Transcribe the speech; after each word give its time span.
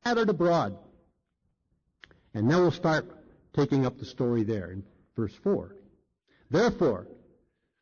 scattered 0.00 0.30
abroad. 0.30 0.78
And 2.32 2.48
now 2.48 2.60
we'll 2.60 2.70
start 2.70 3.10
taking 3.52 3.84
up 3.84 3.98
the 3.98 4.04
story 4.04 4.44
there 4.44 4.70
in 4.70 4.84
verse 5.16 5.34
4. 5.42 5.76
Therefore, 6.50 7.06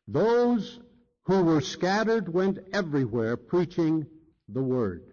those 0.07 0.79
who 1.23 1.43
were 1.43 1.61
scattered 1.61 2.33
went 2.33 2.59
everywhere 2.73 3.37
preaching 3.37 4.05
the 4.47 4.61
word. 4.61 5.03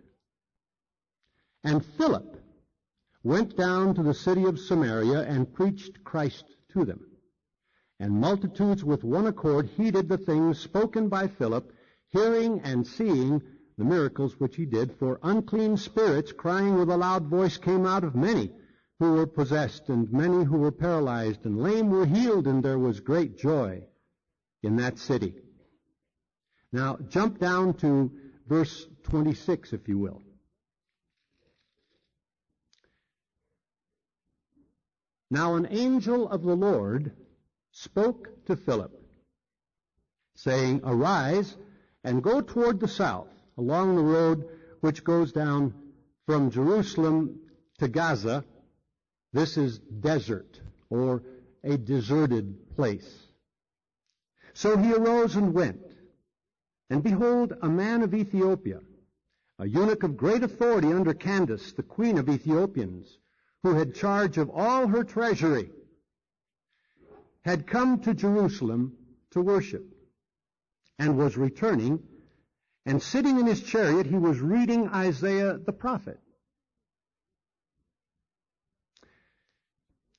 And 1.62 1.84
Philip 1.84 2.42
went 3.22 3.56
down 3.56 3.94
to 3.94 4.02
the 4.02 4.14
city 4.14 4.44
of 4.44 4.58
Samaria 4.58 5.22
and 5.22 5.52
preached 5.52 6.02
Christ 6.04 6.44
to 6.72 6.84
them. 6.84 7.00
And 8.00 8.12
multitudes 8.12 8.84
with 8.84 9.04
one 9.04 9.26
accord 9.26 9.68
heeded 9.76 10.08
the 10.08 10.18
things 10.18 10.58
spoken 10.58 11.08
by 11.08 11.28
Philip, 11.28 11.72
hearing 12.10 12.60
and 12.62 12.86
seeing 12.86 13.42
the 13.78 13.84
miracles 13.84 14.40
which 14.40 14.56
he 14.56 14.64
did, 14.64 14.92
for 14.98 15.20
unclean 15.22 15.76
spirits, 15.76 16.32
crying 16.32 16.78
with 16.78 16.88
a 16.88 16.96
loud 16.96 17.26
voice, 17.26 17.58
came 17.58 17.84
out 17.84 18.04
of 18.04 18.14
many 18.14 18.50
who 18.98 19.12
were 19.12 19.26
possessed, 19.26 19.88
and 19.88 20.10
many 20.10 20.44
who 20.44 20.56
were 20.56 20.72
paralyzed, 20.72 21.44
and 21.44 21.62
lame 21.62 21.90
were 21.90 22.06
healed, 22.06 22.46
and 22.46 22.62
there 22.62 22.78
was 22.78 23.00
great 23.00 23.36
joy 23.36 23.82
in 24.62 24.76
that 24.76 24.98
city. 24.98 25.34
Now, 26.72 26.96
jump 27.08 27.38
down 27.38 27.74
to 27.74 28.10
verse 28.46 28.86
26, 29.04 29.74
if 29.74 29.88
you 29.88 29.98
will. 29.98 30.22
Now 35.30 35.56
an 35.56 35.66
angel 35.70 36.28
of 36.28 36.42
the 36.42 36.54
Lord 36.54 37.12
spoke 37.72 38.46
to 38.46 38.56
Philip, 38.56 38.92
saying, 40.36 40.80
Arise 40.84 41.56
and 42.04 42.22
go 42.22 42.40
toward 42.40 42.80
the 42.80 42.88
south, 42.88 43.35
along 43.56 43.96
the 43.96 44.02
road 44.02 44.48
which 44.80 45.04
goes 45.04 45.32
down 45.32 45.74
from 46.26 46.50
Jerusalem 46.50 47.40
to 47.78 47.88
Gaza. 47.88 48.44
This 49.32 49.56
is 49.56 49.78
desert, 49.78 50.60
or 50.90 51.22
a 51.62 51.76
deserted 51.76 52.74
place. 52.76 53.26
So 54.54 54.76
he 54.76 54.92
arose 54.92 55.36
and 55.36 55.52
went. 55.52 55.82
And 56.88 57.02
behold, 57.02 57.52
a 57.60 57.68
man 57.68 58.02
of 58.02 58.14
Ethiopia, 58.14 58.80
a 59.58 59.66
eunuch 59.66 60.02
of 60.02 60.16
great 60.16 60.42
authority 60.42 60.92
under 60.92 61.14
Candace, 61.14 61.72
the 61.72 61.82
queen 61.82 62.18
of 62.18 62.28
Ethiopians, 62.28 63.18
who 63.62 63.74
had 63.74 63.94
charge 63.94 64.38
of 64.38 64.50
all 64.50 64.86
her 64.86 65.02
treasury, 65.02 65.70
had 67.42 67.66
come 67.66 68.00
to 68.00 68.14
Jerusalem 68.14 68.96
to 69.32 69.40
worship 69.40 69.84
and 70.98 71.18
was 71.18 71.36
returning, 71.36 72.02
and 72.86 73.02
sitting 73.02 73.40
in 73.40 73.46
his 73.46 73.62
chariot, 73.62 74.06
he 74.06 74.14
was 74.14 74.38
reading 74.38 74.88
Isaiah 74.88 75.58
the 75.58 75.72
prophet. 75.72 76.20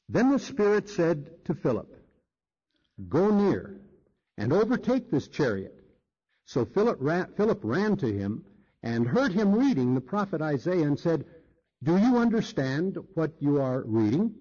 Then 0.09 0.31
the 0.31 0.39
Spirit 0.39 0.89
said 0.89 1.45
to 1.45 1.55
Philip, 1.55 1.93
Go 3.07 3.29
near 3.29 3.79
and 4.37 4.51
overtake 4.51 5.09
this 5.09 5.29
chariot. 5.29 5.73
So 6.45 6.65
Philip 6.65 6.97
ran, 6.99 7.33
Philip 7.35 7.61
ran 7.63 7.95
to 7.97 8.11
him 8.11 8.45
and 8.83 9.07
heard 9.07 9.31
him 9.31 9.53
reading 9.53 9.95
the 9.95 10.02
prophet 10.02 10.41
Isaiah 10.41 10.85
and 10.85 10.99
said, 10.99 11.25
Do 11.83 11.97
you 11.97 12.17
understand 12.17 12.97
what 13.13 13.31
you 13.39 13.61
are 13.61 13.83
reading? 13.85 14.33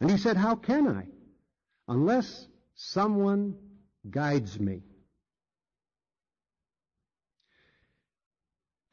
And 0.00 0.10
he 0.10 0.18
said, 0.18 0.36
How 0.36 0.56
can 0.56 0.88
I? 0.88 1.06
Unless 1.88 2.48
someone 2.74 3.56
guides 4.10 4.58
me. 4.58 4.82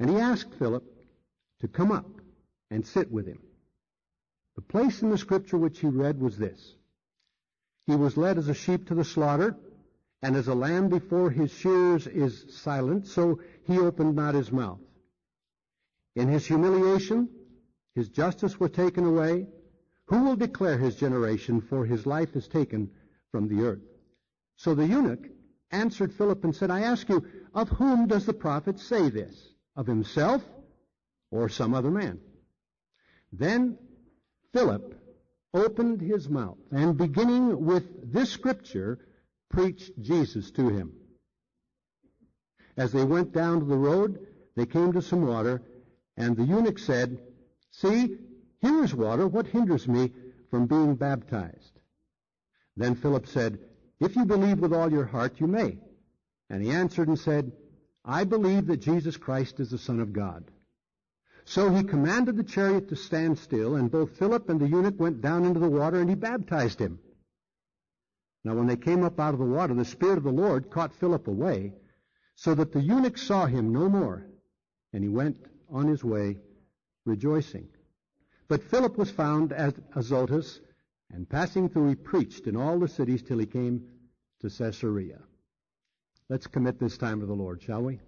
And 0.02 0.10
he 0.10 0.18
asked 0.18 0.56
Philip 0.56 0.84
to 1.60 1.68
come 1.68 1.92
up 1.92 2.10
and 2.72 2.84
sit 2.84 3.12
with 3.12 3.28
him. 3.28 3.38
The 4.56 4.64
place 4.64 5.04
in 5.04 5.12
the 5.12 5.18
scripture 5.20 5.60
which 5.60 5.78
he 5.78 5.90
read 5.90 6.20
was 6.20 6.40
this. 6.40 6.74
He 7.86 7.96
was 7.96 8.18
led 8.18 8.40
as 8.40 8.48
a 8.48 8.56
sheep 8.56 8.88
to 8.88 8.96
the 8.96 9.04
slaughter, 9.04 9.56
and 10.24 10.36
as 10.36 10.48
a 10.48 10.56
lamb 10.56 10.90
before 10.90 11.30
his 11.30 11.52
shears 11.52 12.08
is 12.08 12.46
silent, 12.50 13.06
so 13.06 13.42
he 13.68 13.78
opened 13.78 14.16
not 14.16 14.34
his 14.34 14.52
mouth. 14.52 14.80
In 16.16 16.28
his 16.28 16.48
humiliation, 16.48 17.30
his 17.94 18.10
justice 18.10 18.60
was 18.60 18.72
taken 18.72 19.06
away. 19.06 19.46
Who 20.08 20.24
will 20.24 20.36
declare 20.36 20.80
his 20.80 20.96
generation, 20.96 21.62
for 21.62 21.86
his 21.86 22.08
life 22.08 22.36
is 22.36 22.48
taken 22.48 22.90
from 23.32 23.48
the 23.48 23.64
earth? 23.66 23.84
So 24.56 24.74
the 24.74 24.88
eunuch 24.88 25.30
answered 25.70 26.12
Philip 26.12 26.44
and 26.44 26.56
said, 26.56 26.72
I 26.72 26.82
ask 26.82 27.08
you, 27.08 27.24
of 27.54 27.70
whom 27.70 28.08
does 28.08 28.26
the 28.26 28.34
prophet 28.34 28.80
say 28.80 29.12
this? 29.12 29.51
Of 29.76 29.88
himself 29.88 30.44
or 31.32 31.50
some 31.50 31.74
other 31.74 31.92
man? 31.92 32.20
Then 33.32 33.78
Philip 34.54 34.98
opened 35.54 36.02
his 36.02 36.30
mouth 36.30 36.58
and 36.72 36.98
beginning 36.98 37.66
with 37.66 38.12
this 38.12 38.30
scripture, 38.30 39.00
preached 39.50 39.92
Jesus 40.02 40.52
to 40.52 40.70
him. 40.70 40.94
As 42.78 42.92
they 42.92 43.04
went 43.04 43.34
down 43.34 43.60
to 43.60 43.66
the 43.66 43.78
road, 43.78 44.28
they 44.56 44.66
came 44.66 44.94
to 44.94 45.02
some 45.02 45.26
water, 45.26 45.62
and 46.18 46.36
the 46.36 46.44
eunuch 46.44 46.80
said, 46.80 47.22
See, 47.72 48.18
here 48.60 48.84
is 48.84 48.94
water. 48.94 49.28
What 49.28 49.48
hinders 49.48 49.88
me 49.88 50.12
from 50.50 50.68
being 50.68 50.96
baptized? 50.96 51.80
Then 52.78 52.96
Philip 52.96 53.28
said, 53.28 53.60
If 54.00 54.16
you 54.16 54.26
believe 54.26 54.60
with 54.60 54.74
all 54.74 54.92
your 54.92 55.06
heart, 55.06 55.40
you 55.40 55.48
may. 55.48 55.80
And 56.50 56.64
he 56.64 56.72
answered 56.72 57.08
and 57.08 57.20
said, 57.20 57.52
I 58.04 58.24
believe 58.24 58.68
that 58.68 58.78
Jesus 58.78 59.18
Christ 59.18 59.60
is 59.60 59.70
the 59.70 59.78
Son 59.78 60.00
of 60.00 60.14
God. 60.14 60.46
So 61.46 61.70
he 61.70 61.84
commanded 61.84 62.38
the 62.38 62.44
chariot 62.44 62.90
to 62.90 62.96
stand 62.96 63.38
still, 63.38 63.76
and 63.76 63.92
both 63.92 64.18
Philip 64.18 64.50
and 64.50 64.60
the 64.60 64.68
eunuch 64.68 65.00
went 65.00 65.22
down 65.22 65.46
into 65.46 65.60
the 65.60 65.70
water, 65.70 66.00
and 66.00 66.10
he 66.10 66.16
baptized 66.16 66.80
him. 66.80 67.00
Now 68.44 68.56
when 68.56 68.68
they 68.68 68.78
came 68.78 69.04
up 69.04 69.20
out 69.20 69.34
of 69.34 69.40
the 69.40 69.46
water, 69.46 69.74
the 69.74 69.86
Spirit 69.86 70.18
of 70.18 70.24
the 70.24 70.32
Lord 70.32 70.72
caught 70.72 70.96
Philip 70.96 71.28
away, 71.28 71.74
so 72.36 72.56
that 72.56 72.72
the 72.72 72.82
eunuch 72.82 73.18
saw 73.18 73.46
him 73.46 73.72
no 73.72 73.90
more, 73.90 74.26
and 74.94 75.04
he 75.04 75.10
went 75.10 75.38
on 75.70 75.88
his 75.88 76.04
way 76.04 76.38
rejoicing. 77.06 77.68
But 78.48 78.64
Philip 78.64 78.98
was 78.98 79.12
found 79.12 79.54
at 79.54 79.76
Azotus, 79.96 80.60
and 81.12 81.30
passing 81.30 81.70
through 81.70 81.90
he 81.90 81.96
preached 81.96 82.48
in 82.48 82.56
all 82.56 82.80
the 82.80 82.88
cities 82.88 83.22
till 83.22 83.38
he 83.38 83.46
came 83.46 83.88
to 84.42 84.50
Caesarea. 84.50 85.20
Let's 86.32 86.48
commit 86.48 86.80
this 86.80 86.98
time 86.98 87.20
to 87.20 87.26
the 87.26 87.34
Lord, 87.34 87.62
shall 87.62 87.82
we? 87.82 88.00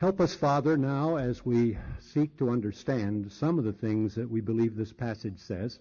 Help 0.00 0.20
us, 0.20 0.34
Father, 0.34 0.76
now 0.76 1.16
as 1.16 1.42
we 1.42 1.78
seek 1.98 2.36
to 2.36 2.50
understand 2.50 3.32
some 3.32 3.58
of 3.58 3.64
the 3.64 3.72
things 3.72 4.16
that 4.16 4.30
we 4.30 4.42
believe 4.42 4.76
this 4.76 4.92
passage 4.92 5.38
says 5.38 5.78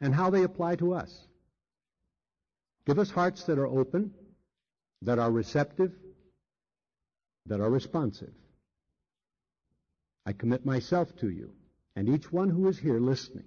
and 0.00 0.12
how 0.12 0.28
they 0.28 0.42
apply 0.42 0.74
to 0.74 0.92
us. 0.92 1.16
Give 2.84 2.98
us 2.98 3.12
hearts 3.12 3.44
that 3.44 3.56
are 3.56 3.68
open, 3.68 4.12
that 5.02 5.20
are 5.20 5.30
receptive, 5.30 5.92
that 7.46 7.60
are 7.60 7.70
responsive. 7.70 8.34
I 10.26 10.32
commit 10.32 10.66
myself 10.66 11.14
to 11.18 11.30
you 11.30 11.52
and 11.94 12.08
each 12.08 12.32
one 12.32 12.48
who 12.48 12.66
is 12.66 12.76
here 12.76 12.98
listening 12.98 13.46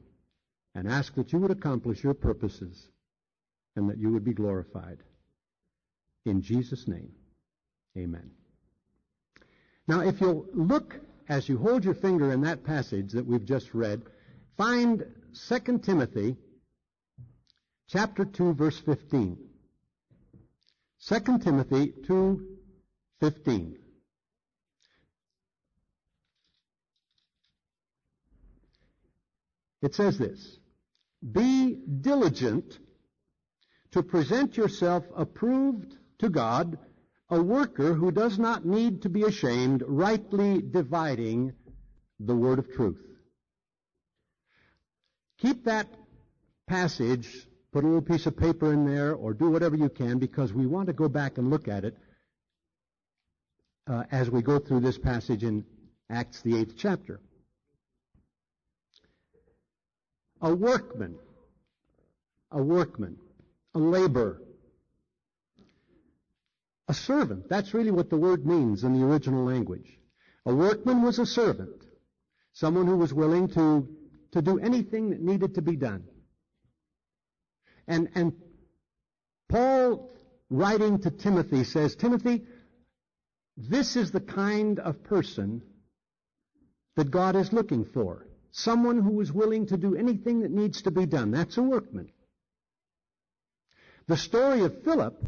and 0.75 0.87
ask 0.87 1.13
that 1.15 1.31
you 1.31 1.39
would 1.39 1.51
accomplish 1.51 2.03
your 2.03 2.13
purposes 2.13 2.87
and 3.75 3.89
that 3.89 3.97
you 3.97 4.11
would 4.11 4.23
be 4.23 4.33
glorified. 4.33 4.99
In 6.25 6.41
Jesus' 6.41 6.87
name, 6.87 7.11
amen. 7.97 8.31
Now, 9.87 10.01
if 10.01 10.21
you'll 10.21 10.45
look 10.53 10.99
as 11.27 11.49
you 11.49 11.57
hold 11.57 11.83
your 11.83 11.95
finger 11.95 12.31
in 12.31 12.41
that 12.41 12.63
passage 12.63 13.11
that 13.11 13.25
we've 13.25 13.45
just 13.45 13.73
read, 13.73 14.01
find 14.57 15.05
2 15.47 15.79
Timothy 15.79 16.37
chapter 17.87 18.25
2 18.25 18.53
verse 18.53 18.79
15. 18.79 19.37
2 21.05 21.37
Timothy 21.39 21.93
2:15. 22.07 23.77
It 29.81 29.93
says 29.93 30.17
this, 30.17 30.59
Be 31.31 31.79
diligent 32.01 32.79
to 33.91 34.03
present 34.03 34.57
yourself 34.57 35.05
approved 35.15 35.95
to 36.19 36.29
God, 36.29 36.77
a 37.29 37.41
worker 37.41 37.93
who 37.93 38.11
does 38.11 38.37
not 38.37 38.65
need 38.65 39.03
to 39.03 39.09
be 39.09 39.23
ashamed, 39.23 39.83
rightly 39.87 40.61
dividing 40.61 41.53
the 42.19 42.35
word 42.35 42.59
of 42.59 42.71
truth. 42.71 42.99
Keep 45.39 45.65
that 45.65 45.87
passage, 46.67 47.47
put 47.71 47.83
a 47.83 47.87
little 47.87 48.01
piece 48.01 48.25
of 48.25 48.37
paper 48.37 48.73
in 48.73 48.85
there, 48.85 49.13
or 49.13 49.33
do 49.33 49.49
whatever 49.49 49.75
you 49.75 49.89
can, 49.89 50.19
because 50.19 50.53
we 50.53 50.65
want 50.65 50.87
to 50.87 50.93
go 50.93 51.07
back 51.07 51.37
and 51.37 51.49
look 51.49 51.67
at 51.67 51.85
it 51.85 51.97
uh, 53.87 54.03
as 54.11 54.29
we 54.29 54.41
go 54.41 54.59
through 54.59 54.79
this 54.79 54.97
passage 54.97 55.43
in 55.43 55.65
Acts, 56.09 56.41
the 56.41 56.57
eighth 56.57 56.75
chapter. 56.77 57.19
A 60.43 60.53
workman, 60.53 61.17
a 62.51 62.61
workman, 62.61 63.17
a 63.73 63.79
laborer 63.79 64.41
A 66.89 66.93
servant. 66.93 67.49
That's 67.49 67.73
really 67.73 67.91
what 67.91 68.09
the 68.09 68.17
word 68.17 68.45
means 68.45 68.83
in 68.83 68.93
the 68.93 69.05
original 69.05 69.45
language. 69.45 69.97
A 70.45 70.53
workman 70.53 71.01
was 71.01 71.17
a 71.17 71.25
servant. 71.25 71.85
Someone 72.51 72.87
who 72.87 72.97
was 72.97 73.13
willing 73.13 73.47
to, 73.49 73.87
to 74.33 74.41
do 74.41 74.59
anything 74.59 75.09
that 75.11 75.21
needed 75.21 75.55
to 75.55 75.61
be 75.61 75.77
done. 75.77 76.03
And, 77.87 78.09
and 78.15 78.33
Paul, 79.49 80.13
writing 80.49 80.99
to 80.99 81.09
Timothy, 81.09 81.63
says, 81.63 81.95
Timothy, 81.95 82.43
this 83.55 83.95
is 83.95 84.11
the 84.11 84.21
kind 84.21 84.79
of 84.79 85.03
person 85.03 85.61
that 86.97 87.09
God 87.11 87.37
is 87.37 87.53
looking 87.53 87.85
for. 87.85 88.27
Someone 88.53 88.99
who 88.99 89.19
is 89.19 89.33
willing 89.33 89.65
to 89.67 89.77
do 89.77 89.95
anything 89.95 90.41
that 90.41 90.51
needs 90.51 90.83
to 90.83 90.91
be 90.91 91.07
done. 91.07 91.31
That's 91.31 91.57
a 91.57 91.63
workman. 91.63 92.09
The 94.07 94.15
story 94.15 94.61
of 94.61 94.83
Philip 94.83 95.25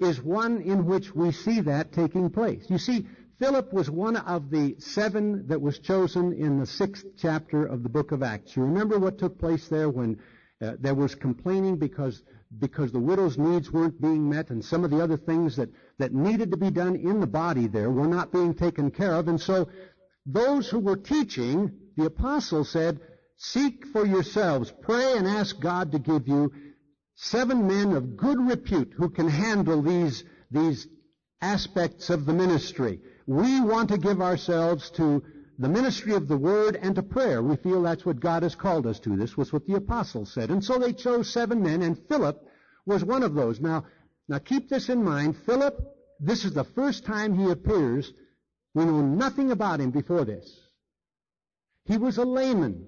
is 0.00 0.20
one 0.20 0.62
in 0.62 0.86
which 0.86 1.14
we 1.14 1.32
see 1.32 1.60
that 1.60 1.92
taking 1.92 2.30
place. 2.30 2.64
You 2.70 2.78
see, 2.78 3.06
Philip 3.38 3.74
was 3.74 3.90
one 3.90 4.16
of 4.16 4.50
the 4.50 4.76
seven 4.78 5.46
that 5.48 5.60
was 5.60 5.80
chosen 5.80 6.32
in 6.32 6.58
the 6.58 6.66
sixth 6.66 7.04
chapter 7.18 7.66
of 7.66 7.82
the 7.82 7.90
book 7.90 8.12
of 8.12 8.22
Acts. 8.22 8.56
You 8.56 8.62
remember 8.62 8.98
what 8.98 9.18
took 9.18 9.38
place 9.38 9.68
there 9.68 9.90
when 9.90 10.18
uh, 10.62 10.76
there 10.80 10.94
was 10.94 11.14
complaining 11.14 11.76
because 11.76 12.22
because 12.58 12.92
the 12.92 13.00
widow's 13.00 13.38
needs 13.38 13.70
weren't 13.70 14.00
being 14.00 14.28
met 14.28 14.50
and 14.50 14.64
some 14.64 14.84
of 14.84 14.90
the 14.90 15.02
other 15.02 15.16
things 15.16 15.56
that, 15.56 15.70
that 15.98 16.12
needed 16.12 16.50
to 16.50 16.56
be 16.56 16.70
done 16.70 16.96
in 16.96 17.20
the 17.20 17.26
body 17.26 17.66
there 17.66 17.90
were 17.90 18.06
not 18.06 18.30
being 18.30 18.54
taken 18.54 18.90
care 18.90 19.14
of. 19.14 19.28
And 19.28 19.40
so 19.40 19.68
those 20.26 20.68
who 20.68 20.78
were 20.78 20.96
teaching, 20.96 21.72
the 21.96 22.06
apostle 22.06 22.64
said, 22.64 23.00
seek 23.36 23.86
for 23.86 24.06
yourselves, 24.06 24.72
pray 24.82 25.16
and 25.16 25.26
ask 25.26 25.58
God 25.58 25.92
to 25.92 25.98
give 25.98 26.28
you 26.28 26.52
seven 27.14 27.66
men 27.66 27.92
of 27.92 28.16
good 28.16 28.38
repute 28.40 28.92
who 28.96 29.10
can 29.10 29.28
handle 29.28 29.82
these, 29.82 30.24
these 30.50 30.86
aspects 31.40 32.10
of 32.10 32.24
the 32.24 32.32
ministry. 32.32 33.00
We 33.26 33.60
want 33.60 33.90
to 33.90 33.98
give 33.98 34.20
ourselves 34.20 34.90
to 34.92 35.22
the 35.58 35.68
ministry 35.68 36.14
of 36.14 36.28
the 36.28 36.36
word 36.36 36.76
and 36.76 36.94
to 36.94 37.02
prayer. 37.02 37.42
We 37.42 37.56
feel 37.56 37.82
that's 37.82 38.06
what 38.06 38.20
God 38.20 38.42
has 38.42 38.54
called 38.54 38.86
us 38.86 38.98
to. 39.00 39.16
This 39.16 39.36
was 39.36 39.52
what 39.52 39.66
the 39.66 39.74
apostles 39.74 40.32
said. 40.32 40.50
And 40.50 40.64
so 40.64 40.78
they 40.78 40.92
chose 40.92 41.30
seven 41.30 41.62
men, 41.62 41.82
and 41.82 41.98
Philip 42.08 42.40
was 42.86 43.04
one 43.04 43.22
of 43.22 43.34
those. 43.34 43.60
Now, 43.60 43.84
now 44.28 44.38
keep 44.38 44.68
this 44.68 44.88
in 44.88 45.04
mind. 45.04 45.36
Philip, 45.44 45.78
this 46.18 46.44
is 46.44 46.52
the 46.52 46.64
first 46.64 47.04
time 47.04 47.34
he 47.34 47.50
appears. 47.50 48.12
We 48.74 48.84
know 48.84 49.02
nothing 49.02 49.50
about 49.50 49.80
him 49.80 49.90
before 49.90 50.24
this. 50.24 50.50
He 51.84 51.98
was 51.98 52.18
a 52.18 52.24
layman. 52.24 52.86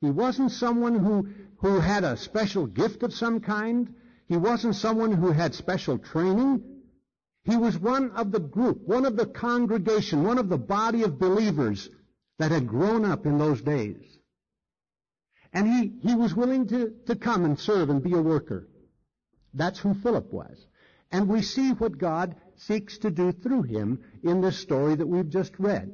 He 0.00 0.10
wasn't 0.10 0.52
someone 0.52 0.94
who 0.94 1.28
who 1.58 1.80
had 1.80 2.04
a 2.04 2.16
special 2.16 2.66
gift 2.66 3.02
of 3.02 3.12
some 3.12 3.40
kind. 3.40 3.94
He 4.28 4.36
wasn't 4.36 4.76
someone 4.76 5.12
who 5.12 5.32
had 5.32 5.54
special 5.54 5.98
training. 5.98 6.62
He 7.44 7.56
was 7.56 7.78
one 7.78 8.12
of 8.12 8.30
the 8.30 8.40
group, 8.40 8.86
one 8.86 9.06
of 9.06 9.16
the 9.16 9.26
congregation, 9.26 10.22
one 10.22 10.38
of 10.38 10.48
the 10.48 10.58
body 10.58 11.02
of 11.02 11.18
believers 11.18 11.88
that 12.38 12.52
had 12.52 12.68
grown 12.68 13.04
up 13.04 13.26
in 13.26 13.38
those 13.38 13.60
days. 13.62 14.04
And 15.52 15.66
he, 15.66 16.08
he 16.08 16.14
was 16.14 16.34
willing 16.34 16.68
to, 16.68 16.94
to 17.06 17.16
come 17.16 17.44
and 17.44 17.58
serve 17.58 17.88
and 17.90 18.02
be 18.02 18.12
a 18.12 18.20
worker. 18.20 18.68
That's 19.54 19.78
who 19.78 19.94
Philip 19.94 20.30
was. 20.32 20.64
And 21.10 21.26
we 21.26 21.40
see 21.40 21.70
what 21.70 21.96
God 21.96 22.36
seeks 22.56 22.98
to 22.98 23.10
do 23.10 23.32
through 23.32 23.62
him 23.62 24.04
in 24.22 24.42
this 24.42 24.58
story 24.58 24.94
that 24.94 25.06
we've 25.06 25.28
just 25.28 25.58
read. 25.58 25.90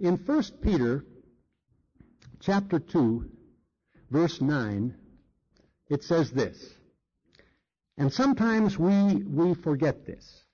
In 0.00 0.16
1 0.16 0.42
Peter 0.62 1.04
chapter 2.40 2.78
2, 2.78 3.28
verse 4.10 4.40
9, 4.40 4.94
it 5.88 6.04
says 6.04 6.30
this. 6.30 6.74
And 7.96 8.12
sometimes 8.12 8.78
we, 8.78 9.16
we 9.16 9.54
forget 9.54 10.06
this. 10.06 10.44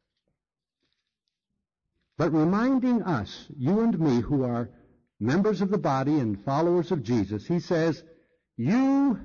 But 2.16 2.32
reminding 2.32 3.02
us, 3.02 3.46
you 3.58 3.80
and 3.80 3.98
me, 3.98 4.20
who 4.20 4.44
are 4.44 4.70
members 5.20 5.60
of 5.60 5.70
the 5.70 5.78
body 5.78 6.18
and 6.18 6.42
followers 6.42 6.90
of 6.90 7.02
Jesus, 7.02 7.46
he 7.46 7.60
says, 7.60 8.02
you, 8.56 9.20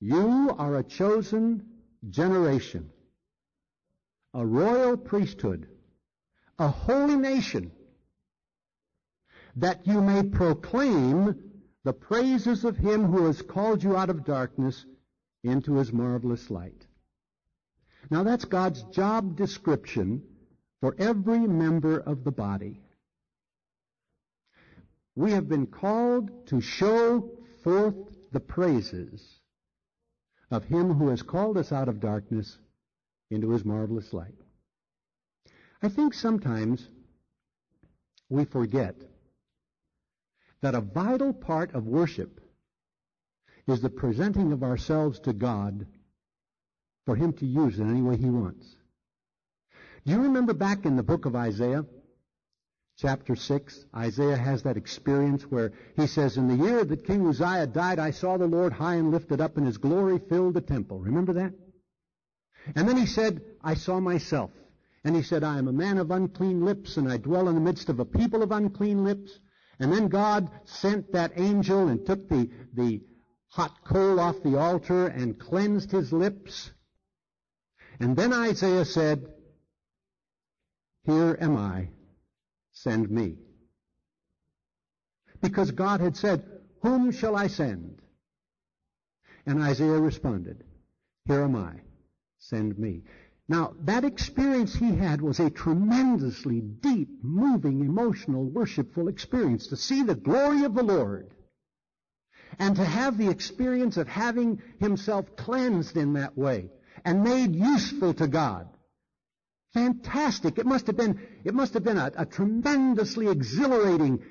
you 0.00 0.54
are 0.56 0.76
a 0.76 0.84
chosen 0.84 1.66
generation, 2.08 2.90
a 4.32 4.46
royal 4.46 4.96
priesthood, 4.96 5.68
a 6.58 6.68
holy 6.68 7.16
nation, 7.16 7.72
that 9.60 9.86
you 9.86 10.00
may 10.00 10.22
proclaim 10.22 11.52
the 11.84 11.92
praises 11.92 12.64
of 12.64 12.78
him 12.78 13.04
who 13.04 13.26
has 13.26 13.42
called 13.42 13.82
you 13.82 13.96
out 13.96 14.08
of 14.08 14.24
darkness 14.24 14.86
into 15.44 15.74
his 15.74 15.92
marvelous 15.92 16.50
light. 16.50 16.86
Now 18.10 18.22
that's 18.22 18.46
God's 18.46 18.82
job 18.84 19.36
description 19.36 20.22
for 20.80 20.94
every 20.98 21.40
member 21.40 21.98
of 21.98 22.24
the 22.24 22.32
body. 22.32 22.80
We 25.14 25.32
have 25.32 25.48
been 25.48 25.66
called 25.66 26.46
to 26.46 26.62
show 26.62 27.30
forth 27.62 27.96
the 28.32 28.40
praises 28.40 29.40
of 30.50 30.64
him 30.64 30.94
who 30.94 31.08
has 31.08 31.20
called 31.20 31.58
us 31.58 31.70
out 31.70 31.88
of 31.88 32.00
darkness 32.00 32.56
into 33.30 33.50
his 33.50 33.64
marvelous 33.64 34.12
light. 34.14 34.34
I 35.82 35.88
think 35.90 36.14
sometimes 36.14 36.88
we 38.30 38.46
forget 38.46 38.96
that 40.62 40.74
a 40.74 40.80
vital 40.80 41.32
part 41.32 41.74
of 41.74 41.86
worship 41.86 42.40
is 43.66 43.80
the 43.80 43.90
presenting 43.90 44.52
of 44.52 44.62
ourselves 44.62 45.20
to 45.20 45.32
God 45.32 45.86
for 47.06 47.16
Him 47.16 47.32
to 47.34 47.46
use 47.46 47.78
in 47.78 47.90
any 47.90 48.02
way 48.02 48.16
He 48.16 48.30
wants. 48.30 48.66
Do 50.04 50.12
you 50.12 50.22
remember 50.22 50.54
back 50.54 50.84
in 50.84 50.96
the 50.96 51.02
book 51.02 51.26
of 51.26 51.36
Isaiah, 51.36 51.84
chapter 52.98 53.36
6, 53.36 53.84
Isaiah 53.94 54.36
has 54.36 54.62
that 54.62 54.76
experience 54.76 55.42
where 55.42 55.72
he 55.96 56.06
says, 56.06 56.36
In 56.36 56.48
the 56.48 56.64
year 56.64 56.84
that 56.84 57.06
King 57.06 57.26
Uzziah 57.26 57.66
died, 57.66 57.98
I 57.98 58.10
saw 58.10 58.36
the 58.36 58.46
Lord 58.46 58.72
high 58.72 58.96
and 58.96 59.10
lifted 59.10 59.40
up, 59.40 59.56
and 59.56 59.66
His 59.66 59.78
glory 59.78 60.18
filled 60.18 60.54
the 60.54 60.60
temple. 60.60 61.00
Remember 61.00 61.34
that? 61.34 61.52
And 62.74 62.88
then 62.88 62.96
he 62.96 63.06
said, 63.06 63.42
I 63.62 63.74
saw 63.74 64.00
myself. 64.00 64.50
And 65.02 65.16
he 65.16 65.22
said, 65.22 65.42
I 65.42 65.58
am 65.58 65.68
a 65.68 65.72
man 65.72 65.96
of 65.98 66.10
unclean 66.10 66.64
lips, 66.64 66.96
and 66.96 67.10
I 67.10 67.16
dwell 67.16 67.48
in 67.48 67.54
the 67.54 67.60
midst 67.60 67.88
of 67.88 68.00
a 68.00 68.04
people 68.04 68.42
of 68.42 68.52
unclean 68.52 69.02
lips. 69.02 69.38
And 69.80 69.90
then 69.90 70.08
God 70.08 70.50
sent 70.66 71.12
that 71.12 71.32
angel 71.36 71.88
and 71.88 72.04
took 72.04 72.28
the, 72.28 72.50
the 72.74 73.00
hot 73.48 73.82
coal 73.82 74.20
off 74.20 74.42
the 74.42 74.58
altar 74.58 75.06
and 75.06 75.40
cleansed 75.40 75.90
his 75.90 76.12
lips. 76.12 76.70
And 77.98 78.14
then 78.14 78.34
Isaiah 78.34 78.84
said, 78.84 79.26
Here 81.04 81.36
am 81.40 81.56
I, 81.56 81.88
send 82.72 83.10
me. 83.10 83.36
Because 85.40 85.70
God 85.70 86.00
had 86.00 86.16
said, 86.16 86.44
Whom 86.82 87.10
shall 87.10 87.34
I 87.34 87.46
send? 87.46 88.02
And 89.46 89.62
Isaiah 89.62 89.98
responded, 89.98 90.62
Here 91.24 91.42
am 91.42 91.56
I, 91.56 91.80
send 92.38 92.78
me. 92.78 93.04
Now, 93.50 93.74
that 93.80 94.04
experience 94.04 94.76
he 94.76 94.94
had 94.94 95.20
was 95.20 95.40
a 95.40 95.50
tremendously 95.50 96.60
deep, 96.60 97.08
moving, 97.24 97.80
emotional, 97.80 98.44
worshipful 98.44 99.08
experience. 99.08 99.66
To 99.66 99.76
see 99.76 100.04
the 100.04 100.14
glory 100.14 100.62
of 100.62 100.76
the 100.76 100.84
Lord 100.84 101.34
and 102.60 102.76
to 102.76 102.84
have 102.84 103.18
the 103.18 103.28
experience 103.28 103.96
of 103.96 104.06
having 104.06 104.62
himself 104.78 105.34
cleansed 105.34 105.96
in 105.96 106.12
that 106.12 106.38
way 106.38 106.70
and 107.04 107.24
made 107.24 107.56
useful 107.56 108.14
to 108.14 108.28
God. 108.28 108.68
Fantastic. 109.74 110.56
It 110.56 110.66
must 110.66 110.86
have 110.86 110.96
been, 110.96 111.20
it 111.42 111.52
must 111.52 111.74
have 111.74 111.82
been 111.82 111.98
a, 111.98 112.12
a 112.18 112.26
tremendously 112.26 113.26
exhilarating, 113.26 114.22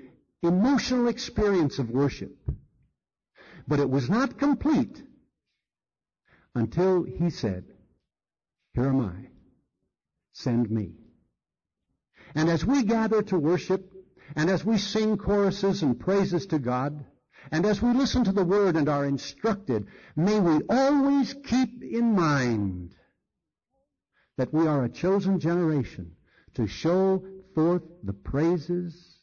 emotional 0.43 1.09
experience 1.09 1.77
of 1.77 1.89
worship. 1.89 2.37
But 3.67 3.81
it 3.81 3.89
was 3.89 4.09
not 4.09 4.37
complete 4.37 5.03
until 6.55 7.03
he 7.03 7.31
said, 7.31 7.65
here 8.79 8.89
am 8.89 9.01
I. 9.01 9.27
Send 10.31 10.71
me. 10.71 10.93
And 12.33 12.49
as 12.49 12.65
we 12.65 12.83
gather 12.83 13.21
to 13.23 13.37
worship, 13.37 13.91
and 14.37 14.49
as 14.49 14.63
we 14.63 14.77
sing 14.77 15.17
choruses 15.17 15.83
and 15.83 15.99
praises 15.99 16.45
to 16.47 16.59
God, 16.59 17.03
and 17.51 17.65
as 17.65 17.81
we 17.81 17.91
listen 17.91 18.23
to 18.23 18.31
the 18.31 18.45
Word 18.45 18.77
and 18.77 18.87
are 18.87 19.05
instructed, 19.05 19.87
may 20.15 20.39
we 20.39 20.61
always 20.69 21.33
keep 21.33 21.83
in 21.83 22.15
mind 22.15 22.95
that 24.37 24.53
we 24.53 24.65
are 24.65 24.85
a 24.85 24.89
chosen 24.89 25.41
generation 25.41 26.13
to 26.53 26.65
show 26.65 27.25
forth 27.55 27.83
the 28.03 28.13
praises 28.13 29.17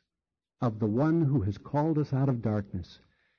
of 0.61 0.79
the 0.79 0.87
one 0.87 1.23
who 1.23 1.41
has 1.43 1.57
called 1.57 1.97
us 1.97 2.13
out 2.13 2.29
of 2.29 2.43
darkness 2.43 2.99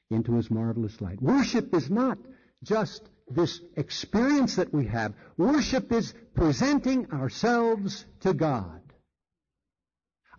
into 0.09 0.33
his 0.33 0.49
marvelous 0.49 0.99
light. 0.99 1.21
Worship 1.21 1.75
is 1.75 1.91
not 1.91 2.17
just 2.63 3.07
this 3.29 3.59
experience 3.75 4.55
that 4.55 4.73
we 4.73 4.85
have. 4.87 5.13
Worship 5.37 5.91
is 5.91 6.13
presenting 6.33 7.11
ourselves 7.11 8.05
to 8.21 8.33
God. 8.33 8.81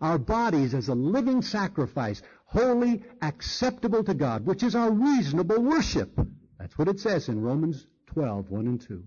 Our 0.01 0.17
bodies 0.17 0.73
as 0.73 0.87
a 0.87 0.95
living 0.95 1.41
sacrifice, 1.41 2.21
holy, 2.45 3.03
acceptable 3.21 4.03
to 4.03 4.13
God, 4.13 4.45
which 4.45 4.63
is 4.63 4.75
our 4.75 4.91
reasonable 4.91 5.61
worship. 5.61 6.17
That's 6.57 6.77
what 6.77 6.87
it 6.87 6.99
says 6.99 7.29
in 7.29 7.41
Romans 7.41 7.85
12, 8.07 8.49
1 8.49 8.67
and 8.67 8.81
2. 8.81 9.03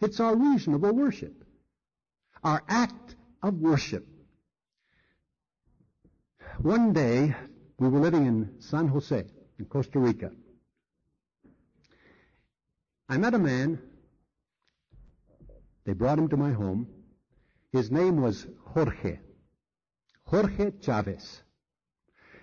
It's 0.00 0.20
our 0.20 0.34
reasonable 0.34 0.92
worship, 0.92 1.44
our 2.42 2.62
act 2.68 3.16
of 3.42 3.54
worship. 3.54 4.06
One 6.58 6.92
day, 6.92 7.34
we 7.78 7.88
were 7.88 8.00
living 8.00 8.26
in 8.26 8.54
San 8.60 8.88
Jose, 8.88 9.24
in 9.58 9.64
Costa 9.66 9.98
Rica. 9.98 10.32
I 13.08 13.18
met 13.18 13.34
a 13.34 13.38
man. 13.38 13.80
They 15.84 15.92
brought 15.92 16.18
him 16.18 16.28
to 16.28 16.36
my 16.36 16.52
home. 16.52 16.88
His 17.72 17.90
name 17.90 18.20
was 18.20 18.46
Jorge. 18.72 19.18
Jorge 20.24 20.72
Chavez. 20.80 21.42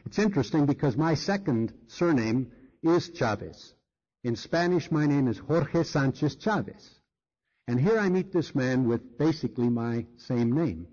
It's 0.05 0.19
interesting 0.19 0.65
because 0.65 0.95
my 0.95 1.15
second 1.15 1.73
surname 1.87 2.51
is 2.81 3.09
Chavez. 3.09 3.73
In 4.23 4.37
Spanish, 4.37 4.89
my 4.89 5.05
name 5.05 5.27
is 5.27 5.37
Jorge 5.37 5.83
Sanchez 5.83 6.35
Chavez. 6.35 6.99
And 7.67 7.79
here 7.79 7.97
I 7.99 8.09
meet 8.09 8.31
this 8.31 8.55
man 8.55 8.87
with 8.87 9.17
basically 9.17 9.69
my 9.69 10.05
same 10.17 10.53
name. 10.53 10.87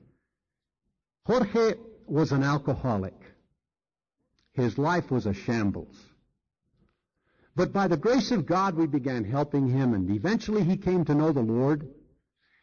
Jorge 1.27 1.75
was 2.07 2.33
an 2.33 2.43
alcoholic. 2.43 3.15
His 4.53 4.79
life 4.79 5.13
was 5.13 5.27
a 5.27 5.35
shambles. 5.35 5.97
But 7.61 7.75
by 7.75 7.89
the 7.89 7.99
grace 7.99 8.31
of 8.31 8.47
God, 8.47 8.75
we 8.75 8.87
began 8.87 9.23
helping 9.23 9.69
him, 9.69 9.93
and 9.93 10.09
eventually 10.09 10.65
he 10.65 10.79
came 10.79 11.05
to 11.05 11.15
know 11.15 11.31
the 11.31 11.43
Lord, 11.43 11.87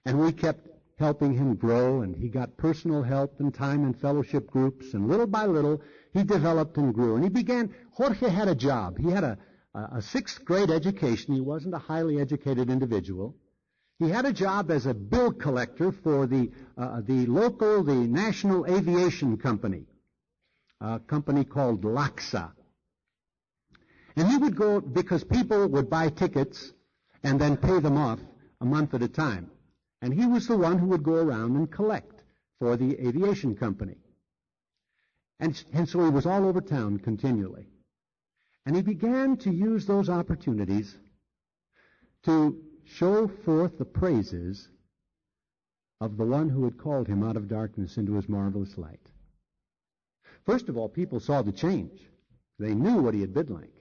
and 0.07 0.19
we 0.19 0.31
kept 0.31 0.67
helping 0.97 1.33
him 1.33 1.53
grow, 1.53 2.01
and 2.01 2.15
he 2.15 2.29
got 2.29 2.57
personal 2.57 3.03
help 3.03 3.39
and 3.39 3.53
time 3.53 3.85
in 3.85 3.93
fellowship 3.93 4.49
groups, 4.49 4.95
and 4.95 5.07
little 5.07 5.27
by 5.27 5.45
little, 5.45 5.83
he 6.13 6.23
developed 6.23 6.77
and 6.77 6.95
grew. 6.95 7.13
And 7.13 7.23
he 7.23 7.29
began, 7.29 7.75
Jorge 7.91 8.27
had 8.27 8.47
a 8.47 8.55
job. 8.55 8.97
He 8.97 9.11
had 9.11 9.23
a, 9.23 9.37
a 9.75 10.01
sixth 10.01 10.43
grade 10.43 10.71
education. 10.71 11.35
He 11.35 11.41
wasn't 11.41 11.75
a 11.75 11.77
highly 11.77 12.19
educated 12.19 12.71
individual. 12.71 13.35
He 13.99 14.09
had 14.09 14.25
a 14.25 14.33
job 14.33 14.71
as 14.71 14.87
a 14.87 14.95
bill 14.95 15.31
collector 15.31 15.91
for 15.91 16.25
the, 16.25 16.49
uh, 16.75 17.01
the 17.01 17.27
local, 17.27 17.83
the 17.83 17.93
National 17.93 18.65
Aviation 18.65 19.37
Company, 19.37 19.85
a 20.81 20.97
company 20.97 21.43
called 21.43 21.83
LACSA. 21.83 22.53
And 24.17 24.27
he 24.27 24.37
would 24.37 24.55
go 24.55 24.81
because 24.81 25.23
people 25.23 25.67
would 25.67 25.91
buy 25.91 26.09
tickets 26.09 26.73
and 27.23 27.39
then 27.39 27.55
pay 27.55 27.79
them 27.79 27.97
off 27.97 28.19
a 28.59 28.65
month 28.65 28.95
at 28.95 29.03
a 29.03 29.07
time. 29.07 29.51
And 30.01 30.11
he 30.11 30.25
was 30.25 30.47
the 30.47 30.57
one 30.57 30.79
who 30.79 30.87
would 30.87 31.03
go 31.03 31.13
around 31.13 31.55
and 31.55 31.71
collect 31.71 32.23
for 32.59 32.75
the 32.75 33.07
aviation 33.07 33.55
company. 33.55 33.97
And, 35.39 35.63
and 35.71 35.87
so 35.87 36.03
he 36.03 36.09
was 36.09 36.25
all 36.25 36.47
over 36.47 36.61
town 36.61 36.97
continually. 36.97 37.67
And 38.65 38.75
he 38.75 38.81
began 38.81 39.37
to 39.37 39.51
use 39.51 39.85
those 39.85 40.09
opportunities 40.09 40.97
to 42.23 42.59
show 42.85 43.27
forth 43.27 43.77
the 43.77 43.85
praises 43.85 44.67
of 46.01 46.17
the 46.17 46.25
one 46.25 46.49
who 46.49 46.63
had 46.63 46.79
called 46.79 47.07
him 47.07 47.23
out 47.23 47.37
of 47.37 47.47
darkness 47.47 47.97
into 47.97 48.15
his 48.15 48.27
marvelous 48.27 48.79
light. 48.79 49.11
First 50.43 50.69
of 50.69 50.77
all, 50.77 50.89
people 50.89 51.19
saw 51.19 51.43
the 51.43 51.51
change. 51.51 52.01
They 52.57 52.73
knew 52.73 52.97
what 52.97 53.13
he 53.13 53.21
had 53.21 53.35
been 53.35 53.53
like. 53.53 53.76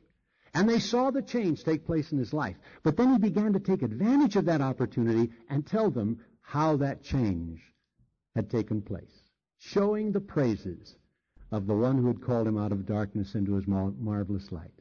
And 0.57 0.67
they 0.67 0.79
saw 0.79 1.11
the 1.11 1.21
change 1.21 1.65
take 1.65 1.85
place 1.85 2.13
in 2.13 2.19
his 2.19 2.33
life. 2.33 2.57
But 2.83 2.97
then 2.97 3.13
he 3.13 3.19
began 3.19 3.53
to 3.53 3.61
take 3.61 3.83
advantage 3.83 4.37
of 4.37 4.47
that 4.47 4.63
opportunity 4.63 5.31
and 5.51 5.67
tell 5.67 5.91
them 5.91 6.19
how 6.41 6.79
that 6.79 7.03
change 7.03 7.61
had 8.35 8.49
taken 8.49 8.81
place, 8.81 9.13
showing 9.59 10.13
the 10.13 10.21
praises 10.21 10.97
of 11.53 11.67
the 11.67 11.77
one 11.77 11.99
who 11.99 12.07
had 12.07 12.23
called 12.23 12.49
him 12.49 12.57
out 12.57 12.73
of 12.73 12.87
darkness 12.87 13.35
into 13.35 13.53
his 13.53 13.67
marvelous 13.67 14.51
light. 14.51 14.73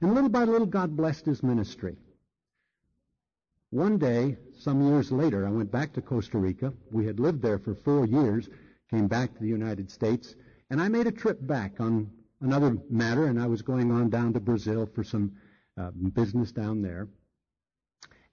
And 0.00 0.14
little 0.14 0.30
by 0.30 0.44
little, 0.44 0.66
God 0.66 0.96
blessed 0.96 1.26
his 1.26 1.42
ministry. 1.42 1.98
One 3.68 3.98
day, 3.98 4.38
some 4.58 4.86
years 4.86 5.12
later, 5.12 5.46
I 5.46 5.50
went 5.50 5.70
back 5.70 5.92
to 5.94 6.00
Costa 6.00 6.38
Rica. 6.38 6.72
We 6.90 7.04
had 7.04 7.20
lived 7.20 7.42
there 7.42 7.58
for 7.58 7.74
four 7.74 8.06
years, 8.06 8.48
came 8.90 9.08
back 9.08 9.34
to 9.34 9.40
the 9.40 9.48
United 9.48 9.90
States, 9.90 10.34
and 10.70 10.80
I 10.80 10.88
made 10.88 11.06
a 11.06 11.12
trip 11.12 11.46
back 11.46 11.78
on 11.78 12.10
another 12.40 12.76
matter, 12.90 13.26
and 13.26 13.40
I 13.40 13.46
was 13.46 13.62
going 13.62 13.90
on 13.90 14.10
down 14.10 14.32
to 14.34 14.40
Brazil 14.40 14.88
for 14.94 15.04
some 15.04 15.32
uh, 15.78 15.90
business 15.90 16.52
down 16.52 16.82
there. 16.82 17.08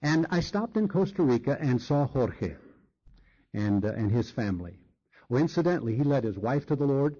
And 0.02 0.26
I 0.30 0.40
stopped 0.40 0.76
in 0.76 0.88
Costa 0.88 1.22
Rica 1.22 1.56
and 1.60 1.80
saw 1.80 2.06
Jorge 2.06 2.56
and, 3.54 3.84
uh, 3.84 3.92
and 3.92 4.10
his 4.10 4.30
family. 4.30 4.78
Well, 5.28 5.40
incidentally, 5.40 5.96
he 5.96 6.02
led 6.02 6.24
his 6.24 6.36
wife 6.36 6.66
to 6.66 6.76
the 6.76 6.84
Lord, 6.84 7.16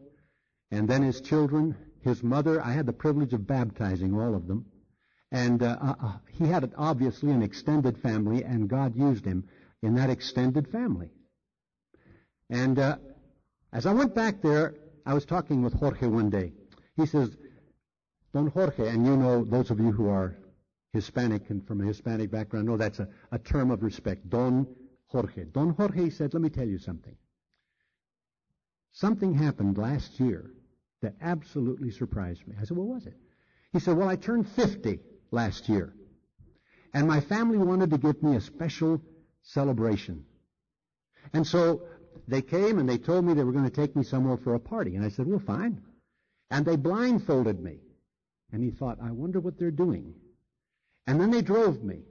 and 0.71 0.89
then 0.89 1.03
his 1.03 1.21
children, 1.21 1.77
his 2.03 2.23
mother. 2.23 2.61
I 2.61 2.73
had 2.73 2.87
the 2.87 2.93
privilege 2.93 3.33
of 3.33 3.47
baptizing 3.47 4.19
all 4.19 4.35
of 4.35 4.49
them. 4.49 4.67
And 5.31 5.63
uh, 5.63 5.79
uh, 5.81 5.95
uh 6.03 6.13
he 6.31 6.47
had 6.47 6.73
obviously 6.77 7.31
an 7.31 7.43
extended 7.43 7.99
family, 7.99 8.45
and 8.45 8.69
God 8.69 8.97
used 8.97 9.25
him 9.25 9.49
in 9.83 9.95
that 9.95 10.11
extended 10.11 10.69
family. 10.69 11.11
And 12.51 12.79
uh, 12.79 12.99
as 13.73 13.87
I 13.87 13.93
went 13.93 14.15
back 14.15 14.43
there, 14.43 14.75
I 15.07 15.15
was 15.15 15.25
talking 15.25 15.63
with 15.63 15.73
Jorge 15.73 16.07
one 16.07 16.31
day. 16.31 16.53
He 16.97 17.07
says, 17.07 17.37
Don 18.33 18.49
Jorge, 18.49 18.89
and 18.89 19.07
you 19.07 19.17
know, 19.17 19.45
those 19.45 19.71
of 19.71 19.79
you 19.79 19.93
who 19.93 20.09
are 20.09 20.37
Hispanic 20.93 21.49
and 21.51 21.67
from 21.67 21.81
a 21.81 21.87
Hispanic 21.87 22.31
background 22.31 22.67
know 22.67 22.77
that's 22.77 22.99
a, 22.99 23.09
a 23.31 23.39
term 23.39 23.71
of 23.71 23.83
respect. 23.83 24.29
Don 24.29 24.67
Jorge. 25.09 25.45
Don 25.45 25.71
Jorge 25.71 26.11
said, 26.11 26.35
let 26.35 26.43
me 26.43 26.51
tell 26.51 26.67
you 26.67 26.79
something. 26.79 27.17
Something 28.93 29.35
happened 29.35 29.79
last 29.79 30.21
year 30.21 30.51
that 31.01 31.15
absolutely 31.21 31.91
surprised 31.91 32.47
me. 32.47 32.55
I 32.61 32.65
said, 32.65 32.77
what 32.77 32.87
was 32.87 33.07
it? 33.07 33.17
He 33.73 33.81
said, 33.81 33.97
well, 33.97 34.09
I 34.09 34.17
turned 34.17 34.49
50 34.49 35.01
last 35.31 35.69
year. 35.69 35.95
And 36.95 37.09
my 37.09 37.21
family 37.21 37.57
wanted 37.57 37.91
to 37.91 37.99
give 37.99 38.23
me 38.23 38.37
a 38.37 38.41
special 38.41 39.01
celebration. 39.43 40.25
And 41.33 41.47
so 41.47 41.83
they 42.29 42.43
came 42.43 42.79
and 42.79 42.89
they 42.89 42.99
told 42.99 43.25
me 43.25 43.33
they 43.33 43.45
were 43.45 43.53
going 43.53 43.69
to 43.69 43.71
take 43.71 43.97
me 43.97 44.05
somewhere 44.05 44.37
for 44.37 44.55
a 44.55 44.61
party. 44.61 44.97
And 44.97 45.05
I 45.05 45.09
said, 45.09 45.27
well, 45.27 45.39
fine. 45.39 45.81
And 46.53 46.67
they 46.67 46.77
blindfolded 46.77 47.61
me. 47.61 47.79
And 48.53 48.63
he 48.63 48.71
thought, 48.71 48.99
I 49.03 49.11
wonder 49.11 49.41
what 49.41 49.59
they're 49.59 49.71
doing. 49.71 50.15
And 51.07 51.19
then 51.19 51.31
they 51.31 51.41
drove 51.41 51.83
me. 51.83 52.03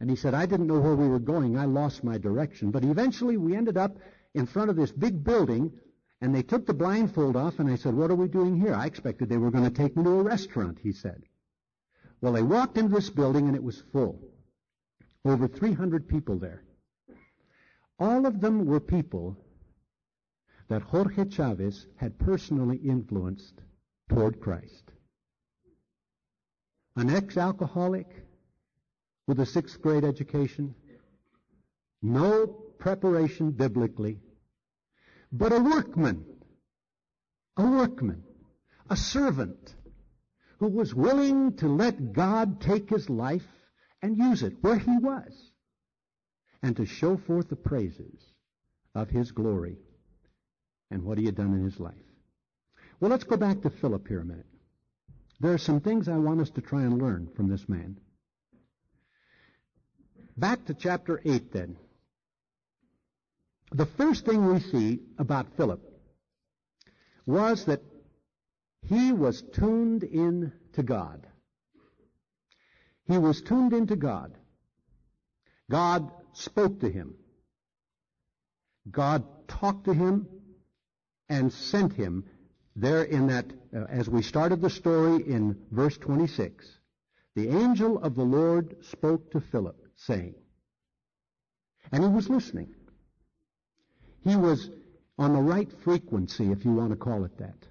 And 0.00 0.08
he 0.08 0.16
said, 0.16 0.32
I 0.32 0.46
didn't 0.46 0.68
know 0.68 0.80
where 0.80 0.96
we 0.96 1.06
were 1.06 1.18
going. 1.18 1.58
I 1.58 1.66
lost 1.66 2.02
my 2.02 2.16
direction. 2.16 2.70
But 2.70 2.82
eventually 2.82 3.36
we 3.36 3.54
ended 3.54 3.76
up 3.76 3.98
in 4.34 4.46
front 4.46 4.70
of 4.70 4.76
this 4.76 4.90
big 4.90 5.22
building 5.22 5.70
and 6.22 6.34
they 6.34 6.42
took 6.42 6.64
the 6.64 6.72
blindfold 6.72 7.36
off 7.36 7.58
and 7.58 7.70
I 7.70 7.76
said, 7.76 7.94
what 7.94 8.10
are 8.10 8.14
we 8.14 8.26
doing 8.26 8.58
here? 8.58 8.74
I 8.74 8.86
expected 8.86 9.28
they 9.28 9.36
were 9.36 9.50
going 9.50 9.64
to 9.64 9.82
take 9.82 9.94
me 9.94 10.04
to 10.04 10.20
a 10.20 10.22
restaurant, 10.22 10.78
he 10.82 10.92
said. 10.92 11.22
Well, 12.22 12.32
they 12.32 12.42
walked 12.42 12.78
into 12.78 12.94
this 12.94 13.10
building 13.10 13.48
and 13.48 13.54
it 13.54 13.62
was 13.62 13.82
full. 13.92 14.18
Over 15.26 15.46
300 15.46 16.08
people 16.08 16.38
there. 16.38 16.64
All 17.98 18.24
of 18.24 18.40
them 18.40 18.64
were 18.64 18.80
people 18.80 19.36
that 20.68 20.80
Jorge 20.80 21.28
Chavez 21.28 21.86
had 21.96 22.18
personally 22.18 22.78
influenced 22.78 23.60
toward 24.10 24.40
Christ. 24.40 24.90
An 26.96 27.08
ex-alcoholic 27.08 28.08
with 29.26 29.38
a 29.38 29.46
sixth 29.46 29.80
grade 29.80 30.04
education, 30.04 30.74
no 32.02 32.46
preparation 32.46 33.52
biblically, 33.52 34.18
but 35.30 35.52
a 35.52 35.60
workman, 35.60 36.24
a 37.56 37.62
workman, 37.62 38.24
a 38.90 38.96
servant 38.96 39.74
who 40.58 40.66
was 40.66 40.92
willing 40.92 41.56
to 41.58 41.68
let 41.68 42.12
God 42.12 42.60
take 42.60 42.90
his 42.90 43.08
life 43.08 43.46
and 44.02 44.16
use 44.16 44.42
it 44.42 44.54
where 44.60 44.78
he 44.78 44.98
was 44.98 45.52
and 46.62 46.76
to 46.76 46.84
show 46.84 47.16
forth 47.16 47.48
the 47.48 47.56
praises 47.56 48.20
of 48.94 49.08
his 49.08 49.30
glory 49.30 49.78
and 50.90 51.04
what 51.04 51.16
he 51.16 51.26
had 51.26 51.36
done 51.36 51.54
in 51.54 51.62
his 51.62 51.78
life. 51.78 52.09
Well, 53.00 53.10
let's 53.10 53.24
go 53.24 53.38
back 53.38 53.62
to 53.62 53.70
Philip 53.70 54.06
here 54.06 54.20
a 54.20 54.24
minute. 54.24 54.46
There 55.40 55.54
are 55.54 55.58
some 55.58 55.80
things 55.80 56.06
I 56.06 56.18
want 56.18 56.42
us 56.42 56.50
to 56.50 56.60
try 56.60 56.82
and 56.82 57.00
learn 57.00 57.30
from 57.34 57.48
this 57.48 57.66
man. 57.66 57.96
Back 60.36 60.66
to 60.66 60.74
chapter 60.74 61.20
8 61.24 61.50
then. 61.50 61.76
The 63.72 63.86
first 63.86 64.26
thing 64.26 64.46
we 64.46 64.60
see 64.60 65.00
about 65.18 65.56
Philip 65.56 65.80
was 67.24 67.64
that 67.66 67.80
he 68.82 69.12
was 69.12 69.42
tuned 69.54 70.02
in 70.02 70.52
to 70.74 70.82
God. 70.82 71.26
He 73.06 73.16
was 73.16 73.40
tuned 73.40 73.72
into 73.72 73.96
God. 73.96 74.34
God 75.70 76.10
spoke 76.34 76.80
to 76.80 76.90
him. 76.90 77.14
God 78.90 79.24
talked 79.48 79.86
to 79.86 79.94
him 79.94 80.28
and 81.28 81.52
sent 81.52 81.94
him 81.94 82.24
there 82.80 83.04
in 83.04 83.26
that, 83.28 83.46
uh, 83.74 83.84
as 83.88 84.08
we 84.08 84.22
started 84.22 84.60
the 84.60 84.70
story 84.70 85.22
in 85.26 85.56
verse 85.70 85.96
26, 85.98 86.66
the 87.34 87.48
angel 87.48 88.02
of 88.02 88.14
the 88.16 88.24
Lord 88.24 88.76
spoke 88.84 89.30
to 89.32 89.40
Philip, 89.40 89.76
saying, 89.96 90.34
and 91.92 92.02
he 92.02 92.08
was 92.08 92.28
listening. 92.28 92.74
He 94.24 94.36
was 94.36 94.70
on 95.18 95.32
the 95.34 95.40
right 95.40 95.70
frequency, 95.84 96.50
if 96.52 96.64
you 96.64 96.72
want 96.72 96.90
to 96.90 96.96
call 96.96 97.24
it 97.24 97.36
that. 97.38 97.66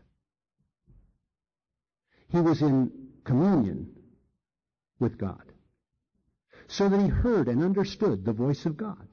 He 2.31 2.39
was 2.39 2.61
in 2.61 2.91
communion 3.23 3.91
with 4.99 5.17
God. 5.17 5.41
so 6.69 6.87
that 6.87 7.01
he 7.01 7.07
heard 7.07 7.47
and 7.47 7.63
understood 7.63 8.23
the 8.23 8.33
voice 8.33 8.65
of 8.65 8.77
God. 8.77 9.07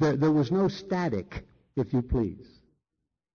There, 0.00 0.16
there 0.16 0.32
was 0.32 0.50
no 0.50 0.68
static, 0.68 1.46
if 1.76 1.92
you 1.92 2.02
please, 2.02 2.46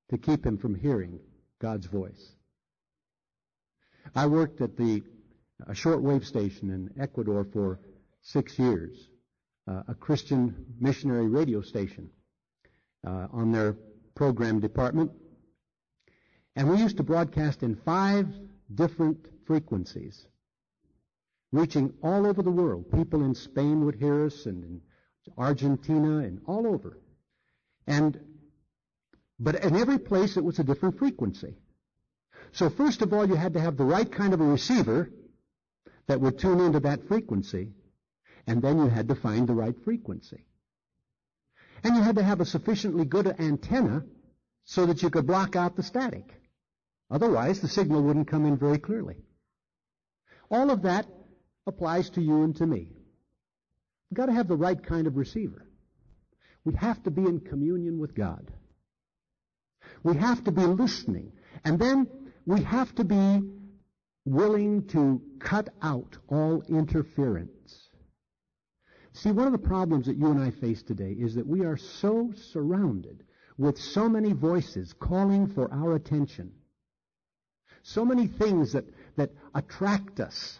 to 0.09 0.17
keep 0.17 0.45
him 0.45 0.57
from 0.57 0.75
hearing 0.75 1.19
God's 1.59 1.87
voice. 1.87 2.33
I 4.15 4.25
worked 4.27 4.61
at 4.61 4.77
the 4.77 5.03
a 5.65 5.71
shortwave 5.71 6.23
station 6.23 6.69
in 6.69 7.01
Ecuador 7.01 7.43
for 7.51 7.79
six 8.21 8.59
years, 8.59 9.09
uh, 9.67 9.83
a 9.87 9.95
Christian 9.95 10.65
missionary 10.79 11.27
radio 11.27 11.61
station 11.61 12.09
uh, 13.05 13.27
on 13.31 13.51
their 13.51 13.75
program 14.15 14.59
department. 14.59 15.11
And 16.55 16.69
we 16.69 16.77
used 16.77 16.97
to 16.97 17.03
broadcast 17.03 17.63
in 17.63 17.75
five 17.75 18.27
different 18.73 19.27
frequencies, 19.45 20.25
reaching 21.51 21.93
all 22.03 22.27
over 22.27 22.41
the 22.41 22.51
world. 22.51 22.91
People 22.91 23.23
in 23.23 23.33
Spain 23.33 23.85
would 23.85 23.95
hear 23.95 24.25
us, 24.25 24.45
and 24.45 24.63
in 24.63 24.81
Argentina, 25.37 26.19
and 26.19 26.41
all 26.45 26.67
over. 26.67 26.99
And 27.87 28.19
but 29.39 29.63
in 29.63 29.75
every 29.75 29.99
place 29.99 30.37
it 30.37 30.43
was 30.43 30.59
a 30.59 30.63
different 30.63 30.97
frequency. 30.97 31.55
So 32.51 32.69
first 32.69 33.01
of 33.01 33.13
all, 33.13 33.27
you 33.27 33.35
had 33.35 33.53
to 33.53 33.59
have 33.59 33.77
the 33.77 33.85
right 33.85 34.09
kind 34.11 34.33
of 34.33 34.41
a 34.41 34.45
receiver 34.45 35.11
that 36.07 36.21
would 36.21 36.39
tune 36.39 36.59
into 36.59 36.79
that 36.81 37.07
frequency, 37.07 37.73
and 38.47 38.61
then 38.61 38.77
you 38.77 38.87
had 38.87 39.09
to 39.09 39.15
find 39.15 39.47
the 39.47 39.53
right 39.53 39.75
frequency. 39.83 40.45
And 41.83 41.95
you 41.95 42.01
had 42.01 42.15
to 42.15 42.23
have 42.23 42.41
a 42.41 42.45
sufficiently 42.45 43.05
good 43.05 43.27
antenna 43.39 44.03
so 44.65 44.85
that 44.85 45.03
you 45.03 45.09
could 45.09 45.27
block 45.27 45.55
out 45.55 45.75
the 45.75 45.83
static. 45.83 46.33
Otherwise, 47.11 47.61
the 47.61 47.67
signal 47.67 48.03
wouldn't 48.03 48.27
come 48.27 48.45
in 48.45 48.57
very 48.57 48.79
clearly. 48.79 49.17
All 50.49 50.71
of 50.71 50.81
that 50.83 51.05
applies 51.65 52.09
to 52.11 52.21
you 52.21 52.43
and 52.43 52.55
to 52.57 52.65
me. 52.65 52.91
We've 54.09 54.17
got 54.17 54.27
to 54.27 54.33
have 54.33 54.47
the 54.47 54.55
right 54.55 54.81
kind 54.81 55.07
of 55.07 55.17
receiver. 55.17 55.65
We 56.63 56.73
have 56.75 57.03
to 57.03 57.11
be 57.11 57.23
in 57.23 57.41
communion 57.41 57.99
with 57.99 58.15
God. 58.15 58.51
We 60.03 60.15
have 60.17 60.43
to 60.45 60.51
be 60.51 60.65
listening. 60.65 61.31
And 61.63 61.79
then 61.79 62.07
we 62.45 62.61
have 62.63 62.93
to 62.95 63.03
be 63.03 63.41
willing 64.25 64.87
to 64.87 65.21
cut 65.39 65.69
out 65.81 66.17
all 66.29 66.63
interference. 66.67 67.89
See, 69.13 69.31
one 69.31 69.47
of 69.47 69.51
the 69.51 69.57
problems 69.57 70.05
that 70.05 70.17
you 70.17 70.27
and 70.27 70.41
I 70.41 70.51
face 70.51 70.83
today 70.83 71.11
is 71.11 71.35
that 71.35 71.47
we 71.47 71.65
are 71.65 71.77
so 71.77 72.31
surrounded 72.51 73.23
with 73.57 73.77
so 73.77 74.07
many 74.07 74.33
voices 74.33 74.93
calling 74.93 75.47
for 75.47 75.73
our 75.73 75.95
attention. 75.95 76.51
So 77.81 78.05
many 78.05 78.27
things 78.27 78.73
that, 78.73 78.85
that 79.15 79.31
attract 79.55 80.19
us 80.19 80.59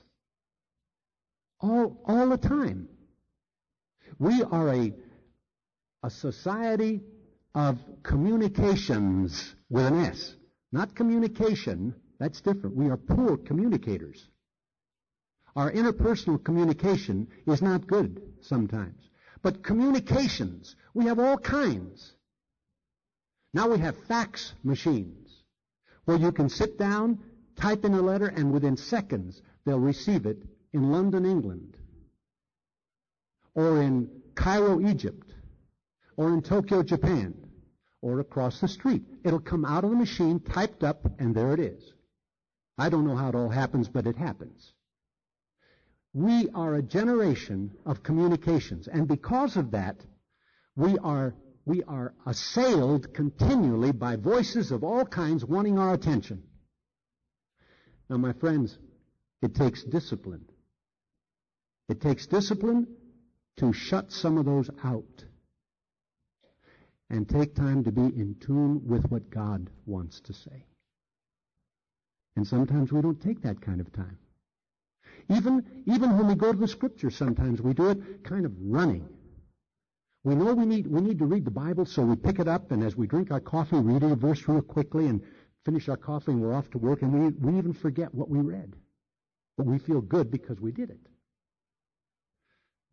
all, 1.59 2.01
all 2.05 2.29
the 2.29 2.37
time. 2.37 2.87
We 4.17 4.41
are 4.43 4.73
a, 4.73 4.93
a 6.03 6.09
society 6.09 7.01
of 7.57 7.79
communications 8.03 9.55
with 9.67 9.83
an 9.83 9.95
S. 9.95 10.35
Not 10.71 10.93
communication, 10.93 11.95
that's 12.19 12.39
different. 12.39 12.75
We 12.75 12.89
are 12.89 12.97
poor 12.97 13.35
communicators. 13.35 14.23
Our 15.55 15.71
interpersonal 15.71 16.43
communication 16.43 17.27
is 17.47 17.63
not 17.63 17.87
good 17.87 18.21
sometimes. 18.41 19.01
But 19.41 19.63
communications, 19.63 20.75
we 20.93 21.05
have 21.05 21.17
all 21.17 21.39
kinds. 21.39 22.13
Now 23.55 23.71
we 23.71 23.79
have 23.79 23.95
fax 24.07 24.53
machines 24.63 25.27
where 26.05 26.17
you 26.17 26.31
can 26.31 26.49
sit 26.49 26.77
down, 26.77 27.17
type 27.55 27.85
in 27.85 27.95
a 27.95 28.01
letter, 28.03 28.27
and 28.27 28.51
within 28.51 28.77
seconds 28.77 29.41
they'll 29.65 29.79
receive 29.79 30.27
it 30.27 30.43
in 30.73 30.91
London, 30.91 31.25
England, 31.25 31.75
or 33.55 33.81
in 33.81 34.11
Cairo, 34.35 34.79
Egypt, 34.79 35.33
or 36.17 36.29
in 36.35 36.43
Tokyo, 36.43 36.83
Japan, 36.83 37.46
or 38.01 38.19
across 38.19 38.59
the 38.59 38.67
street. 38.67 39.03
It'll 39.23 39.39
come 39.39 39.65
out 39.65 39.83
of 39.83 39.89
the 39.89 39.95
machine, 39.95 40.39
typed 40.39 40.83
up, 40.83 41.19
and 41.19 41.33
there 41.35 41.53
it 41.53 41.59
is. 41.59 41.93
I 42.77 42.89
don't 42.89 43.07
know 43.07 43.15
how 43.15 43.29
it 43.29 43.35
all 43.35 43.49
happens, 43.49 43.87
but 43.87 44.05
it 44.05 44.15
happens. 44.15 44.73
We 46.13 46.49
are 46.53 46.75
a 46.75 46.81
generation 46.81 47.71
of 47.85 48.03
communications, 48.03 48.87
and 48.87 49.07
because 49.07 49.57
of 49.57 49.71
that, 49.71 49.97
we 50.75 50.97
are, 50.99 51.35
we 51.65 51.83
are 51.83 52.13
assailed 52.25 53.13
continually 53.13 53.91
by 53.91 54.15
voices 54.15 54.71
of 54.71 54.83
all 54.83 55.05
kinds 55.05 55.43
wanting 55.43 55.79
our 55.79 55.93
attention. 55.93 56.43
Now, 58.09 58.17
my 58.17 58.33
friends, 58.33 58.77
it 59.41 59.55
takes 59.55 59.83
discipline. 59.83 60.45
It 61.89 62.01
takes 62.01 62.27
discipline 62.27 62.87
to 63.57 63.73
shut 63.73 64.11
some 64.11 64.37
of 64.37 64.45
those 64.45 64.69
out 64.83 65.25
and 67.09 67.27
take 67.27 67.55
time 67.55 67.83
to 67.83 67.91
be 67.91 68.01
in 68.01 68.35
tune 68.39 68.81
with 68.85 69.05
what 69.09 69.29
God 69.29 69.69
wants 69.85 70.19
to 70.21 70.33
say. 70.33 70.65
And 72.35 72.45
sometimes 72.45 72.91
we 72.91 73.01
don't 73.01 73.21
take 73.21 73.41
that 73.41 73.61
kind 73.61 73.81
of 73.81 73.91
time. 73.93 74.17
Even, 75.29 75.65
even 75.85 76.17
when 76.17 76.27
we 76.27 76.35
go 76.35 76.51
to 76.51 76.57
the 76.57 76.67
scripture, 76.67 77.09
sometimes 77.09 77.61
we 77.61 77.73
do 77.73 77.89
it 77.89 78.23
kind 78.23 78.45
of 78.45 78.53
running. 78.61 79.07
We 80.23 80.35
know 80.35 80.53
we 80.53 80.65
need, 80.65 80.87
we 80.87 81.01
need 81.01 81.19
to 81.19 81.25
read 81.25 81.45
the 81.45 81.51
Bible, 81.51 81.85
so 81.85 82.03
we 82.03 82.15
pick 82.15 82.39
it 82.39 82.47
up, 82.47 82.71
and 82.71 82.83
as 82.83 82.95
we 82.95 83.07
drink 83.07 83.31
our 83.31 83.39
coffee, 83.39 83.77
read 83.77 84.03
a 84.03 84.15
verse 84.15 84.47
real 84.47 84.61
quickly 84.61 85.07
and 85.07 85.21
finish 85.65 85.89
our 85.89 85.97
coffee, 85.97 86.31
and 86.31 86.41
we're 86.41 86.53
off 86.53 86.69
to 86.71 86.77
work, 86.77 87.01
and 87.01 87.13
we, 87.13 87.29
we 87.29 87.57
even 87.57 87.73
forget 87.73 88.13
what 88.13 88.29
we 88.29 88.39
read. 88.39 88.73
But 89.57 89.65
we 89.65 89.79
feel 89.79 90.01
good 90.01 90.29
because 90.29 90.59
we 90.59 90.71
did 90.71 90.89
it. 90.89 90.99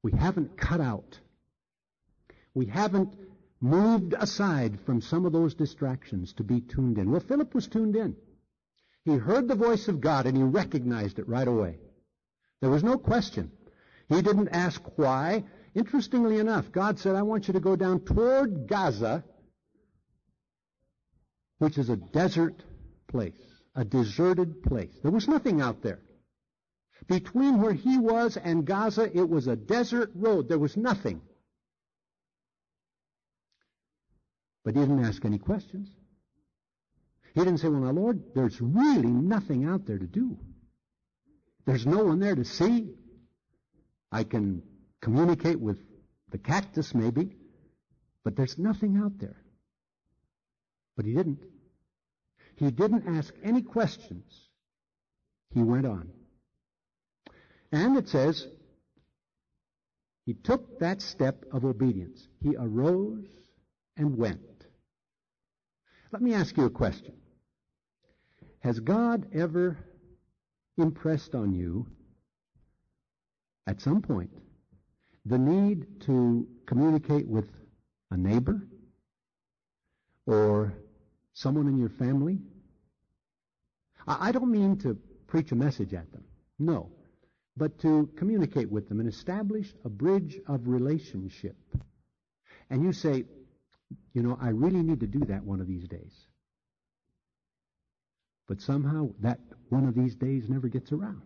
We 0.02 0.12
haven't 0.12 0.56
cut 0.56 0.80
out. 0.80 1.18
We 2.54 2.66
haven't 2.66 3.14
moved 3.64 4.12
aside 4.12 4.78
from 4.84 5.00
some 5.00 5.24
of 5.24 5.32
those 5.32 5.54
distractions 5.54 6.34
to 6.34 6.44
be 6.44 6.60
tuned 6.60 6.98
in. 6.98 7.10
Well, 7.10 7.20
Philip 7.20 7.54
was 7.54 7.66
tuned 7.66 7.96
in. 7.96 8.14
He 9.06 9.16
heard 9.16 9.48
the 9.48 9.54
voice 9.54 9.88
of 9.88 10.02
God 10.02 10.26
and 10.26 10.36
he 10.36 10.42
recognized 10.42 11.18
it 11.18 11.26
right 11.26 11.48
away. 11.48 11.78
There 12.60 12.68
was 12.68 12.84
no 12.84 12.98
question. 12.98 13.50
He 14.10 14.20
didn't 14.20 14.50
ask 14.50 14.82
why. 14.96 15.44
Interestingly 15.74 16.38
enough, 16.38 16.70
God 16.70 16.98
said, 16.98 17.16
I 17.16 17.22
want 17.22 17.48
you 17.48 17.54
to 17.54 17.60
go 17.60 17.74
down 17.74 18.00
toward 18.00 18.68
Gaza, 18.68 19.24
which 21.58 21.78
is 21.78 21.88
a 21.88 21.96
desert 21.96 22.62
place, 23.08 23.40
a 23.74 23.84
deserted 23.84 24.62
place. 24.62 24.94
There 25.02 25.10
was 25.10 25.26
nothing 25.26 25.62
out 25.62 25.82
there. 25.82 26.00
Between 27.08 27.62
where 27.62 27.72
he 27.72 27.96
was 27.98 28.36
and 28.36 28.66
Gaza, 28.66 29.10
it 29.16 29.28
was 29.28 29.46
a 29.46 29.56
desert 29.56 30.10
road. 30.14 30.48
There 30.48 30.58
was 30.58 30.76
nothing. 30.76 31.22
But 34.64 34.74
he 34.74 34.80
didn't 34.80 35.04
ask 35.04 35.24
any 35.24 35.38
questions. 35.38 35.88
He 37.34 37.40
didn't 37.40 37.58
say, 37.58 37.68
well, 37.68 37.80
now, 37.80 37.90
Lord, 37.90 38.22
there's 38.34 38.60
really 38.60 39.10
nothing 39.10 39.66
out 39.66 39.86
there 39.86 39.98
to 39.98 40.06
do. 40.06 40.38
There's 41.66 41.86
no 41.86 42.04
one 42.04 42.20
there 42.20 42.34
to 42.34 42.44
see. 42.44 42.94
I 44.10 44.24
can 44.24 44.62
communicate 45.00 45.60
with 45.60 45.78
the 46.30 46.38
cactus, 46.38 46.94
maybe, 46.94 47.36
but 48.22 48.36
there's 48.36 48.58
nothing 48.58 48.96
out 48.96 49.18
there. 49.18 49.36
But 50.96 51.06
he 51.06 51.14
didn't. 51.14 51.40
He 52.56 52.70
didn't 52.70 53.16
ask 53.16 53.34
any 53.42 53.62
questions. 53.62 54.48
He 55.52 55.62
went 55.62 55.86
on. 55.86 56.10
And 57.72 57.96
it 57.96 58.08
says, 58.08 58.46
he 60.24 60.34
took 60.34 60.78
that 60.78 61.02
step 61.02 61.44
of 61.52 61.64
obedience. 61.64 62.28
He 62.40 62.54
arose 62.56 63.26
and 63.96 64.16
went. 64.16 64.53
Let 66.14 66.22
me 66.22 66.32
ask 66.32 66.56
you 66.56 66.64
a 66.64 66.70
question. 66.70 67.12
Has 68.60 68.78
God 68.78 69.26
ever 69.34 69.76
impressed 70.78 71.34
on 71.34 71.52
you 71.52 71.88
at 73.66 73.80
some 73.80 74.00
point 74.00 74.30
the 75.26 75.38
need 75.38 76.02
to 76.02 76.46
communicate 76.66 77.26
with 77.26 77.50
a 78.12 78.16
neighbor 78.16 78.64
or 80.24 80.72
someone 81.32 81.66
in 81.66 81.78
your 81.78 81.88
family? 81.88 82.38
I 84.06 84.30
don't 84.30 84.52
mean 84.52 84.78
to 84.82 84.96
preach 85.26 85.50
a 85.50 85.56
message 85.56 85.94
at 85.94 86.12
them. 86.12 86.22
No. 86.60 86.92
But 87.56 87.80
to 87.80 88.08
communicate 88.16 88.70
with 88.70 88.88
them 88.88 89.00
and 89.00 89.08
establish 89.08 89.74
a 89.84 89.88
bridge 89.88 90.38
of 90.46 90.68
relationship. 90.68 91.56
And 92.70 92.84
you 92.84 92.92
say, 92.92 93.24
you 94.12 94.22
know, 94.22 94.38
I 94.40 94.48
really 94.48 94.82
need 94.82 95.00
to 95.00 95.06
do 95.06 95.20
that 95.20 95.44
one 95.44 95.60
of 95.60 95.66
these 95.66 95.86
days. 95.88 96.12
But 98.46 98.60
somehow 98.60 99.10
that 99.20 99.40
one 99.70 99.86
of 99.86 99.94
these 99.94 100.14
days 100.14 100.48
never 100.48 100.68
gets 100.68 100.92
around. 100.92 101.22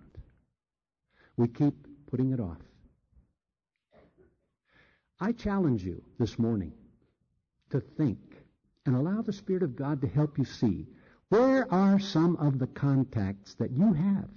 We 1.37 1.49
keep 1.49 1.75
putting 2.11 2.33
it 2.33 2.41
off. 2.41 2.59
I 5.21 5.33
challenge 5.33 5.85
you 5.85 6.03
this 6.19 6.39
morning 6.39 6.73
to 7.71 7.81
think 7.81 8.19
and 8.87 8.95
allow 8.95 9.23
the 9.23 9.33
Spirit 9.33 9.63
of 9.63 9.77
God 9.77 10.01
to 10.01 10.09
help 10.09 10.39
you 10.39 10.45
see 10.45 10.87
where 11.29 11.73
are 11.73 11.99
some 11.99 12.37
of 12.37 12.59
the 12.59 12.67
contacts 12.69 13.55
that 13.55 13.73
you 13.73 13.93
have? 13.93 14.29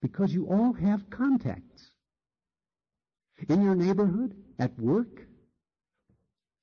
Because 0.00 0.34
you 0.34 0.46
all 0.46 0.72
have 0.72 1.08
contacts. 1.10 1.90
in 3.48 3.62
your 3.62 3.74
neighborhood, 3.74 4.36
at 4.58 4.78
work, 4.78 5.26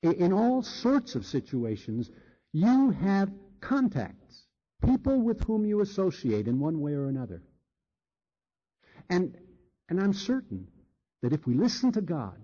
in 0.01 0.33
all 0.33 0.61
sorts 0.61 1.15
of 1.15 1.25
situations, 1.25 2.09
you 2.53 2.91
have 2.91 3.29
contacts, 3.61 4.45
people 4.83 5.21
with 5.21 5.43
whom 5.43 5.65
you 5.65 5.81
associate 5.81 6.47
in 6.47 6.59
one 6.59 6.79
way 6.79 6.93
or 6.93 7.07
another. 7.07 7.41
And, 9.09 9.37
and 9.89 9.99
I'm 9.99 10.13
certain 10.13 10.67
that 11.21 11.33
if 11.33 11.45
we 11.45 11.53
listen 11.53 11.91
to 11.93 12.01
God, 12.01 12.39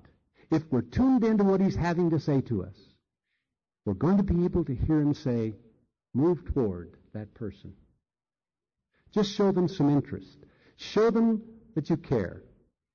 if 0.51 0.63
we're 0.71 0.81
tuned 0.81 1.23
into 1.23 1.43
what 1.43 1.61
He's 1.61 1.75
having 1.75 2.09
to 2.09 2.19
say 2.19 2.41
to 2.41 2.63
us, 2.63 2.77
we're 3.85 3.93
going 3.93 4.17
to 4.17 4.23
be 4.23 4.45
able 4.45 4.65
to 4.65 4.75
hear 4.75 4.99
Him 4.99 5.13
say, 5.13 5.53
move 6.13 6.43
toward 6.53 6.97
that 7.13 7.33
person. 7.33 7.73
Just 9.13 9.33
show 9.33 9.51
them 9.51 9.67
some 9.67 9.89
interest. 9.89 10.37
Show 10.75 11.09
them 11.09 11.41
that 11.75 11.89
you 11.89 11.97
care. 11.97 12.43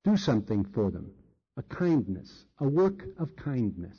Do 0.05 0.17
something 0.17 0.65
for 0.65 0.91
them. 0.91 1.13
A 1.57 1.63
kindness, 1.63 2.45
a 2.59 2.69
work 2.69 3.05
of 3.19 3.37
kindness. 3.37 3.97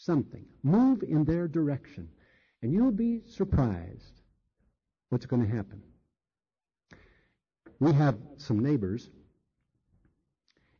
Something. 0.00 0.46
Move 0.62 1.02
in 1.02 1.24
their 1.24 1.48
direction. 1.48 2.08
And 2.62 2.72
you'll 2.72 2.92
be 2.92 3.20
surprised 3.26 4.22
what's 5.10 5.26
going 5.26 5.44
to 5.44 5.56
happen. 5.56 5.82
We 7.80 7.92
have 7.92 8.16
some 8.36 8.60
neighbors, 8.60 9.10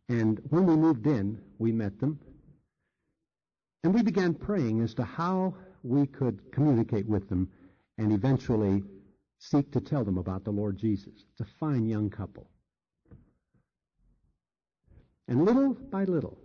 and 0.09 0.41
when 0.51 0.67
we 0.67 0.77
moved 0.77 1.07
in, 1.07 1.41
we 1.59 1.71
met 1.71 2.01
them, 2.01 2.19
and 3.85 3.95
we 3.95 4.03
began 4.03 4.35
praying 4.35 4.81
as 4.81 4.95
to 4.95 5.05
how 5.05 5.55
we 5.85 6.07
could 6.07 6.41
communicate 6.51 7.07
with 7.07 7.29
them 7.29 7.49
and 7.99 8.13
eventually 8.13 8.83
seek 9.39 9.71
to 9.73 9.81
tell 9.81 10.05
them 10.05 10.19
about 10.19 10.45
the 10.45 10.51
Lord 10.51 10.77
Jesus. 10.77 11.25
It's 11.31 11.41
a 11.41 11.53
fine 11.61 11.87
young 11.87 12.11
couple. 12.11 12.51
And 15.29 15.45
little 15.45 15.75
by 15.75 16.05
little, 16.05 16.39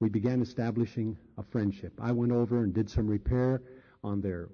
we 0.00 0.08
began 0.08 0.40
establishing 0.40 1.16
a 1.36 1.42
friendship. 1.42 1.92
I 2.00 2.12
went 2.12 2.32
over 2.32 2.64
and 2.64 2.72
did 2.72 2.90
some 2.90 3.06
repair 3.06 3.62
on 4.02 4.20
their 4.20 4.48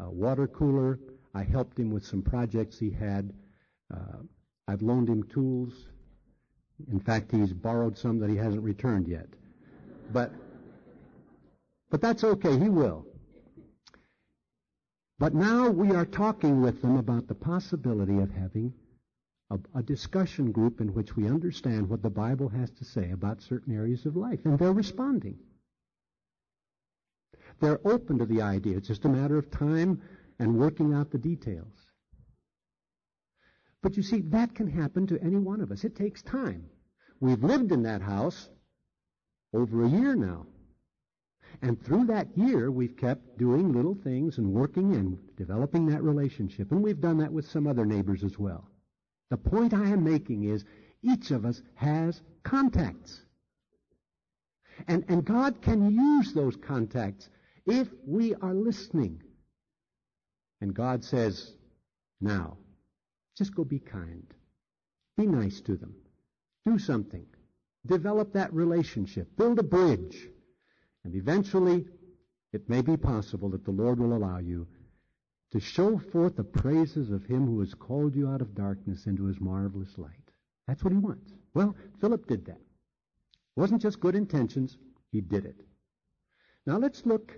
uh, 0.00 0.10
water 0.10 0.46
cooler. 0.46 1.00
I 1.34 1.42
helped 1.42 1.78
him 1.78 1.90
with 1.90 2.04
some 2.04 2.22
projects 2.22 2.78
he 2.78 2.90
had. 2.90 3.32
Uh, 3.92 4.18
I've 4.68 4.82
loaned 4.82 5.08
him 5.08 5.24
tools. 5.24 5.72
In 6.90 7.00
fact, 7.00 7.32
he's 7.32 7.52
borrowed 7.52 7.98
some 7.98 8.18
that 8.20 8.30
he 8.30 8.36
hasn't 8.36 8.62
returned 8.62 9.08
yet. 9.08 9.26
But, 10.12 10.30
but 11.90 12.00
that's 12.00 12.22
okay. 12.22 12.58
He 12.58 12.68
will. 12.68 13.06
But 15.18 15.34
now 15.34 15.70
we 15.70 15.92
are 15.92 16.04
talking 16.04 16.60
with 16.60 16.82
them 16.82 16.96
about 16.96 17.26
the 17.26 17.34
possibility 17.34 18.18
of 18.18 18.30
having 18.30 18.72
a, 19.50 19.58
a, 19.76 19.82
discussion 19.82 20.50
group 20.50 20.80
in 20.80 20.92
which 20.92 21.16
we 21.16 21.26
understand 21.26 21.88
what 21.88 22.02
the 22.02 22.10
Bible 22.10 22.48
has 22.48 22.70
to 22.72 22.84
say 22.84 23.10
about 23.12 23.42
certain 23.42 23.74
areas 23.74 24.04
of 24.06 24.16
life, 24.16 24.40
and 24.44 24.58
they're 24.58 24.72
responding. 24.72 25.38
They're 27.60 27.80
open 27.86 28.18
to 28.18 28.26
the 28.26 28.42
idea. 28.42 28.76
It's 28.76 28.88
just 28.88 29.04
a 29.04 29.08
matter 29.08 29.38
of 29.38 29.50
time 29.50 30.02
and 30.38 30.58
working 30.58 30.92
out 30.92 31.10
the 31.10 31.18
details. 31.18 31.72
But 33.82 33.96
you 33.96 34.02
see, 34.02 34.20
that 34.22 34.54
can 34.54 34.68
happen 34.68 35.06
to 35.06 35.22
any 35.22 35.36
one 35.36 35.60
of 35.60 35.70
us. 35.70 35.84
It 35.84 35.94
takes 35.94 36.22
time. 36.22 36.66
We've 37.20 37.42
lived 37.42 37.72
in 37.72 37.84
that 37.84 38.02
house 38.02 38.48
over 39.54 39.84
a 39.84 39.88
year 39.88 40.14
now. 40.16 40.46
And 41.62 41.82
through 41.82 42.06
that 42.06 42.36
year, 42.36 42.70
we've 42.70 42.96
kept 42.96 43.38
doing 43.38 43.72
little 43.72 43.94
things 43.94 44.36
and 44.38 44.52
working 44.52 44.94
and 44.94 45.18
developing 45.36 45.86
that 45.86 46.02
relationship. 46.02 46.72
And 46.72 46.82
we've 46.82 47.00
done 47.00 47.18
that 47.18 47.32
with 47.32 47.48
some 47.48 47.66
other 47.66 47.86
neighbors 47.86 48.24
as 48.24 48.38
well. 48.38 48.68
The 49.30 49.36
point 49.36 49.74
I 49.74 49.88
am 49.88 50.04
making 50.04 50.44
is 50.44 50.64
each 51.02 51.30
of 51.30 51.44
us 51.44 51.62
has 51.74 52.22
contacts. 52.42 53.20
And, 54.88 55.04
and 55.08 55.24
God 55.24 55.62
can 55.62 55.90
use 55.90 56.32
those 56.32 56.56
contacts 56.56 57.28
if 57.66 57.88
we 58.06 58.34
are 58.36 58.54
listening. 58.54 59.22
And 60.60 60.74
God 60.74 61.04
says, 61.04 61.52
now, 62.20 62.56
just 63.36 63.54
go 63.54 63.64
be 63.64 63.78
kind. 63.78 64.26
Be 65.16 65.26
nice 65.26 65.60
to 65.62 65.76
them. 65.76 65.94
Do 66.64 66.78
something. 66.78 67.26
Develop 67.86 68.32
that 68.32 68.52
relationship. 68.52 69.28
Build 69.36 69.58
a 69.58 69.62
bridge. 69.62 70.28
And 71.04 71.14
eventually, 71.14 71.86
it 72.52 72.68
may 72.68 72.82
be 72.82 72.96
possible 72.96 73.48
that 73.50 73.64
the 73.64 73.70
Lord 73.70 73.98
will 73.98 74.16
allow 74.16 74.38
you 74.38 74.66
to 75.52 75.60
show 75.60 75.98
forth 75.98 76.36
the 76.36 76.44
praises 76.44 77.10
of 77.10 77.24
Him 77.24 77.46
who 77.46 77.60
has 77.60 77.74
called 77.74 78.14
you 78.14 78.28
out 78.28 78.40
of 78.40 78.54
darkness 78.54 79.06
into 79.06 79.24
His 79.24 79.40
marvelous 79.40 79.96
light. 79.98 80.30
That's 80.66 80.82
what 80.82 80.92
He 80.92 80.98
wants. 80.98 81.32
Well, 81.54 81.76
Philip 82.00 82.26
did 82.26 82.44
that. 82.46 82.60
It 83.56 83.60
wasn't 83.60 83.80
just 83.80 84.00
good 84.00 84.14
intentions, 84.14 84.76
he 85.10 85.22
did 85.22 85.46
it. 85.46 85.56
Now 86.66 86.76
let's 86.76 87.06
look 87.06 87.32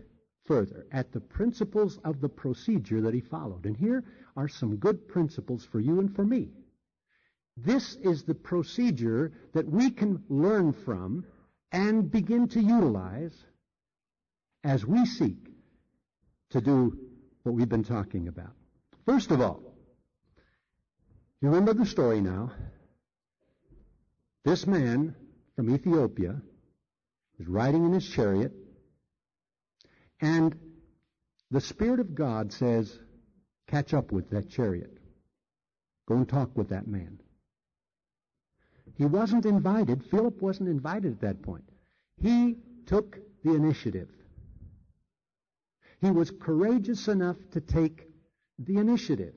further 0.47 0.87
at 0.91 1.13
the 1.13 1.21
principles 1.21 1.99
of 1.99 2.21
the 2.21 2.29
procedure 2.29 3.01
that 3.03 3.15
he 3.15 3.21
followed. 3.21 3.67
And 3.67 3.77
here 3.77 4.03
are 4.37 4.49
some 4.49 4.77
good 4.77 5.07
principles 5.07 5.65
for 5.65 5.79
you 5.79 6.01
and 6.01 6.13
for 6.13 6.25
me. 6.25 6.51
This 7.57 7.95
is 7.97 8.25
the 8.25 8.35
procedure 8.35 9.33
that 9.53 9.69
we 9.69 9.91
can 9.91 10.25
learn 10.29 10.73
from 10.73 11.25
and 11.71 12.11
begin 12.11 12.49
to 12.49 12.61
utilize 12.61 13.45
as 14.65 14.85
we 14.85 15.05
seek 15.07 15.53
to 16.51 16.61
do 16.61 16.99
what 17.49 17.57
we've 17.57 17.69
been 17.69 17.83
talking 17.83 18.29
about. 18.29 18.53
First 19.07 19.31
of 19.31 19.41
all, 19.41 19.63
you 21.41 21.49
remember 21.49 21.73
the 21.73 21.87
story 21.87 22.21
now. 22.21 22.53
This 24.45 24.67
man 24.67 25.17
from 25.57 25.75
Ethiopia 25.75 26.43
is 27.39 27.49
riding 27.49 27.87
in 27.87 27.93
his 27.95 28.07
chariot, 28.07 28.53
and 30.21 30.55
the 31.51 31.63
Spirit 31.63 32.01
of 32.01 32.15
God 32.15 32.53
says, 32.53 32.99
catch 33.67 33.95
up 33.95 34.13
with 34.13 34.29
that 34.29 34.51
chariot. 34.51 34.99
Go 36.07 36.17
and 36.17 36.29
talk 36.29 36.55
with 36.55 36.69
that 36.69 36.87
man. 36.87 37.19
He 38.99 39.07
wasn't 39.07 39.47
invited. 39.47 40.05
Philip 40.11 40.43
wasn't 40.43 40.69
invited 40.69 41.13
at 41.13 41.21
that 41.23 41.43
point. 41.43 41.65
He 42.21 42.57
took 42.85 43.19
the 43.43 43.55
initiative. 43.55 44.09
He 46.01 46.11
was 46.11 46.31
courageous 46.31 47.09
enough 47.09 47.37
to 47.53 47.61
take 47.61 48.09
the 48.59 48.77
initiative. 48.77 49.35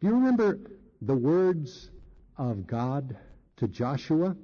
Do 0.00 0.06
you 0.06 0.14
remember 0.14 0.58
the 1.02 1.16
words 1.16 1.90
of 2.36 2.66
God 2.66 3.16
to 3.56 3.68
Joshua? 3.68 4.36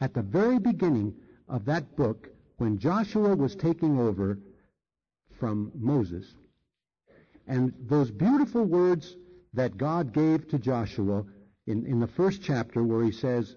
At 0.00 0.12
the 0.12 0.22
very 0.22 0.58
beginning 0.58 1.14
of 1.48 1.64
that 1.66 1.96
book, 1.96 2.28
when 2.58 2.78
Joshua 2.78 3.34
was 3.34 3.54
taking 3.54 3.98
over 3.98 4.38
from 5.38 5.70
Moses, 5.74 6.34
and 7.46 7.72
those 7.80 8.10
beautiful 8.10 8.64
words 8.64 9.16
that 9.54 9.76
God 9.76 10.12
gave 10.12 10.48
to 10.48 10.58
Joshua 10.58 11.24
in, 11.66 11.86
in 11.86 12.00
the 12.00 12.06
first 12.06 12.42
chapter 12.42 12.82
where 12.82 13.04
he 13.04 13.12
says, 13.12 13.56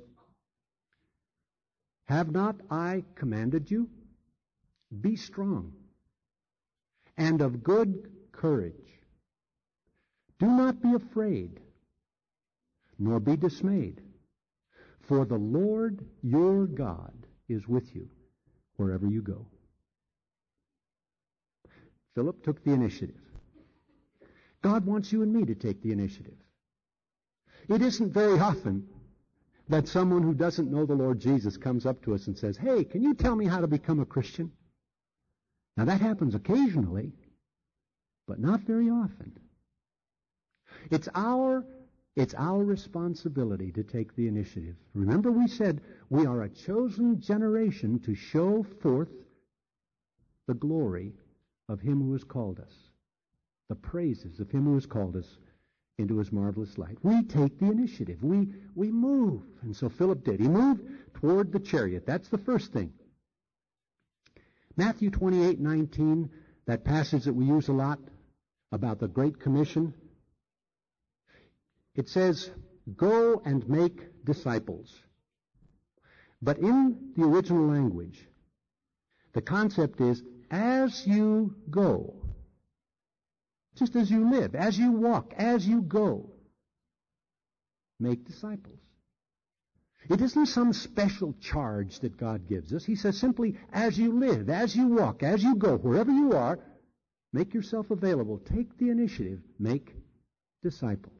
Have 2.06 2.32
not 2.32 2.56
I 2.70 3.04
commanded 3.16 3.70
you? 3.70 3.90
Be 5.02 5.16
strong 5.16 5.74
and 7.18 7.42
of 7.42 7.64
good 7.64 8.12
courage. 8.32 8.74
Do 10.40 10.48
not 10.48 10.82
be 10.82 10.94
afraid, 10.94 11.60
nor 12.98 13.20
be 13.20 13.36
dismayed, 13.36 14.02
for 15.02 15.26
the 15.26 15.38
Lord 15.38 16.06
your 16.24 16.66
God 16.66 17.14
is 17.50 17.68
with 17.68 17.94
you 17.94 18.10
wherever 18.78 19.06
you 19.06 19.22
go. 19.22 19.46
Philip 22.16 22.44
took 22.44 22.64
the 22.64 22.72
initiative. 22.72 23.22
God 24.62 24.86
wants 24.86 25.12
you 25.12 25.22
and 25.22 25.34
me 25.34 25.46
to 25.46 25.56
take 25.56 25.82
the 25.82 25.92
initiative. 25.92 26.38
It 27.68 27.82
isn't 27.82 28.14
very 28.14 28.40
often 28.40 28.88
that 29.68 29.88
someone 29.88 30.24
who 30.24 30.34
doesn't 30.34 30.72
know 30.72 30.86
the 30.86 30.96
Lord 30.96 31.20
Jesus 31.20 31.56
comes 31.58 31.86
up 31.86 32.02
to 32.04 32.16
us 32.16 32.28
and 32.28 32.38
says, 32.38 32.58
Hey, 32.58 32.84
can 32.84 33.04
you 33.04 33.14
tell 33.14 33.36
me 33.36 33.46
how 33.46 33.62
to 33.62 33.68
become 33.68 34.00
a 34.00 34.06
Christian? 34.06 34.52
Now 35.80 35.86
that 35.86 36.02
happens 36.02 36.36
occasionally, 36.36 37.14
but 38.28 38.38
not 38.38 38.60
very 38.60 38.90
often. 38.90 39.32
It's 40.92 41.08
our 41.16 41.66
it's 42.18 42.34
our 42.34 42.62
responsibility 42.66 43.72
to 43.72 43.84
take 43.84 44.14
the 44.14 44.28
initiative. 44.28 44.76
Remember 44.94 45.32
we 45.32 45.48
said 45.48 45.80
we 46.10 46.26
are 46.26 46.42
a 46.42 46.50
chosen 46.50 47.22
generation 47.22 47.98
to 48.00 48.14
show 48.14 48.62
forth 48.82 49.08
the 50.48 50.54
glory 50.54 51.14
of 51.70 51.80
him 51.80 52.02
who 52.02 52.12
has 52.12 52.26
called 52.26 52.60
us. 52.60 52.74
The 53.70 53.76
praises 53.76 54.42
of 54.42 54.52
him 54.52 54.66
who 54.66 54.74
has 54.74 54.86
called 54.86 55.16
us 55.16 55.38
into 55.98 56.18
his 56.18 56.34
marvelous 56.34 56.78
light. 56.78 56.98
We 57.04 57.24
take 57.24 57.58
the 57.58 57.68
initiative. 57.68 58.22
We, 58.22 58.50
we 58.76 58.92
move. 58.92 59.44
And 59.62 59.74
so 59.74 59.88
Philip 59.88 60.26
did. 60.26 60.42
He 60.42 60.50
moved 60.50 60.82
toward 61.14 61.54
the 61.54 61.60
chariot. 61.62 62.06
That's 62.06 62.28
the 62.28 62.38
first 62.38 62.74
thing. 62.74 62.92
Matthew 64.80 65.10
28, 65.10 65.60
19, 65.60 66.30
that 66.66 66.86
passage 66.86 67.26
that 67.26 67.34
we 67.34 67.44
use 67.44 67.68
a 67.68 67.74
lot 67.74 68.00
about 68.72 69.02
the 69.02 69.10
Great 69.10 69.38
Commission. 69.38 69.94
It 71.96 72.08
says, 72.08 72.50
Go 72.96 73.42
and 73.44 73.68
make 73.68 74.24
disciples. 74.24 74.98
But 76.42 76.60
in 76.60 77.12
the 77.18 77.26
original 77.26 77.68
language, 77.68 78.26
the 79.34 79.42
concept 79.42 80.00
is 80.00 80.24
as 80.50 81.06
you 81.06 81.58
go, 81.70 82.16
just 83.76 83.98
as 83.98 84.10
you 84.10 84.32
live, 84.32 84.56
as 84.56 84.80
you 84.80 84.94
walk, 84.94 85.34
as 85.36 85.68
you 85.68 85.82
go, 85.82 86.32
make 88.00 88.24
disciples. 88.24 88.80
It 90.10 90.22
isn't 90.22 90.48
some 90.48 90.74
special 90.74 91.36
charge 91.40 92.00
that 92.00 92.18
God 92.18 92.48
gives 92.48 92.74
us. 92.74 92.84
He 92.84 92.96
says 92.96 93.18
simply, 93.18 93.56
as 93.72 93.98
you 93.98 94.12
live, 94.12 94.50
as 94.50 94.76
you 94.76 94.88
walk, 94.88 95.22
as 95.22 95.44
you 95.44 95.56
go, 95.56 95.78
wherever 95.78 96.12
you 96.12 96.34
are, 96.34 96.60
make 97.32 97.54
yourself 97.54 97.92
available. 97.92 98.40
Take 98.40 98.76
the 98.78 98.90
initiative. 98.90 99.40
Make 99.60 99.96
disciples. 100.64 101.14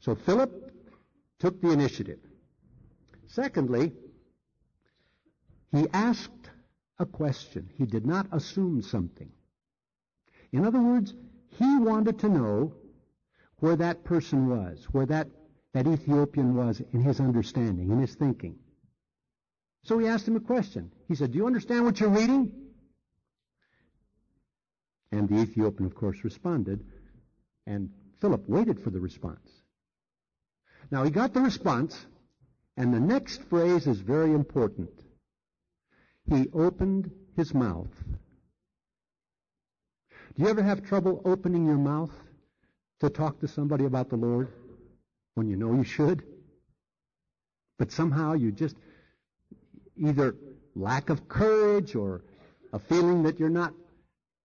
So 0.00 0.14
Philip 0.14 0.72
took 1.38 1.62
the 1.62 1.70
initiative. 1.70 2.20
Secondly, 3.26 3.92
he 5.72 5.88
asked 5.92 6.50
a 6.98 7.06
question. 7.06 7.70
He 7.76 7.86
did 7.86 8.06
not 8.06 8.26
assume 8.30 8.82
something. 8.82 9.30
In 10.52 10.64
other 10.64 10.80
words, 10.80 11.14
he 11.58 11.78
wanted 11.78 12.18
to 12.20 12.28
know 12.28 12.74
where 13.58 13.76
that 13.76 14.04
person 14.04 14.48
was, 14.48 14.84
where 14.92 15.06
that, 15.06 15.28
that 15.74 15.88
Ethiopian 15.88 16.54
was 16.54 16.80
in 16.92 17.02
his 17.02 17.20
understanding, 17.20 17.90
in 17.90 18.00
his 18.00 18.14
thinking. 18.14 18.56
So 19.82 19.98
he 19.98 20.06
asked 20.06 20.26
him 20.26 20.36
a 20.36 20.40
question. 20.40 20.92
He 21.08 21.16
said, 21.16 21.32
Do 21.32 21.38
you 21.38 21.46
understand 21.46 21.84
what 21.84 22.00
you're 22.00 22.08
reading? 22.08 22.52
And 25.12 25.28
the 25.28 25.42
Ethiopian, 25.42 25.86
of 25.86 25.94
course, 25.94 26.16
responded, 26.24 26.84
and 27.66 27.90
Philip 28.20 28.48
waited 28.48 28.80
for 28.80 28.90
the 28.90 29.00
response. 29.00 29.50
Now 30.90 31.02
he 31.02 31.10
got 31.10 31.34
the 31.34 31.40
response, 31.40 32.06
and 32.76 32.94
the 32.94 33.00
next 33.00 33.42
phrase 33.44 33.86
is 33.86 34.00
very 34.00 34.32
important. 34.32 34.90
He 36.30 36.48
opened 36.54 37.10
his 37.36 37.52
mouth. 37.52 37.90
Do 40.36 40.42
you 40.42 40.48
ever 40.48 40.62
have 40.62 40.84
trouble 40.84 41.20
opening 41.24 41.66
your 41.66 41.78
mouth 41.78 42.12
to 43.00 43.10
talk 43.10 43.40
to 43.40 43.48
somebody 43.48 43.84
about 43.84 44.08
the 44.08 44.16
Lord 44.16 44.52
when 45.34 45.48
you 45.48 45.56
know 45.56 45.74
you 45.74 45.84
should? 45.84 46.22
But 47.78 47.90
somehow 47.90 48.34
you 48.34 48.52
just 48.52 48.76
either 49.96 50.36
lack 50.74 51.10
of 51.10 51.28
courage 51.28 51.94
or 51.94 52.22
a 52.72 52.78
feeling 52.78 53.24
that 53.24 53.38
you're 53.38 53.48
not 53.48 53.74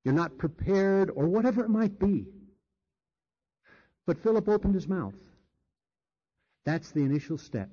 you're 0.03 0.13
not 0.13 0.37
prepared 0.37 1.11
or 1.13 1.27
whatever 1.27 1.63
it 1.63 1.69
might 1.69 1.99
be. 1.99 2.25
But 4.05 4.17
Philip 4.23 4.47
opened 4.47 4.75
his 4.75 4.87
mouth. 4.87 5.13
That's 6.65 6.91
the 6.91 7.01
initial 7.01 7.37
step. 7.37 7.69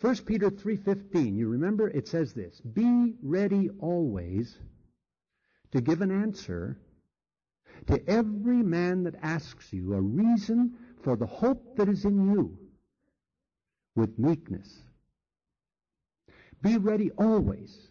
1 0.00 0.16
Peter 0.26 0.50
3:15, 0.50 1.36
you 1.36 1.48
remember 1.48 1.88
it 1.88 2.06
says 2.06 2.32
this, 2.32 2.60
"Be 2.60 3.16
ready 3.22 3.68
always 3.80 4.58
to 5.72 5.80
give 5.80 6.02
an 6.02 6.10
answer 6.10 6.78
to 7.86 8.08
every 8.08 8.62
man 8.62 9.04
that 9.04 9.16
asks 9.22 9.72
you 9.72 9.94
a 9.94 10.00
reason 10.00 10.76
for 11.02 11.16
the 11.16 11.26
hope 11.26 11.76
that 11.76 11.88
is 11.88 12.04
in 12.04 12.32
you 12.32 12.58
with 13.94 14.18
meekness." 14.18 14.82
Be 16.62 16.76
ready 16.76 17.10
always 17.12 17.88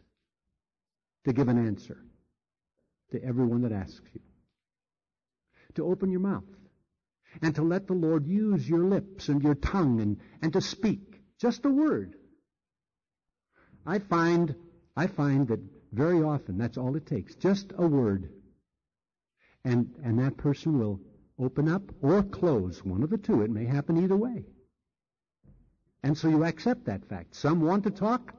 to 1.26 1.34
give 1.34 1.48
an 1.48 1.58
answer 1.58 1.98
to 3.12 3.24
everyone 3.24 3.62
that 3.62 3.72
asks 3.72 4.10
you. 4.14 4.22
To 5.76 5.86
open 5.86 6.10
your 6.10 6.22
mouth 6.22 6.44
and 7.42 7.56
to 7.56 7.62
let 7.62 7.88
the 7.88 7.94
Lord 7.94 8.26
use 8.26 8.68
your 8.68 8.86
lips 8.86 9.30
and 9.30 9.42
your 9.42 9.56
tongue 9.56 10.02
and, 10.02 10.18
and 10.42 10.54
to 10.54 10.62
speak 10.62 11.22
just 11.40 11.66
a 11.66 11.70
word. 11.70 12.16
I 13.86 14.00
find, 14.00 14.56
I 14.96 15.08
find 15.08 15.48
that 15.48 15.60
very 15.92 16.22
often 16.22 16.58
that's 16.58 16.78
all 16.78 16.96
it 16.96 17.06
takes. 17.06 17.36
Just 17.36 17.72
a 17.78 17.88
word. 17.88 18.30
And, 19.64 19.94
and 20.04 20.20
that 20.20 20.38
person 20.38 20.80
will 20.80 21.00
open 21.40 21.70
up 21.70 21.84
or 22.02 22.24
close. 22.24 22.84
One 22.84 23.04
of 23.04 23.10
the 23.10 23.18
two. 23.18 23.42
It 23.42 23.52
may 23.52 23.66
happen 23.66 24.04
either 24.04 24.16
way. 24.16 24.46
And 26.04 26.18
so 26.18 26.28
you 26.30 26.44
accept 26.44 26.86
that 26.86 27.06
fact. 27.06 27.36
Some 27.36 27.62
want 27.62 27.84
to 27.84 27.92
talk 27.92 28.34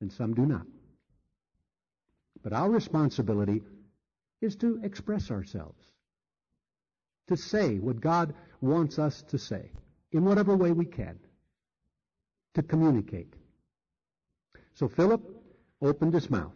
and 0.00 0.12
some 0.12 0.34
do 0.34 0.46
not. 0.46 0.66
But 2.42 2.52
our 2.52 2.70
responsibility 2.70 3.62
is 4.40 4.56
to 4.56 4.80
express 4.82 5.30
ourselves 5.30 5.82
to 7.28 7.36
say 7.36 7.78
what 7.78 8.00
God 8.00 8.34
wants 8.60 8.98
us 8.98 9.22
to 9.28 9.38
say 9.38 9.70
in 10.12 10.24
whatever 10.24 10.56
way 10.56 10.72
we 10.72 10.84
can, 10.84 11.18
to 12.54 12.62
communicate. 12.62 13.34
So 14.74 14.88
Philip 14.88 15.22
opened 15.82 16.14
his 16.14 16.30
mouth. 16.30 16.54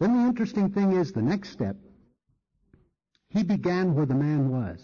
Then 0.00 0.14
the 0.14 0.28
interesting 0.28 0.70
thing 0.70 0.92
is 0.92 1.12
the 1.12 1.22
next 1.22 1.50
step, 1.50 1.76
he 3.30 3.42
began 3.42 3.94
where 3.94 4.06
the 4.06 4.14
man 4.14 4.50
was. 4.50 4.82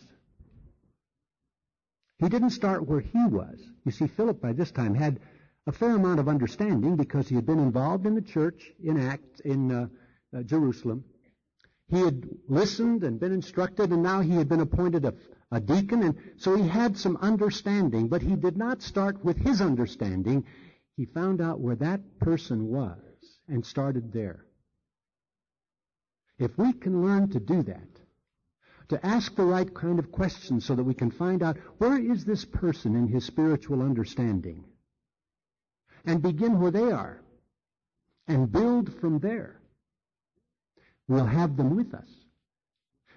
He 2.19 2.29
didn't 2.29 2.51
start 2.51 2.87
where 2.87 3.01
he 3.01 3.27
was. 3.27 3.61
You 3.85 3.93
see, 3.93 4.07
Philip 4.07 4.41
by 4.41 4.53
this 4.53 4.71
time 4.71 4.95
had 4.95 5.21
a 5.67 5.73
fair 5.73 5.97
amount 5.97 6.21
of 6.21 6.29
understanding 6.29 6.97
because 6.97 7.29
he 7.29 7.35
had 7.35 7.47
been 7.47 7.59
involved 7.59 8.07
in 8.07 8.15
the 8.15 8.23
church 8.23 8.71
in 8.83 8.99
Acts 8.99 9.41
in 9.41 9.73
uh, 9.73 9.87
uh, 10.37 10.43
Jerusalem. 10.43 11.05
He 11.89 12.01
had 12.01 12.29
listened 12.49 13.05
and 13.05 13.21
been 13.21 13.33
instructed, 13.33 13.91
and 13.91 14.03
now 14.03 14.21
he 14.21 14.33
had 14.33 14.49
been 14.49 14.61
appointed 14.61 15.05
a, 15.05 15.15
a 15.51 15.61
deacon, 15.61 16.03
and 16.03 16.19
so 16.37 16.55
he 16.55 16.67
had 16.67 16.97
some 16.97 17.17
understanding, 17.19 18.09
but 18.09 18.23
he 18.23 18.37
did 18.37 18.57
not 18.57 18.83
start 18.83 19.25
with 19.25 19.37
his 19.37 19.61
understanding. 19.61 20.45
He 20.97 21.07
found 21.07 21.41
out 21.41 21.61
where 21.61 21.77
that 21.77 22.19
person 22.21 22.69
was 22.69 22.99
and 23.49 23.65
started 23.65 24.13
there. 24.13 24.45
If 26.39 26.57
we 26.57 26.73
can 26.73 27.03
learn 27.03 27.31
to 27.31 27.41
do 27.41 27.63
that, 27.65 27.89
to 28.89 29.07
ask 29.07 29.35
the 29.35 29.45
right 29.45 29.73
kind 29.75 29.99
of 29.99 30.13
questions 30.13 30.65
so 30.65 30.75
that 30.75 30.85
we 30.85 30.95
can 30.95 31.11
find 31.11 31.43
out 31.43 31.57
where 31.79 31.99
is 31.99 32.25
this 32.25 32.45
person 32.45 32.95
in 32.95 33.09
his 33.09 33.25
spiritual 33.25 33.83
understanding, 33.83 34.65
and 36.05 36.23
begin 36.23 36.61
where 36.61 36.71
they 36.71 36.93
are, 36.93 37.21
and 38.29 38.53
build 38.53 38.95
from 39.01 39.19
there, 39.19 39.61
We'll 41.09 41.27
have 41.27 41.57
them 41.57 41.77
with 41.77 41.95
us. 41.95 42.09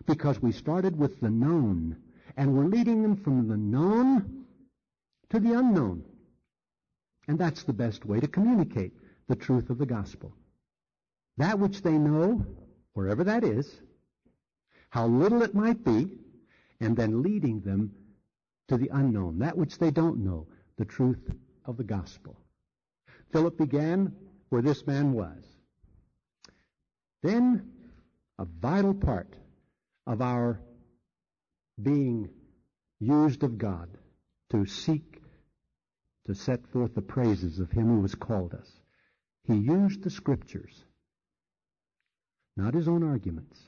Because 0.05 0.41
we 0.41 0.51
started 0.51 0.97
with 0.97 1.19
the 1.19 1.29
known, 1.29 1.97
and 2.35 2.53
we're 2.53 2.65
leading 2.65 3.01
them 3.01 3.15
from 3.15 3.47
the 3.47 3.57
known 3.57 4.45
to 5.29 5.39
the 5.39 5.57
unknown. 5.57 6.03
And 7.27 7.39
that's 7.39 7.63
the 7.63 7.73
best 7.73 8.05
way 8.05 8.19
to 8.19 8.27
communicate 8.27 8.93
the 9.27 9.35
truth 9.35 9.69
of 9.69 9.77
the 9.77 9.85
gospel. 9.85 10.33
That 11.37 11.59
which 11.59 11.81
they 11.81 11.97
know, 11.97 12.45
wherever 12.93 13.23
that 13.25 13.43
is, 13.43 13.79
how 14.89 15.07
little 15.07 15.41
it 15.41 15.53
might 15.53 15.83
be, 15.83 16.17
and 16.79 16.95
then 16.95 17.21
leading 17.21 17.61
them 17.61 17.91
to 18.67 18.77
the 18.77 18.89
unknown, 18.93 19.39
that 19.39 19.57
which 19.57 19.77
they 19.77 19.91
don't 19.91 20.23
know, 20.23 20.47
the 20.77 20.85
truth 20.85 21.31
of 21.65 21.77
the 21.77 21.83
gospel. 21.83 22.37
Philip 23.31 23.57
began 23.57 24.13
where 24.49 24.61
this 24.61 24.85
man 24.87 25.13
was. 25.13 25.43
Then 27.23 27.71
a 28.39 28.45
vital 28.45 28.93
part 28.93 29.33
of 30.05 30.21
our 30.21 30.61
being 31.81 32.29
used 32.99 33.43
of 33.43 33.57
God 33.57 33.89
to 34.51 34.65
seek 34.65 35.21
to 36.25 36.35
set 36.35 36.67
forth 36.67 36.93
the 36.93 37.01
praises 37.01 37.59
of 37.59 37.71
Him 37.71 37.87
who 37.87 38.01
has 38.01 38.15
called 38.15 38.53
us. 38.53 38.71
He 39.43 39.55
used 39.55 40.03
the 40.03 40.09
Scriptures, 40.09 40.83
not 42.55 42.73
his 42.73 42.87
own 42.87 43.03
arguments. 43.03 43.66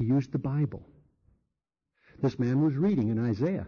He 0.00 0.06
used 0.06 0.32
the 0.32 0.38
Bible. 0.38 0.86
This 2.22 2.38
man 2.38 2.62
was 2.62 2.74
reading 2.74 3.10
in 3.10 3.22
Isaiah. 3.22 3.66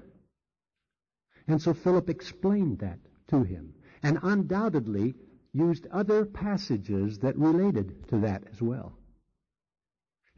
And 1.47 1.61
so 1.61 1.75
Philip 1.75 2.09
explained 2.09 2.79
that 2.79 2.99
to 3.29 3.43
him, 3.43 3.75
and 4.03 4.19
undoubtedly 4.23 5.15
used 5.53 5.87
other 5.93 6.25
passages 6.25 7.19
that 7.19 7.37
related 7.37 8.09
to 8.09 8.21
that 8.21 8.45
as 8.51 8.63
well. 8.63 8.97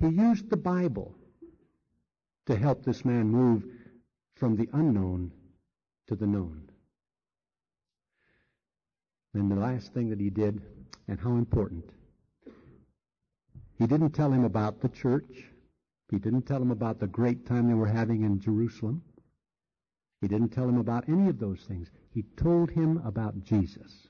He 0.00 0.08
used 0.08 0.50
the 0.50 0.56
Bible 0.56 1.14
to 2.46 2.56
help 2.56 2.84
this 2.84 3.04
man 3.04 3.30
move 3.30 3.64
from 4.34 4.56
the 4.56 4.68
unknown 4.72 5.30
to 6.08 6.16
the 6.16 6.26
known. 6.26 6.72
And 9.32 9.48
the 9.48 9.56
last 9.56 9.94
thing 9.94 10.10
that 10.10 10.18
he 10.18 10.30
did, 10.30 10.60
and 11.06 11.20
how 11.20 11.36
important, 11.36 11.84
he 13.78 13.86
didn't 13.86 14.10
tell 14.10 14.32
him 14.32 14.42
about 14.42 14.80
the 14.80 14.88
church. 14.88 15.53
He 16.10 16.18
didn't 16.18 16.42
tell 16.42 16.60
him 16.60 16.70
about 16.70 17.00
the 17.00 17.06
great 17.06 17.46
time 17.46 17.68
they 17.68 17.74
were 17.74 17.86
having 17.86 18.22
in 18.22 18.40
Jerusalem. 18.40 19.02
He 20.20 20.28
didn't 20.28 20.50
tell 20.50 20.68
him 20.68 20.78
about 20.78 21.08
any 21.08 21.28
of 21.28 21.38
those 21.38 21.62
things. 21.64 21.90
He 22.10 22.24
told 22.36 22.70
him 22.70 23.00
about 23.04 23.42
Jesus. 23.42 24.08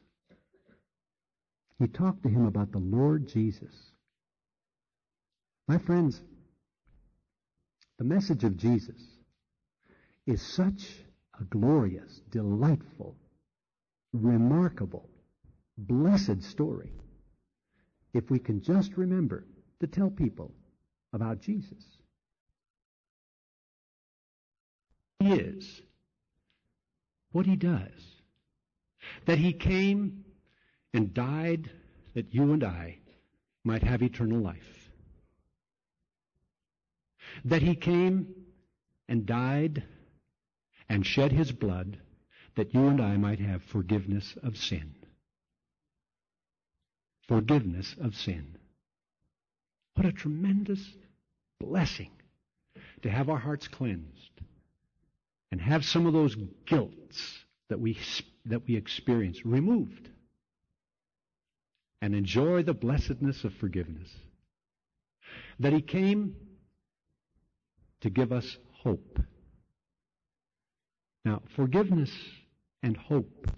He 1.78 1.88
talked 1.88 2.22
to 2.22 2.28
him 2.28 2.46
about 2.46 2.72
the 2.72 2.78
Lord 2.78 3.26
Jesus. 3.26 3.92
My 5.66 5.78
friends, 5.78 6.20
the 7.98 8.04
message 8.04 8.44
of 8.44 8.56
Jesus 8.56 9.00
is 10.26 10.42
such 10.42 11.04
a 11.40 11.44
glorious, 11.44 12.20
delightful, 12.30 13.16
remarkable, 14.12 15.08
blessed 15.76 16.42
story 16.42 16.92
if 18.12 18.30
we 18.30 18.38
can 18.38 18.62
just 18.62 18.96
remember 18.96 19.46
to 19.80 19.86
tell 19.86 20.10
people 20.10 20.54
about 21.14 21.40
Jesus. 21.40 21.82
He 25.20 25.32
is 25.32 25.80
what 27.32 27.46
he 27.46 27.56
does. 27.56 27.90
That 29.26 29.38
he 29.38 29.52
came 29.52 30.24
and 30.92 31.14
died 31.14 31.70
that 32.14 32.34
you 32.34 32.52
and 32.52 32.64
I 32.64 32.98
might 33.64 33.82
have 33.82 34.02
eternal 34.02 34.40
life. 34.40 34.90
That 37.44 37.62
he 37.62 37.74
came 37.74 38.34
and 39.08 39.24
died 39.24 39.84
and 40.88 41.06
shed 41.06 41.32
his 41.32 41.52
blood 41.52 41.98
that 42.56 42.74
you 42.74 42.86
and 42.88 43.00
I 43.00 43.16
might 43.16 43.40
have 43.40 43.62
forgiveness 43.62 44.36
of 44.42 44.56
sin. 44.56 44.94
Forgiveness 47.26 47.94
of 48.00 48.14
sin. 48.14 48.58
What 49.94 50.06
a 50.06 50.12
tremendous 50.12 50.80
blessing 51.64 52.10
to 53.02 53.10
have 53.10 53.28
our 53.28 53.38
hearts 53.38 53.68
cleansed 53.68 54.40
and 55.50 55.60
have 55.60 55.84
some 55.84 56.06
of 56.06 56.12
those 56.12 56.36
guilts 56.66 57.44
that 57.68 57.78
we, 57.78 57.98
that 58.46 58.66
we 58.66 58.76
experience 58.76 59.44
removed 59.44 60.08
and 62.02 62.14
enjoy 62.14 62.62
the 62.62 62.74
blessedness 62.74 63.44
of 63.44 63.54
forgiveness. 63.54 64.08
That 65.60 65.72
He 65.72 65.80
came 65.80 66.36
to 68.02 68.10
give 68.10 68.32
us 68.32 68.58
hope. 68.82 69.18
Now, 71.24 71.40
forgiveness 71.56 72.10
and 72.82 72.96
hope 72.96 73.50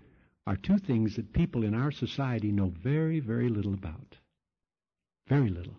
are 0.47 0.57
two 0.57 0.79
things 0.79 1.16
that 1.16 1.33
people 1.33 1.64
in 1.64 1.75
our 1.75 1.90
society 1.90 2.53
know 2.53 2.73
very, 2.83 3.19
very 3.19 3.49
little 3.49 3.75
about. 3.75 4.16
Very 5.29 5.49
little. 5.49 5.75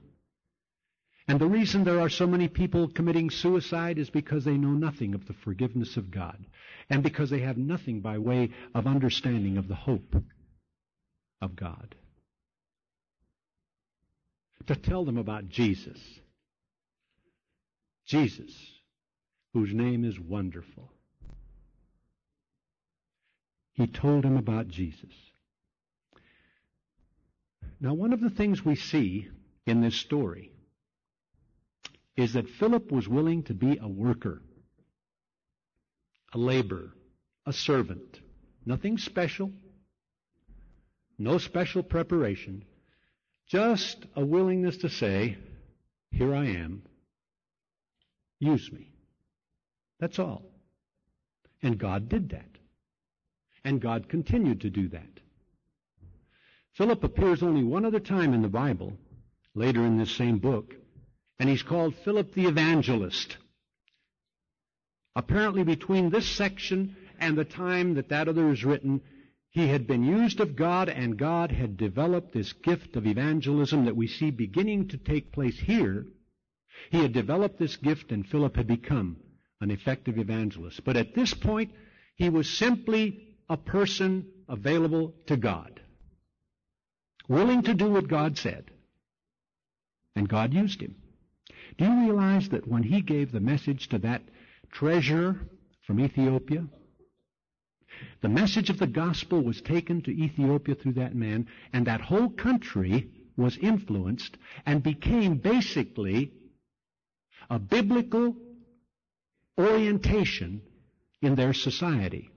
And 1.28 1.40
the 1.40 1.48
reason 1.48 1.84
there 1.84 2.00
are 2.00 2.10
so 2.10 2.26
many 2.26 2.48
people 2.48 2.88
committing 2.88 3.30
suicide 3.30 3.98
is 3.98 4.10
because 4.10 4.46
they 4.46 4.58
know 4.58 4.72
nothing 4.72 5.14
of 5.14 5.28
the 5.28 5.34
forgiveness 5.34 5.98
of 5.98 6.10
God, 6.10 6.46
and 6.90 7.04
because 7.04 7.30
they 7.30 7.40
have 7.40 7.58
nothing 7.58 8.00
by 8.00 8.18
way 8.18 8.52
of 8.74 8.88
understanding 8.88 9.58
of 9.58 9.68
the 9.68 9.76
hope 9.76 10.16
of 11.42 11.56
God 11.56 11.96
to 14.68 14.76
tell 14.76 15.06
them 15.06 15.18
about 15.18 15.50
Jesus. 15.50 15.98
Jesus, 18.06 18.52
whose 19.54 19.74
name 19.74 20.06
is 20.06 20.20
wonderful. 20.20 20.92
He 23.74 23.88
told 23.88 24.24
him 24.24 24.38
about 24.38 24.68
Jesus. 24.68 25.14
Now, 27.80 27.94
one 27.94 28.14
of 28.14 28.22
the 28.22 28.30
things 28.30 28.64
we 28.64 28.76
see 28.76 29.28
in 29.66 29.82
this 29.82 29.96
story 29.96 30.52
is 32.18 32.34
that 32.34 32.50
Philip 32.50 32.92
was 32.92 33.08
willing 33.08 33.44
to 33.44 33.54
be 33.54 33.78
a 33.78 33.88
worker, 33.88 34.42
a 36.34 36.38
laborer, 36.38 36.92
a 37.46 37.54
servant. 37.54 38.20
Nothing 38.66 38.98
special, 38.98 39.52
no 41.18 41.38
special 41.38 41.84
preparation, 41.84 42.66
just 43.46 44.06
a 44.16 44.26
willingness 44.26 44.78
to 44.78 44.90
say, 44.90 45.38
Here 46.12 46.36
I 46.36 46.48
am. 46.48 46.82
Use 48.40 48.72
me. 48.72 48.92
That's 50.00 50.20
all. 50.20 50.44
And 51.62 51.78
God 51.78 52.10
did 52.10 52.30
that. 52.30 52.50
And 53.64 53.80
God 53.80 54.10
continued 54.10 54.62
to 54.62 54.70
do 54.70 54.90
that. 54.90 55.20
Philip 56.74 57.04
appears 57.04 57.42
only 57.42 57.64
one 57.64 57.86
other 57.86 58.00
time 58.00 58.34
in 58.34 58.42
the 58.42 58.48
Bible, 58.48 58.94
later 59.56 59.86
in 59.86 59.98
this 59.98 60.12
same 60.12 60.38
book, 60.38 60.76
and 61.40 61.50
he's 61.50 61.64
called 61.64 61.96
Philip 62.04 62.34
the 62.34 62.46
Evangelist. 62.46 63.38
Apparently, 65.16 65.64
between 65.64 66.10
this 66.10 66.28
section 66.28 66.96
and 67.20 67.38
the 67.38 67.46
time 67.46 67.96
that 67.96 68.10
that 68.10 68.28
other 68.28 68.52
is 68.52 68.64
written, 68.64 69.02
he 69.50 69.68
had 69.68 69.88
been 69.88 70.04
used 70.04 70.40
of 70.40 70.56
God, 70.56 70.90
and 70.90 71.18
God 71.18 71.52
had 71.52 71.78
developed 71.78 72.34
this 72.34 72.54
gift 72.54 72.96
of 72.96 73.08
evangelism 73.08 73.86
that 73.86 73.96
we 73.96 74.08
see 74.08 74.30
beginning 74.30 74.90
to 74.90 74.98
take 74.98 75.32
place 75.32 75.58
here. 75.58 76.06
He 76.92 77.02
had 77.02 77.14
developed 77.14 77.58
this 77.58 77.76
gift, 77.78 78.12
and 78.12 78.28
Philip 78.28 78.56
had 78.56 78.68
become 78.68 79.18
an 79.60 79.72
effective 79.72 80.20
evangelist. 80.20 80.84
But 80.84 80.98
at 80.98 81.16
this 81.16 81.34
point, 81.34 81.72
he 82.16 82.30
was 82.30 82.48
simply 82.50 83.36
a 83.50 83.58
person 83.58 84.28
available 84.48 85.16
to 85.28 85.38
God, 85.38 85.82
willing 87.28 87.64
to 87.64 87.74
do 87.74 87.90
what 87.90 88.08
God 88.08 88.38
said. 88.38 88.70
And 90.16 90.30
God 90.30 90.54
used 90.54 90.82
him. 90.82 90.96
Do 91.78 91.86
you 91.86 92.00
realize 92.02 92.50
that 92.50 92.68
when 92.68 92.84
he 92.84 93.02
gave 93.02 93.32
the 93.32 93.40
message 93.40 93.90
to 93.90 94.00
that 94.00 94.24
treasurer 94.72 95.40
from 95.86 96.00
Ethiopia, 96.00 96.68
the 98.22 98.30
message 98.30 98.70
of 98.70 98.80
the 98.80 98.88
gospel 98.88 99.42
was 99.42 99.62
taken 99.62 100.02
to 100.04 100.12
Ethiopia 100.12 100.76
through 100.76 100.94
that 100.94 101.16
man, 101.16 101.48
and 101.74 101.86
that 101.88 102.02
whole 102.02 102.30
country 102.30 103.10
was 103.36 103.58
influenced 103.58 104.38
and 104.66 104.82
became 104.82 105.38
basically 105.38 106.32
a 107.50 107.60
biblical 107.60 108.36
orientation 109.58 110.62
in 111.22 111.36
their 111.36 111.54
society 111.54 112.30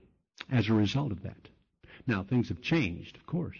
as 0.49 0.69
a 0.69 0.73
result 0.73 1.11
of 1.11 1.23
that. 1.23 1.49
Now, 2.07 2.23
things 2.23 2.49
have 2.49 2.61
changed, 2.61 3.15
of 3.17 3.25
course. 3.25 3.57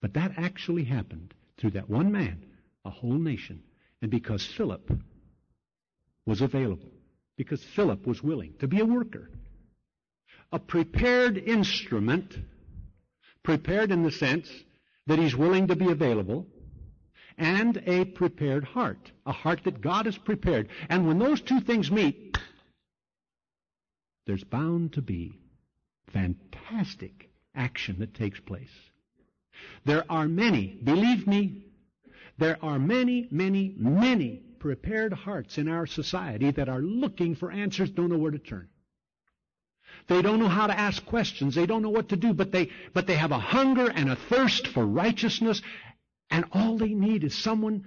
But 0.00 0.14
that 0.14 0.38
actually 0.38 0.84
happened 0.84 1.34
through 1.56 1.70
that 1.72 1.90
one 1.90 2.12
man, 2.12 2.44
a 2.84 2.90
whole 2.90 3.18
nation, 3.18 3.62
and 4.04 4.10
because 4.10 4.44
Philip 4.44 4.92
was 6.26 6.42
available, 6.42 6.90
because 7.38 7.64
Philip 7.64 8.06
was 8.06 8.22
willing 8.22 8.52
to 8.58 8.68
be 8.68 8.80
a 8.80 8.84
worker 8.84 9.30
a 10.52 10.58
prepared 10.58 11.38
instrument, 11.38 12.38
prepared 13.42 13.90
in 13.90 14.02
the 14.02 14.10
sense 14.10 14.46
that 15.06 15.18
he's 15.18 15.34
willing 15.34 15.68
to 15.68 15.74
be 15.74 15.90
available, 15.90 16.46
and 17.38 17.82
a 17.86 18.04
prepared 18.04 18.62
heart, 18.62 19.10
a 19.24 19.32
heart 19.32 19.64
that 19.64 19.80
God 19.80 20.04
has 20.04 20.18
prepared. 20.18 20.68
And 20.90 21.08
when 21.08 21.18
those 21.18 21.40
two 21.40 21.60
things 21.60 21.90
meet, 21.90 22.36
there's 24.26 24.44
bound 24.44 24.92
to 24.92 25.02
be 25.02 25.40
fantastic 26.12 27.30
action 27.54 27.96
that 28.00 28.14
takes 28.14 28.38
place. 28.38 28.76
There 29.86 30.04
are 30.10 30.28
many, 30.28 30.78
believe 30.84 31.26
me, 31.26 31.63
there 32.38 32.58
are 32.62 32.78
many, 32.78 33.28
many, 33.30 33.74
many 33.76 34.42
prepared 34.58 35.12
hearts 35.12 35.58
in 35.58 35.68
our 35.68 35.86
society 35.86 36.50
that 36.52 36.68
are 36.68 36.80
looking 36.80 37.34
for 37.34 37.50
answers, 37.50 37.90
don't 37.90 38.10
know 38.10 38.18
where 38.18 38.30
to 38.30 38.38
turn. 38.38 38.68
They 40.08 40.22
don't 40.22 40.40
know 40.40 40.48
how 40.48 40.66
to 40.66 40.78
ask 40.78 41.04
questions. 41.06 41.54
They 41.54 41.66
don't 41.66 41.82
know 41.82 41.90
what 41.90 42.08
to 42.08 42.16
do, 42.16 42.34
but 42.34 42.50
they, 42.50 42.70
but 42.92 43.06
they 43.06 43.14
have 43.14 43.30
a 43.30 43.38
hunger 43.38 43.90
and 43.90 44.10
a 44.10 44.16
thirst 44.16 44.66
for 44.68 44.84
righteousness, 44.84 45.62
and 46.30 46.44
all 46.52 46.76
they 46.76 46.94
need 46.94 47.24
is 47.24 47.34
someone 47.34 47.86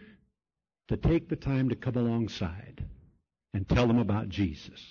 to 0.87 0.97
take 0.97 1.29
the 1.29 1.35
time 1.35 1.69
to 1.69 1.75
come 1.75 1.97
alongside 1.97 2.83
and 3.53 3.67
tell 3.67 3.87
them 3.87 3.99
about 3.99 4.29
Jesus. 4.29 4.81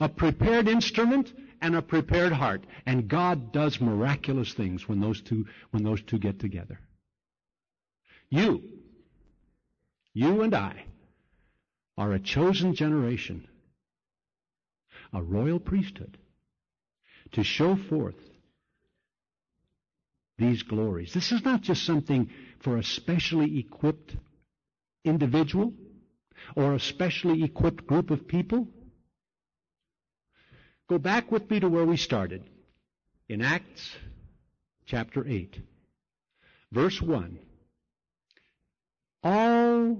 A 0.00 0.08
prepared 0.08 0.68
instrument 0.68 1.32
and 1.60 1.74
a 1.74 1.82
prepared 1.82 2.32
heart. 2.32 2.66
And 2.84 3.08
God 3.08 3.52
does 3.52 3.80
miraculous 3.80 4.52
things 4.52 4.88
when 4.88 5.00
those 5.00 5.20
two, 5.22 5.46
when 5.70 5.82
those 5.82 6.02
two 6.02 6.18
get 6.18 6.38
together. 6.38 6.78
You, 8.34 8.64
you 10.12 10.42
and 10.42 10.52
I, 10.56 10.86
are 11.96 12.12
a 12.12 12.18
chosen 12.18 12.74
generation 12.74 13.46
a 15.12 15.22
royal 15.22 15.60
priesthood 15.60 16.18
to 17.30 17.44
show 17.44 17.76
forth 17.76 18.16
these 20.36 20.64
glories. 20.64 21.14
This 21.14 21.30
is 21.30 21.44
not 21.44 21.60
just 21.60 21.84
something 21.84 22.28
for 22.58 22.76
a 22.76 22.82
specially 22.82 23.60
equipped 23.60 24.16
individual 25.04 25.72
or 26.56 26.74
a 26.74 26.80
specially 26.80 27.44
equipped 27.44 27.86
group 27.86 28.10
of 28.10 28.26
people. 28.26 28.66
Go 30.88 30.98
back 30.98 31.30
with 31.30 31.48
me 31.48 31.60
to 31.60 31.68
where 31.68 31.86
we 31.86 31.96
started 31.96 32.42
in 33.28 33.42
Acts 33.42 33.94
chapter 34.86 35.24
8, 35.24 35.56
verse 36.72 37.00
1. 37.00 37.38
All 39.24 39.96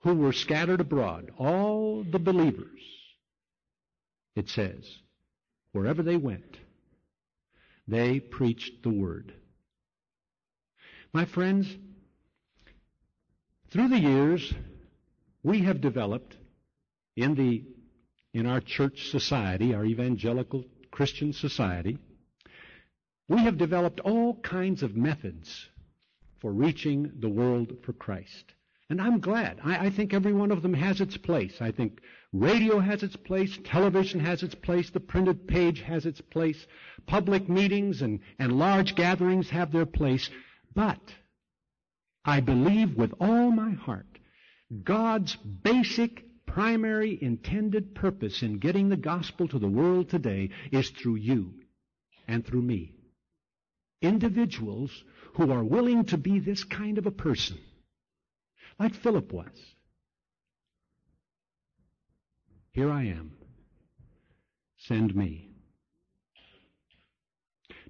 who 0.00 0.14
were 0.14 0.32
scattered 0.32 0.80
abroad, 0.80 1.30
all 1.38 2.04
the 2.04 2.18
believers, 2.18 2.80
it 4.36 4.50
says, 4.50 4.84
wherever 5.72 6.02
they 6.02 6.16
went, 6.16 6.58
they 7.88 8.20
preached 8.20 8.82
the 8.82 8.90
word. 8.90 9.32
My 11.12 11.24
friends, 11.24 11.66
through 13.70 13.88
the 13.88 13.98
years, 13.98 14.52
we 15.42 15.60
have 15.62 15.80
developed 15.80 16.36
in 17.16 17.34
the 17.34 17.64
in 18.34 18.46
our 18.46 18.60
church 18.60 19.10
society, 19.10 19.74
our 19.74 19.84
evangelical 19.84 20.64
Christian 20.90 21.32
society, 21.32 21.98
we 23.28 23.42
have 23.42 23.58
developed 23.58 24.00
all 24.00 24.34
kinds 24.36 24.82
of 24.82 24.96
methods 24.96 25.68
for 26.42 26.52
reaching 26.52 27.10
the 27.20 27.28
world 27.28 27.72
for 27.84 27.92
Christ. 27.92 28.52
And 28.90 29.00
I'm 29.00 29.20
glad. 29.20 29.60
I, 29.64 29.86
I, 29.86 29.90
think 29.90 30.12
every 30.12 30.34
one 30.34 30.50
of 30.50 30.60
them 30.60 30.74
has 30.74 31.00
its 31.00 31.16
place. 31.16 31.54
I 31.60 31.70
think 31.70 32.00
radio 32.32 32.80
has 32.80 33.02
its 33.04 33.16
place, 33.16 33.58
television 33.64 34.20
has 34.20 34.42
its 34.42 34.56
place, 34.56 34.90
the 34.90 35.00
printed 35.00 35.46
page 35.46 35.80
has 35.80 36.04
its 36.04 36.20
place, 36.20 36.66
public 37.06 37.48
meetings 37.48 38.02
and, 38.02 38.20
and 38.38 38.58
large 38.58 38.96
gatherings 38.96 39.48
have 39.50 39.72
their 39.72 39.86
place. 39.86 40.28
But 40.74 41.00
I 42.24 42.40
believe 42.40 42.96
with 42.96 43.14
all 43.20 43.50
my 43.52 43.70
heart 43.70 44.18
God's 44.84 45.36
basic 45.36 46.24
primary 46.44 47.18
intended 47.22 47.94
purpose 47.94 48.42
in 48.42 48.58
getting 48.58 48.88
the 48.88 48.96
gospel 48.96 49.46
to 49.48 49.58
the 49.58 49.68
world 49.68 50.10
today 50.10 50.50
is 50.70 50.90
through 50.90 51.16
you 51.16 51.54
and 52.26 52.44
through 52.44 52.62
me. 52.62 52.94
Individuals 54.02 55.04
who 55.34 55.50
are 55.50 55.64
willing 55.64 56.04
to 56.06 56.18
be 56.18 56.38
this 56.38 56.64
kind 56.64 56.98
of 56.98 57.06
a 57.06 57.10
person, 57.10 57.58
like 58.78 58.94
Philip 58.94 59.32
was. 59.32 59.46
Here 62.72 62.90
I 62.90 63.04
am. 63.04 63.32
Send 64.78 65.14
me. 65.14 65.48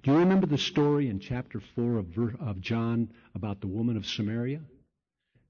Do 0.03 0.11
you 0.11 0.17
remember 0.17 0.45
the 0.45 0.57
story 0.57 1.07
in 1.07 1.19
chapter 1.19 1.61
4 1.75 1.97
of, 1.97 2.07
of 2.41 2.59
John 2.59 3.09
about 3.33 3.61
the 3.61 3.67
woman 3.67 3.95
of 3.95 4.05
Samaria? 4.05 4.59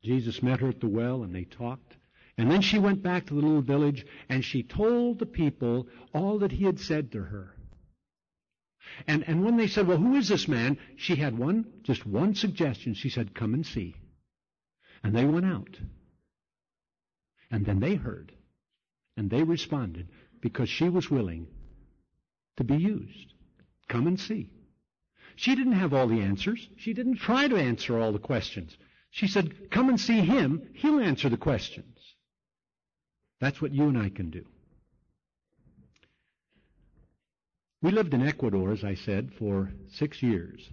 Jesus 0.03 0.43
met 0.43 0.59
her 0.59 0.69
at 0.69 0.79
the 0.79 0.87
well 0.87 1.23
and 1.23 1.33
they 1.33 1.45
talked. 1.45 1.97
And 2.37 2.49
then 2.51 2.61
she 2.61 2.77
went 2.77 3.01
back 3.01 3.25
to 3.27 3.33
the 3.33 3.41
little 3.41 3.61
village 3.61 4.05
and 4.29 4.45
she 4.45 4.61
told 4.61 5.17
the 5.17 5.25
people 5.25 5.87
all 6.13 6.39
that 6.39 6.51
he 6.51 6.65
had 6.65 6.79
said 6.79 7.11
to 7.13 7.23
her. 7.23 7.55
And, 9.07 9.23
and 9.27 9.43
when 9.43 9.57
they 9.57 9.67
said, 9.67 9.87
well, 9.87 9.97
who 9.97 10.15
is 10.15 10.27
this 10.27 10.47
man? 10.47 10.77
She 10.97 11.15
had 11.15 11.37
one, 11.37 11.65
just 11.83 12.05
one 12.05 12.35
suggestion. 12.35 12.93
She 12.93 13.09
said, 13.09 13.35
come 13.35 13.53
and 13.53 13.65
see. 13.65 13.95
And 15.03 15.15
they 15.15 15.25
went 15.25 15.45
out. 15.45 15.77
And 17.51 17.65
then 17.65 17.79
they 17.79 17.95
heard. 17.95 18.31
And 19.17 19.29
they 19.29 19.43
responded 19.43 20.09
because 20.41 20.69
she 20.69 20.89
was 20.89 21.09
willing 21.09 21.47
to 22.57 22.63
be 22.63 22.75
used. 22.75 23.33
Come 23.89 24.07
and 24.07 24.19
see. 24.19 24.49
She 25.35 25.55
didn't 25.55 25.73
have 25.73 25.93
all 25.93 26.07
the 26.07 26.21
answers. 26.21 26.67
She 26.77 26.93
didn't 26.93 27.17
try 27.17 27.47
to 27.47 27.57
answer 27.57 27.99
all 27.99 28.11
the 28.11 28.19
questions. 28.19 28.75
She 29.11 29.27
said, 29.27 29.71
come 29.71 29.89
and 29.89 29.99
see 29.99 30.21
him. 30.21 30.69
He'll 30.73 30.99
answer 30.99 31.29
the 31.29 31.37
questions. 31.37 31.97
That's 33.39 33.61
what 33.61 33.73
you 33.73 33.83
and 33.89 33.97
I 33.97 34.09
can 34.09 34.29
do. 34.29 34.45
We 37.83 37.91
lived 37.91 38.13
in 38.13 38.25
Ecuador, 38.25 38.71
as 38.71 38.85
I 38.85 38.95
said, 38.95 39.33
for 39.37 39.69
six 39.91 40.23
years. 40.23 40.69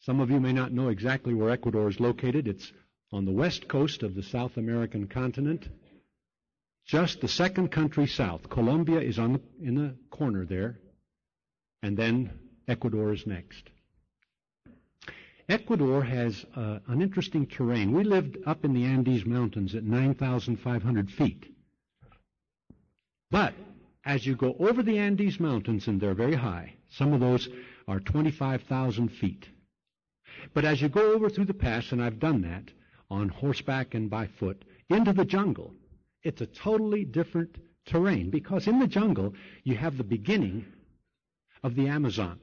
Some 0.00 0.20
of 0.20 0.30
you 0.30 0.38
may 0.38 0.52
not 0.52 0.70
know 0.70 0.90
exactly 0.90 1.32
where 1.32 1.48
Ecuador 1.48 1.88
is 1.88 1.98
located. 1.98 2.46
It's 2.46 2.70
on 3.10 3.24
the 3.24 3.32
west 3.32 3.68
coast 3.68 4.02
of 4.02 4.14
the 4.14 4.22
South 4.22 4.58
American 4.58 5.08
continent, 5.08 5.66
just 6.84 7.22
the 7.22 7.28
second 7.28 7.70
country 7.70 8.06
south. 8.06 8.50
Colombia 8.50 9.00
is 9.00 9.18
on 9.18 9.32
the, 9.32 9.40
in 9.66 9.74
the 9.76 9.96
corner 10.10 10.44
there, 10.44 10.78
and 11.82 11.96
then 11.96 12.38
Ecuador 12.68 13.14
is 13.14 13.26
next. 13.26 13.70
Ecuador 15.48 16.04
has 16.04 16.44
uh, 16.54 16.80
an 16.88 17.00
interesting 17.00 17.46
terrain. 17.46 17.92
We 17.92 18.04
lived 18.04 18.36
up 18.44 18.66
in 18.66 18.74
the 18.74 18.84
Andes 18.84 19.24
Mountains 19.24 19.74
at 19.74 19.84
9,500 19.84 21.10
feet. 21.10 21.46
But 23.30 23.54
as 24.04 24.26
you 24.26 24.36
go 24.36 24.56
over 24.58 24.82
the 24.82 24.98
Andes 24.98 25.38
Mountains, 25.38 25.86
and 25.86 26.00
they're 26.00 26.14
very 26.14 26.34
high, 26.34 26.74
some 26.90 27.12
of 27.12 27.20
those 27.20 27.48
are 27.86 28.00
25,000 28.00 29.08
feet. 29.08 29.48
But 30.54 30.64
as 30.64 30.80
you 30.80 30.88
go 30.88 31.12
over 31.12 31.28
through 31.28 31.46
the 31.46 31.54
pass, 31.54 31.92
and 31.92 32.02
I've 32.02 32.18
done 32.18 32.42
that 32.42 32.70
on 33.10 33.28
horseback 33.28 33.94
and 33.94 34.08
by 34.08 34.26
foot, 34.26 34.64
into 34.88 35.12
the 35.12 35.24
jungle, 35.24 35.74
it's 36.22 36.40
a 36.40 36.46
totally 36.46 37.04
different 37.04 37.56
terrain 37.84 38.30
because 38.30 38.66
in 38.66 38.78
the 38.78 38.86
jungle 38.86 39.34
you 39.64 39.76
have 39.76 39.96
the 39.96 40.04
beginning 40.04 40.64
of 41.62 41.74
the 41.74 41.88
Amazon. 41.88 42.38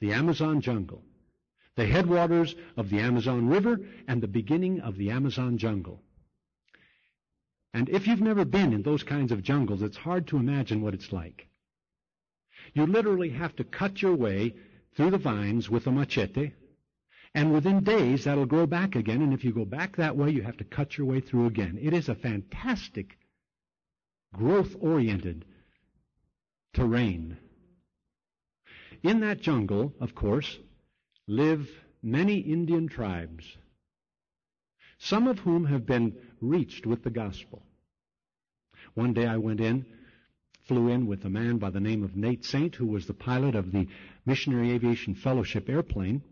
The 0.00 0.12
Amazon 0.12 0.60
jungle 0.60 1.02
the 1.78 1.86
headwaters 1.86 2.56
of 2.76 2.90
the 2.90 2.98
Amazon 2.98 3.46
River, 3.46 3.78
and 4.08 4.20
the 4.20 4.26
beginning 4.26 4.80
of 4.80 4.96
the 4.96 5.10
Amazon 5.10 5.56
jungle. 5.56 6.02
And 7.74 7.88
if 7.88 8.06
you've 8.06 8.20
never 8.20 8.44
been 8.44 8.72
in 8.72 8.82
those 8.82 9.02
kinds 9.02 9.30
of 9.30 9.42
jungles, 9.42 9.82
it's 9.82 9.96
hard 9.96 10.26
to 10.28 10.38
imagine 10.38 10.80
what 10.80 10.94
it's 10.94 11.12
like. 11.12 11.48
You 12.74 12.86
literally 12.86 13.30
have 13.30 13.54
to 13.56 13.64
cut 13.64 14.02
your 14.02 14.14
way 14.14 14.54
through 14.96 15.10
the 15.10 15.18
vines 15.18 15.70
with 15.70 15.86
a 15.86 15.92
machete, 15.92 16.52
and 17.34 17.52
within 17.52 17.84
days 17.84 18.24
that'll 18.24 18.46
grow 18.46 18.66
back 18.66 18.96
again, 18.96 19.22
and 19.22 19.32
if 19.32 19.44
you 19.44 19.52
go 19.52 19.64
back 19.64 19.96
that 19.96 20.16
way, 20.16 20.30
you 20.30 20.42
have 20.42 20.56
to 20.56 20.64
cut 20.64 20.96
your 20.96 21.06
way 21.06 21.20
through 21.20 21.46
again. 21.46 21.78
It 21.80 21.92
is 21.92 22.08
a 22.08 22.14
fantastic, 22.14 23.18
growth-oriented 24.34 25.44
terrain. 26.72 27.36
In 29.02 29.20
that 29.20 29.40
jungle, 29.40 29.92
of 30.00 30.14
course, 30.14 30.58
live 31.26 31.68
many 32.02 32.38
Indian 32.38 32.88
tribes, 32.88 33.44
some 34.98 35.26
of 35.26 35.38
whom 35.40 35.66
have 35.66 35.86
been 35.86 36.14
reached 36.40 36.86
with 36.86 37.02
the 37.02 37.10
gospel. 37.10 37.62
One 38.94 39.12
day 39.12 39.26
I 39.26 39.36
went 39.36 39.60
in, 39.60 39.86
flew 40.66 40.88
in 40.88 41.06
with 41.06 41.24
a 41.24 41.30
man 41.30 41.58
by 41.58 41.70
the 41.70 41.80
name 41.80 42.02
of 42.02 42.16
Nate 42.16 42.44
Saint, 42.44 42.74
who 42.74 42.86
was 42.86 43.06
the 43.06 43.14
pilot 43.14 43.54
of 43.54 43.72
the 43.72 43.88
Missionary 44.26 44.72
Aviation 44.72 45.14
Fellowship 45.14 45.68
airplane, 45.68 46.22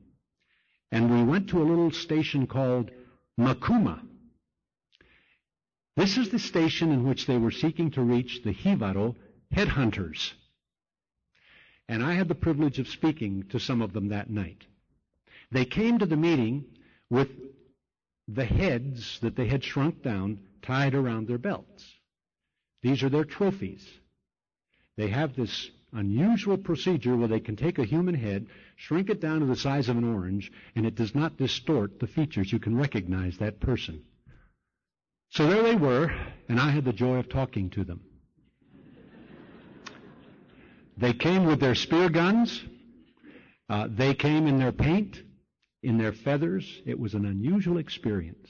and 0.90 1.10
we 1.10 1.22
went 1.22 1.48
to 1.50 1.62
a 1.62 1.64
little 1.64 1.90
station 1.90 2.46
called 2.46 2.90
Macuma. 3.38 4.02
This 5.96 6.18
is 6.18 6.28
the 6.28 6.38
station 6.38 6.92
in 6.92 7.04
which 7.04 7.26
they 7.26 7.38
were 7.38 7.50
seeking 7.50 7.90
to 7.92 8.02
reach 8.02 8.42
the 8.42 8.52
Jivaro 8.52 9.16
headhunters. 9.54 10.32
And 11.88 12.02
I 12.02 12.14
had 12.14 12.28
the 12.28 12.34
privilege 12.34 12.78
of 12.78 12.88
speaking 12.88 13.44
to 13.50 13.58
some 13.58 13.80
of 13.80 13.92
them 13.92 14.08
that 14.08 14.28
night. 14.28 14.64
They 15.50 15.64
came 15.64 15.98
to 15.98 16.06
the 16.06 16.16
meeting 16.16 16.64
with 17.08 17.30
the 18.28 18.44
heads 18.44 19.18
that 19.20 19.36
they 19.36 19.46
had 19.46 19.62
shrunk 19.62 20.02
down 20.02 20.38
tied 20.62 20.94
around 20.94 21.28
their 21.28 21.38
belts. 21.38 21.84
These 22.82 23.02
are 23.02 23.08
their 23.08 23.24
trophies. 23.24 23.86
They 24.96 25.08
have 25.08 25.36
this 25.36 25.70
unusual 25.92 26.56
procedure 26.56 27.16
where 27.16 27.28
they 27.28 27.40
can 27.40 27.56
take 27.56 27.78
a 27.78 27.84
human 27.84 28.14
head, 28.14 28.46
shrink 28.76 29.08
it 29.10 29.20
down 29.20 29.40
to 29.40 29.46
the 29.46 29.56
size 29.56 29.88
of 29.88 29.96
an 29.96 30.04
orange, 30.04 30.50
and 30.74 30.86
it 30.86 30.94
does 30.94 31.14
not 31.14 31.36
distort 31.36 32.00
the 32.00 32.06
features. 32.06 32.52
You 32.52 32.58
can 32.58 32.76
recognize 32.76 33.38
that 33.38 33.60
person. 33.60 34.02
So 35.30 35.46
there 35.46 35.62
they 35.62 35.74
were, 35.74 36.10
and 36.48 36.60
I 36.60 36.70
had 36.70 36.84
the 36.84 36.92
joy 36.92 37.16
of 37.16 37.28
talking 37.28 37.70
to 37.70 37.84
them. 37.84 38.00
They 40.96 41.12
came 41.12 41.44
with 41.44 41.60
their 41.60 41.74
spear 41.74 42.08
guns. 42.08 42.62
Uh, 43.68 43.88
they 43.90 44.14
came 44.14 44.46
in 44.46 44.58
their 44.58 44.72
paint 44.72 45.20
in 45.82 45.98
their 45.98 46.12
feathers. 46.12 46.82
It 46.84 46.98
was 46.98 47.14
an 47.14 47.24
unusual 47.24 47.78
experience, 47.78 48.48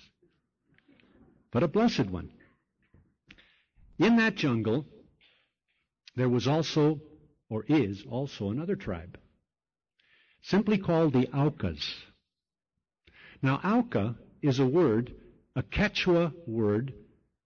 but 1.51 1.63
a 1.63 1.69
blessed 1.69 2.07
one. 2.07 2.31
In 3.99 4.17
that 4.17 4.37
jungle, 4.37 4.87
there 6.17 6.29
was 6.29 6.47
also, 6.47 7.01
or 7.49 7.65
is 7.69 8.05
also, 8.09 8.51
another 8.51 8.77
tribe, 8.77 9.19
simply 10.43 10.79
called 10.79 11.13
the 11.13 11.29
Aucas. 11.33 11.95
Now, 13.43 13.61
Auca 13.63 14.17
is 14.43 14.59
a 14.59 14.67
word, 14.67 15.15
a 15.55 15.63
Quechua 15.63 16.33
word, 16.47 16.95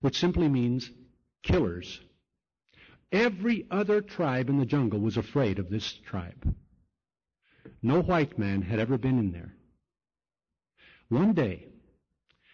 which 0.01 0.19
simply 0.19 0.49
means 0.49 0.91
killers. 1.43 2.01
Every 3.13 3.67
other 3.71 4.01
tribe 4.01 4.49
in 4.49 4.59
the 4.59 4.67
jungle 4.67 5.01
was 5.01 5.17
afraid 5.17 5.59
of 5.59 5.69
this 5.69 5.93
tribe. 5.93 6.55
No 7.83 8.03
white 8.03 8.39
man 8.39 8.63
had 8.63 8.79
ever 8.79 8.99
been 8.99 9.19
in 9.19 9.33
there. 9.33 9.55
One 11.11 11.33
day, 11.33 11.67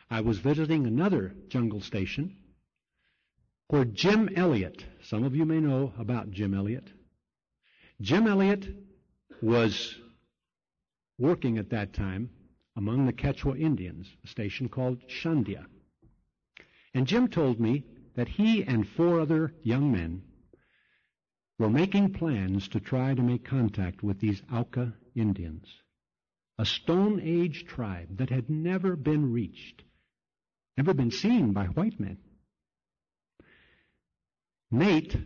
I 0.08 0.22
was 0.22 0.38
visiting 0.38 0.86
another 0.86 1.34
jungle 1.48 1.82
station 1.82 2.38
where 3.68 3.84
Jim 3.84 4.30
Elliot, 4.34 4.82
some 5.02 5.24
of 5.24 5.36
you 5.36 5.44
may 5.44 5.60
know 5.60 5.92
about 5.98 6.30
Jim 6.30 6.54
Elliot. 6.54 6.90
Jim 8.00 8.26
Elliot 8.26 8.66
was 9.42 9.98
working 11.18 11.58
at 11.58 11.68
that 11.68 11.92
time 11.92 12.30
among 12.76 13.04
the 13.04 13.12
Quechua 13.12 13.60
Indians, 13.60 14.08
a 14.24 14.26
station 14.26 14.70
called 14.70 15.06
Shandia. 15.06 15.66
And 16.94 17.06
Jim 17.06 17.28
told 17.28 17.60
me 17.60 17.84
that 18.14 18.28
he 18.28 18.64
and 18.64 18.88
four 18.88 19.20
other 19.20 19.52
young 19.64 19.92
men 19.92 20.22
were 21.58 21.68
making 21.68 22.14
plans 22.14 22.68
to 22.68 22.80
try 22.80 23.12
to 23.12 23.22
make 23.22 23.44
contact 23.44 24.02
with 24.02 24.18
these 24.18 24.40
Auca 24.50 24.94
Indians 25.14 25.82
a 26.58 26.64
Stone 26.64 27.20
Age 27.22 27.66
tribe 27.66 28.16
that 28.18 28.30
had 28.30 28.48
never 28.48 28.96
been 28.96 29.32
reached, 29.32 29.82
never 30.76 30.94
been 30.94 31.10
seen 31.10 31.52
by 31.52 31.66
white 31.66 32.00
men. 32.00 32.18
Nate, 34.70 35.16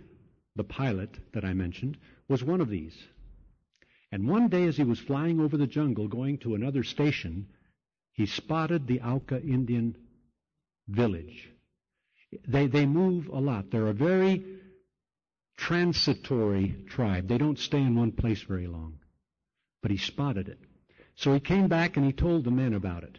the 0.57 0.64
pilot 0.64 1.16
that 1.33 1.45
I 1.45 1.55
mentioned, 1.55 1.97
was 2.28 2.43
one 2.43 2.61
of 2.61 2.68
these. 2.68 2.97
And 4.12 4.28
one 4.28 4.49
day 4.49 4.64
as 4.64 4.76
he 4.76 4.85
was 4.85 4.99
flying 4.99 5.41
over 5.41 5.57
the 5.57 5.66
jungle 5.66 6.09
going 6.09 6.39
to 6.39 6.55
another 6.55 6.83
station, 6.83 7.47
he 8.12 8.26
spotted 8.26 8.87
the 8.87 9.01
Auca 9.01 9.41
Indian 9.41 9.97
village. 10.89 11.49
They, 12.47 12.66
they 12.66 12.87
move 12.87 13.28
a 13.28 13.39
lot. 13.39 13.70
They're 13.70 13.87
a 13.87 13.93
very 13.93 14.45
transitory 15.57 16.85
tribe. 16.89 17.28
They 17.28 17.39
don't 17.39 17.59
stay 17.59 17.81
in 17.81 17.95
one 17.95 18.12
place 18.12 18.43
very 18.43 18.66
long. 18.66 18.99
But 19.83 19.93
he 19.93 19.97
spotted 19.97 20.49
it. 20.49 20.59
So 21.21 21.35
he 21.35 21.41
came 21.41 21.68
back 21.68 21.99
and 21.99 22.07
he 22.07 22.14
told 22.14 22.45
the 22.45 22.51
men 22.51 22.73
about 22.73 23.05
it. 23.05 23.18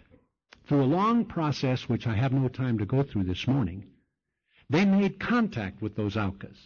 Through 0.66 0.82
a 0.82 0.86
long 0.86 1.24
process, 1.24 1.88
which 1.88 2.08
I 2.08 2.16
have 2.16 2.34
no 2.34 2.48
time 2.48 2.80
to 2.80 2.86
go 2.86 3.04
through 3.04 3.26
this 3.26 3.48
morning, 3.48 3.86
they 4.72 4.86
made 4.86 5.20
contact 5.20 5.84
with 5.84 5.96
those 5.96 6.18
Aucas. 6.18 6.58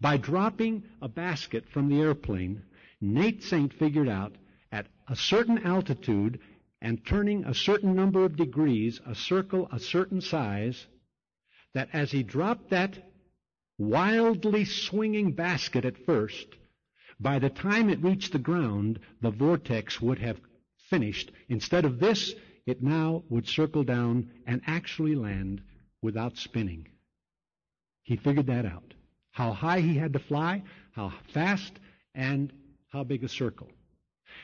By 0.00 0.16
dropping 0.16 0.82
a 1.00 1.08
basket 1.08 1.68
from 1.68 1.88
the 1.88 2.00
airplane, 2.00 2.64
Nate 3.00 3.44
Saint 3.44 3.72
figured 3.72 4.08
out 4.08 4.34
at 4.72 4.88
a 5.06 5.14
certain 5.14 5.58
altitude 5.58 6.40
and 6.82 7.06
turning 7.06 7.44
a 7.44 7.54
certain 7.54 7.94
number 7.94 8.24
of 8.24 8.34
degrees, 8.34 9.00
a 9.06 9.14
circle 9.14 9.68
a 9.70 9.78
certain 9.78 10.20
size, 10.20 10.88
that 11.72 11.88
as 11.92 12.10
he 12.10 12.24
dropped 12.24 12.70
that 12.70 12.98
wildly 13.78 14.64
swinging 14.64 15.30
basket 15.30 15.84
at 15.84 16.04
first, 16.04 16.48
by 17.20 17.38
the 17.38 17.50
time 17.50 17.88
it 17.88 18.02
reached 18.02 18.32
the 18.32 18.38
ground, 18.38 18.98
the 19.20 19.30
vortex 19.30 20.00
would 20.00 20.18
have 20.18 20.40
finished. 20.90 21.30
Instead 21.48 21.84
of 21.84 21.98
this, 21.98 22.34
it 22.66 22.82
now 22.82 23.22
would 23.28 23.46
circle 23.46 23.84
down 23.84 24.30
and 24.46 24.62
actually 24.66 25.14
land 25.14 25.62
without 26.02 26.36
spinning. 26.36 26.88
He 28.02 28.16
figured 28.16 28.46
that 28.46 28.66
out. 28.66 28.94
How 29.32 29.52
high 29.52 29.80
he 29.80 29.96
had 29.96 30.12
to 30.12 30.18
fly, 30.18 30.62
how 30.92 31.12
fast, 31.32 31.72
and 32.14 32.52
how 32.88 33.04
big 33.04 33.24
a 33.24 33.28
circle. 33.28 33.68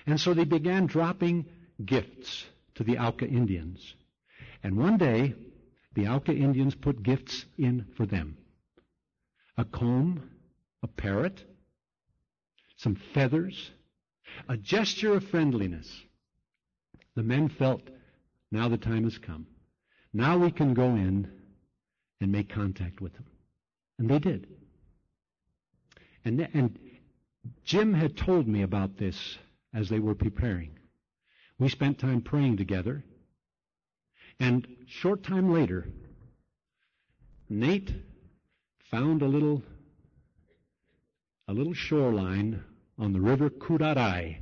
And 0.07 0.21
so 0.21 0.35
they 0.35 0.45
began 0.45 0.87
dropping 0.87 1.47
gifts 1.85 2.45
to 2.77 2.85
the 2.85 2.99
Auca 2.99 3.27
Indians. 3.27 3.95
And 4.63 4.77
one 4.77 4.99
day, 4.99 5.35
the 5.95 6.09
Auca 6.09 6.33
Indians 6.33 6.75
put 6.75 7.03
gifts 7.03 7.45
in 7.59 7.87
for 7.97 8.07
them. 8.07 8.37
A 9.57 9.65
comb, 9.65 10.31
a 10.83 10.87
parrot, 10.87 11.45
some 12.81 12.97
feathers, 13.13 13.71
a 14.49 14.57
gesture 14.57 15.15
of 15.15 15.25
friendliness. 15.29 16.03
The 17.15 17.23
men 17.23 17.51
felt, 17.51 17.83
now 18.51 18.69
the 18.69 18.79
time 18.79 19.05
has 19.05 19.19
come. 19.19 19.47
Now 20.15 20.39
we 20.39 20.51
can 20.51 20.73
go 20.73 20.87
in 20.87 21.31
and 22.23 22.33
make 22.33 22.49
contact 22.49 23.01
with 23.03 23.13
them. 23.13 23.27
And 23.99 24.09
they 24.09 24.19
did. 24.19 24.47
And, 26.25 26.49
and 26.55 26.79
Jim 27.65 27.93
had 27.93 28.17
told 28.17 28.49
me 28.49 28.63
about 28.63 28.97
this 28.97 29.39
as 29.75 29.91
they 29.91 29.99
were 29.99 30.15
preparing. 30.15 30.79
We 31.59 31.69
spent 31.69 31.99
time 31.99 32.23
praying 32.23 32.57
together. 32.57 33.05
And 34.39 34.67
short 34.87 35.23
time 35.23 35.53
later, 35.53 35.87
Nate 37.51 37.93
found 38.91 39.21
a 39.21 39.29
little 39.29 39.63
a 41.47 41.53
little 41.53 41.75
shoreline 41.75 42.63
on 43.01 43.13
the 43.13 43.21
river 43.21 43.49
Curaray. 43.49 44.39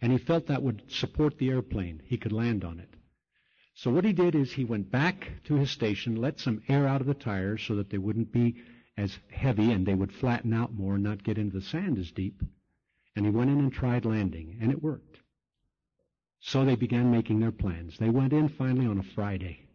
And 0.00 0.10
he 0.10 0.18
felt 0.18 0.46
that 0.46 0.62
would 0.62 0.82
support 0.88 1.38
the 1.38 1.50
airplane. 1.50 2.02
He 2.06 2.16
could 2.16 2.32
land 2.32 2.64
on 2.64 2.80
it. 2.80 2.88
So 3.74 3.90
what 3.90 4.04
he 4.04 4.12
did 4.12 4.34
is 4.34 4.52
he 4.52 4.64
went 4.64 4.90
back 4.90 5.30
to 5.44 5.54
his 5.54 5.70
station, 5.70 6.16
let 6.16 6.40
some 6.40 6.62
air 6.68 6.88
out 6.88 7.00
of 7.00 7.06
the 7.06 7.14
tires 7.14 7.62
so 7.62 7.76
that 7.76 7.90
they 7.90 7.98
wouldn't 7.98 8.32
be 8.32 8.56
as 8.96 9.16
heavy 9.30 9.70
and 9.70 9.86
they 9.86 9.94
would 9.94 10.12
flatten 10.12 10.52
out 10.52 10.72
more 10.72 10.94
and 10.94 11.04
not 11.04 11.22
get 11.22 11.38
into 11.38 11.58
the 11.58 11.64
sand 11.64 11.98
as 11.98 12.10
deep. 12.10 12.42
And 13.14 13.24
he 13.24 13.30
went 13.30 13.50
in 13.50 13.58
and 13.58 13.72
tried 13.72 14.04
landing, 14.04 14.58
and 14.60 14.72
it 14.72 14.82
worked. 14.82 15.18
So 16.40 16.64
they 16.64 16.76
began 16.76 17.10
making 17.10 17.40
their 17.40 17.52
plans. 17.52 17.98
They 17.98 18.10
went 18.10 18.32
in 18.32 18.48
finally 18.48 18.86
on 18.86 18.98
a 18.98 19.14
Friday. 19.14 19.66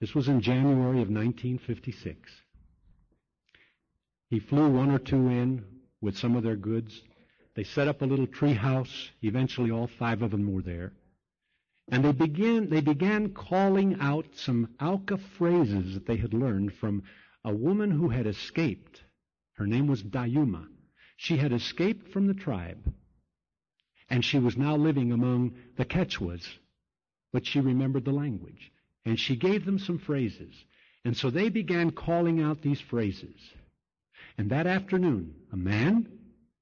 This 0.00 0.14
was 0.14 0.28
in 0.28 0.40
January 0.40 1.02
of 1.02 1.10
1956. 1.10 2.30
He 4.30 4.38
flew 4.38 4.70
one 4.70 4.90
or 4.90 5.00
two 5.00 5.28
in 5.28 5.64
with 6.00 6.16
some 6.16 6.36
of 6.36 6.44
their 6.44 6.56
goods. 6.56 7.02
They 7.56 7.64
set 7.64 7.88
up 7.88 8.00
a 8.00 8.06
little 8.06 8.28
tree 8.28 8.54
house. 8.54 9.10
Eventually 9.22 9.70
all 9.70 9.88
five 9.88 10.22
of 10.22 10.30
them 10.30 10.52
were 10.52 10.62
there. 10.62 10.92
And 11.88 12.04
they 12.04 12.12
began, 12.12 12.70
they 12.70 12.80
began 12.80 13.34
calling 13.34 13.96
out 14.00 14.26
some 14.36 14.68
Auca 14.80 15.18
phrases 15.36 15.94
that 15.94 16.06
they 16.06 16.16
had 16.16 16.32
learned 16.32 16.72
from 16.74 17.02
a 17.44 17.52
woman 17.52 17.90
who 17.90 18.08
had 18.08 18.28
escaped. 18.28 19.02
Her 19.54 19.66
name 19.66 19.88
was 19.88 20.02
Dayuma. 20.02 20.68
She 21.16 21.36
had 21.36 21.52
escaped 21.52 22.12
from 22.12 22.28
the 22.28 22.34
tribe, 22.34 22.94
and 24.08 24.24
she 24.24 24.38
was 24.38 24.56
now 24.56 24.76
living 24.76 25.12
among 25.12 25.54
the 25.76 25.84
Quechuas, 25.84 26.46
but 27.32 27.44
she 27.44 27.60
remembered 27.60 28.04
the 28.04 28.12
language. 28.12 28.72
And 29.04 29.18
she 29.18 29.36
gave 29.36 29.64
them 29.66 29.78
some 29.78 29.98
phrases. 29.98 30.54
And 31.04 31.16
so 31.16 31.30
they 31.30 31.48
began 31.48 31.90
calling 31.90 32.40
out 32.40 32.62
these 32.62 32.80
phrases. 32.80 33.36
And 34.38 34.50
that 34.50 34.66
afternoon, 34.66 35.34
a 35.52 35.56
man 35.56 36.08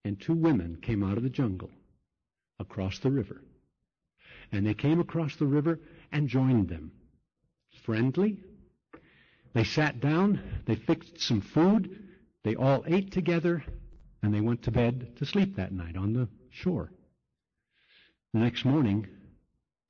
and 0.05 0.21
two 0.21 0.35
women 0.35 0.79
came 0.81 1.03
out 1.03 1.17
of 1.17 1.23
the 1.23 1.31
jungle 1.31 1.71
across 2.59 2.99
the 2.99 3.11
river. 3.11 3.43
And 4.51 4.67
they 4.67 4.75
came 4.75 5.01
across 5.01 5.37
the 5.37 5.47
river 5.47 5.79
and 6.11 6.29
joined 6.29 6.69
them. 6.69 6.93
Friendly. 7.85 8.39
They 9.55 9.65
sat 9.65 10.01
down, 10.01 10.41
they 10.67 10.77
fixed 10.77 11.21
some 11.21 11.41
food, 11.41 12.09
they 12.45 12.55
all 12.55 12.85
ate 12.87 13.13
together, 13.13 13.65
and 14.23 14.33
they 14.33 14.41
went 14.41 14.63
to 14.65 14.71
bed 14.71 15.17
to 15.17 15.27
sleep 15.27 15.57
that 15.57 15.73
night 15.73 15.97
on 15.97 16.13
the 16.13 16.29
shore. 16.51 16.91
The 18.33 18.41
next 18.41 18.65
morning, 18.65 19.07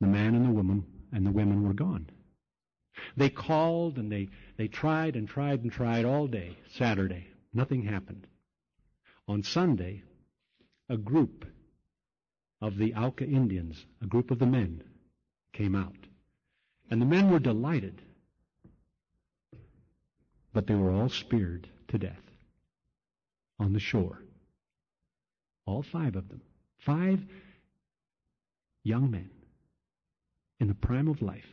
the 0.01 0.07
man 0.07 0.35
and 0.35 0.45
the 0.45 0.53
woman 0.53 0.85
and 1.13 1.27
the 1.27 1.31
women 1.31 1.67
were 1.67 1.75
gone. 1.75 2.09
They 3.17 3.31
called 3.31 3.99
and 3.99 4.11
they, 4.11 4.29
they 4.57 4.69
tried 4.69 5.17
and 5.17 5.29
tried 5.29 5.63
and 5.63 5.73
tried 5.73 6.05
all 6.05 6.27
day, 6.27 6.57
Saturday. 6.73 7.27
Nothing 7.53 7.83
happened. 7.83 8.27
On 9.27 9.43
Sunday, 9.43 10.03
a 10.89 10.97
group 10.97 11.45
of 12.61 12.77
the 12.77 12.95
Auca 12.95 13.25
Indians, 13.25 13.85
a 14.03 14.07
group 14.07 14.31
of 14.31 14.39
the 14.39 14.47
men, 14.47 14.83
came 15.53 15.75
out. 15.75 15.97
And 16.91 17.01
the 17.01 17.07
men 17.07 17.31
were 17.31 17.39
delighted. 17.39 18.01
But 20.53 20.67
they 20.67 20.75
were 20.75 20.91
all 20.91 21.09
speared 21.09 21.69
to 21.89 21.99
death 21.99 22.23
on 23.59 23.73
the 23.73 23.81
shore. 23.81 24.23
All 25.67 25.83
five 25.83 26.17
of 26.17 26.29
them. 26.29 26.41
Five 26.79 27.21
young 28.85 29.11
men 29.11 29.31
in 30.61 30.69
the 30.69 30.75
prime 30.75 31.09
of 31.09 31.23
life. 31.23 31.45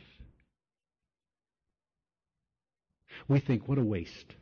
We 3.28 3.40
think, 3.40 3.68
what 3.68 3.78
a 3.78 3.84
waste. 3.84 4.34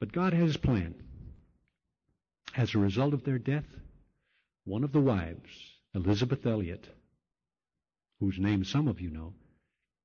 But 0.00 0.12
God 0.12 0.32
has 0.32 0.48
his 0.48 0.56
plan. 0.56 0.94
As 2.56 2.74
a 2.74 2.78
result 2.78 3.14
of 3.14 3.22
their 3.22 3.38
death, 3.38 3.66
one 4.64 4.82
of 4.82 4.92
the 4.92 5.00
wives, 5.00 5.78
Elisabeth 5.94 6.44
Elliot, 6.46 6.88
whose 8.18 8.38
name 8.38 8.64
some 8.64 8.88
of 8.88 9.00
you 9.00 9.10
know, 9.10 9.34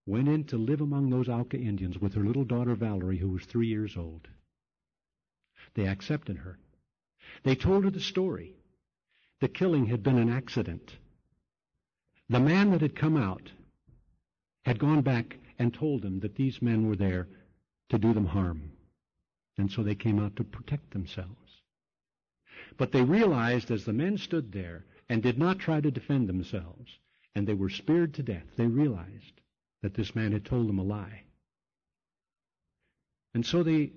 went 0.05 0.27
in 0.27 0.43
to 0.45 0.57
live 0.57 0.81
among 0.81 1.09
those 1.09 1.29
Auca 1.29 1.57
Indians 1.57 1.97
with 1.97 2.13
her 2.13 2.23
little 2.23 2.43
daughter 2.43 2.75
Valerie, 2.75 3.17
who 3.17 3.29
was 3.29 3.45
three 3.45 3.67
years 3.67 3.97
old. 3.97 4.27
They 5.73 5.87
accepted 5.87 6.37
her. 6.37 6.59
They 7.43 7.55
told 7.55 7.85
her 7.85 7.89
the 7.89 7.99
story. 7.99 8.53
The 9.39 9.47
killing 9.47 9.87
had 9.87 10.03
been 10.03 10.17
an 10.17 10.29
accident. 10.29 10.95
The 12.29 12.39
man 12.39 12.71
that 12.71 12.81
had 12.81 12.95
come 12.95 13.17
out 13.17 13.51
had 14.63 14.79
gone 14.79 15.01
back 15.01 15.37
and 15.57 15.73
told 15.73 16.01
them 16.01 16.19
that 16.19 16.35
these 16.35 16.61
men 16.61 16.87
were 16.87 16.95
there 16.95 17.27
to 17.89 17.97
do 17.97 18.13
them 18.13 18.25
harm. 18.25 18.71
And 19.57 19.71
so 19.71 19.83
they 19.83 19.95
came 19.95 20.19
out 20.19 20.35
to 20.35 20.43
protect 20.43 20.91
themselves. 20.91 21.61
But 22.77 22.91
they 22.91 23.03
realized 23.03 23.71
as 23.71 23.85
the 23.85 23.93
men 23.93 24.17
stood 24.17 24.51
there 24.51 24.85
and 25.07 25.21
did 25.23 25.37
not 25.37 25.59
try 25.59 25.81
to 25.81 25.91
defend 25.91 26.27
themselves, 26.27 26.97
and 27.33 27.47
they 27.47 27.53
were 27.53 27.69
speared 27.69 28.13
to 28.15 28.23
death, 28.23 28.45
they 28.57 28.67
realized 28.67 29.41
that 29.81 29.93
this 29.93 30.15
man 30.15 30.31
had 30.31 30.45
told 30.45 30.67
them 30.67 30.79
a 30.79 30.83
lie. 30.83 31.23
And 33.33 33.45
so 33.45 33.63
they, 33.63 33.91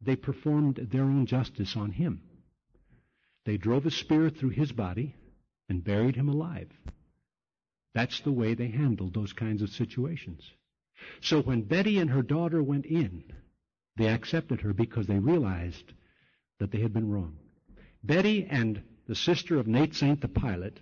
they 0.00 0.16
performed 0.16 0.76
their 0.76 1.04
own 1.04 1.26
justice 1.26 1.76
on 1.76 1.92
him. 1.92 2.22
They 3.44 3.56
drove 3.56 3.86
a 3.86 3.90
spear 3.90 4.30
through 4.30 4.50
his 4.50 4.72
body 4.72 5.14
and 5.68 5.84
buried 5.84 6.16
him 6.16 6.28
alive. 6.28 6.70
That's 7.94 8.20
the 8.20 8.32
way 8.32 8.54
they 8.54 8.68
handled 8.68 9.14
those 9.14 9.32
kinds 9.32 9.62
of 9.62 9.70
situations. 9.70 10.50
So 11.20 11.42
when 11.42 11.62
Betty 11.62 11.98
and 11.98 12.10
her 12.10 12.22
daughter 12.22 12.62
went 12.62 12.86
in, 12.86 13.24
they 13.96 14.08
accepted 14.08 14.60
her 14.60 14.72
because 14.72 15.06
they 15.06 15.18
realized 15.18 15.92
that 16.58 16.70
they 16.70 16.80
had 16.80 16.92
been 16.92 17.10
wrong. 17.10 17.36
Betty 18.02 18.46
and 18.50 18.82
the 19.06 19.14
sister 19.14 19.58
of 19.58 19.66
Nate 19.66 19.94
Saint 19.94 20.20
the 20.20 20.28
pilot 20.28 20.80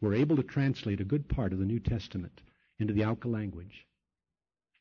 were 0.00 0.14
able 0.14 0.36
to 0.36 0.42
translate 0.42 1.00
a 1.00 1.04
good 1.04 1.28
part 1.28 1.52
of 1.52 1.58
the 1.58 1.64
New 1.64 1.80
Testament 1.80 2.40
into 2.78 2.92
the 2.92 3.04
Auca 3.04 3.28
language. 3.28 3.86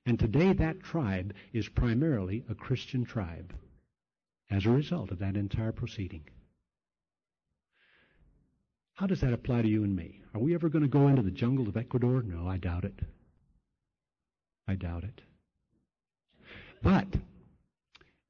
And 0.05 0.19
today 0.19 0.53
that 0.53 0.81
tribe 0.81 1.33
is 1.53 1.67
primarily 1.67 2.43
a 2.49 2.55
Christian 2.55 3.05
tribe 3.05 3.53
as 4.49 4.65
a 4.65 4.71
result 4.71 5.11
of 5.11 5.19
that 5.19 5.35
entire 5.35 5.71
proceeding. 5.71 6.23
How 8.95 9.07
does 9.07 9.21
that 9.21 9.33
apply 9.33 9.61
to 9.61 9.67
you 9.67 9.83
and 9.83 9.95
me? 9.95 10.21
Are 10.33 10.41
we 10.41 10.53
ever 10.53 10.67
going 10.67 10.81
to 10.83 10.89
go 10.89 11.07
into 11.07 11.21
the 11.21 11.31
jungle 11.31 11.67
of 11.67 11.77
Ecuador? 11.77 12.21
No, 12.21 12.47
I 12.47 12.57
doubt 12.57 12.83
it. 12.83 12.99
I 14.67 14.75
doubt 14.75 15.03
it. 15.03 15.21
But 16.81 17.07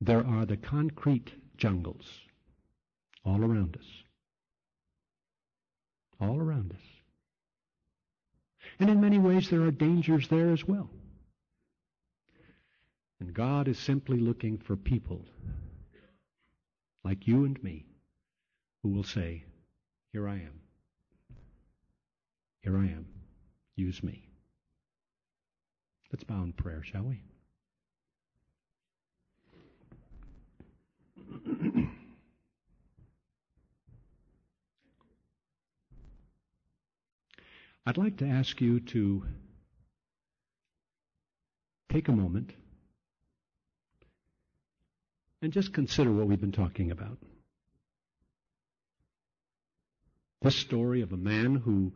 there 0.02 0.26
are 0.26 0.46
the 0.46 0.58
concrete 0.58 1.32
jungles 1.58 2.06
all 3.26 3.44
around 3.44 3.76
us. 3.78 3.86
All 6.22 6.40
around 6.40 6.72
us. 6.74 6.82
And 8.80 8.90
in 8.90 9.02
many 9.02 9.20
ways, 9.20 9.50
there 9.50 9.62
are 9.64 9.72
dangers 9.72 10.28
there 10.28 10.52
as 10.52 10.66
well. 10.66 10.90
And 13.20 13.34
God 13.34 13.68
is 13.68 13.78
simply 13.78 14.20
looking 14.20 14.58
for 14.58 14.76
people 14.78 15.26
like 17.04 17.28
you 17.28 17.46
and 17.46 17.62
me 17.62 17.86
who 18.82 18.90
will 18.90 19.04
say, 19.04 19.44
Here 20.14 20.28
I 20.28 20.36
am. 20.36 20.62
Here 22.62 22.78
I 22.78 22.86
am. 22.86 23.06
Use 23.76 24.02
me. 24.04 24.26
Let's 26.12 26.24
bow 26.24 26.44
in 26.44 26.54
prayer, 26.54 26.84
shall 26.84 27.04
we? 27.04 27.22
I'd 37.90 37.98
like 37.98 38.18
to 38.18 38.28
ask 38.28 38.62
you 38.62 38.82
to 38.82 39.24
take 41.92 42.08
a 42.08 42.12
moment 42.12 42.52
and 45.42 45.52
just 45.52 45.74
consider 45.74 46.12
what 46.12 46.28
we've 46.28 46.40
been 46.40 46.52
talking 46.52 46.92
about. 46.92 47.18
This 50.44 50.56
story 50.56 51.02
of 51.02 51.14
a 51.14 51.18
man 51.18 51.56
who 51.56 51.92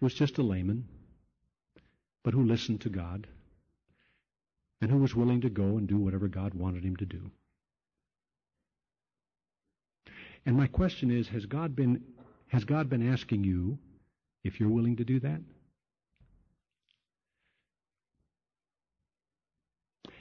was 0.00 0.14
just 0.14 0.38
a 0.38 0.42
layman, 0.44 0.84
but 2.22 2.32
who 2.32 2.44
listened 2.44 2.82
to 2.82 2.88
God 2.88 3.26
and 4.80 4.88
who 4.88 4.98
was 4.98 5.16
willing 5.16 5.40
to 5.40 5.50
go 5.50 5.78
and 5.78 5.88
do 5.88 5.98
whatever 5.98 6.28
God 6.28 6.54
wanted 6.54 6.84
him 6.84 6.94
to 6.98 7.06
do. 7.06 7.32
And 10.46 10.56
my 10.56 10.68
question 10.68 11.10
is, 11.10 11.26
has 11.30 11.44
God 11.44 11.74
been, 11.74 12.04
has 12.46 12.62
God 12.62 12.88
been 12.88 13.12
asking 13.12 13.42
you 13.42 13.80
if 14.44 14.60
you're 14.60 14.68
willing 14.68 14.96
to 14.96 15.04
do 15.04 15.18
that? 15.20 15.40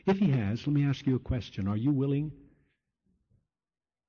If 0.05 0.19
he 0.19 0.32
has, 0.32 0.65
let 0.65 0.74
me 0.74 0.86
ask 0.86 1.05
you 1.05 1.15
a 1.15 1.19
question. 1.19 1.67
Are 1.67 1.78
you 1.78 1.91
willing 1.91 2.32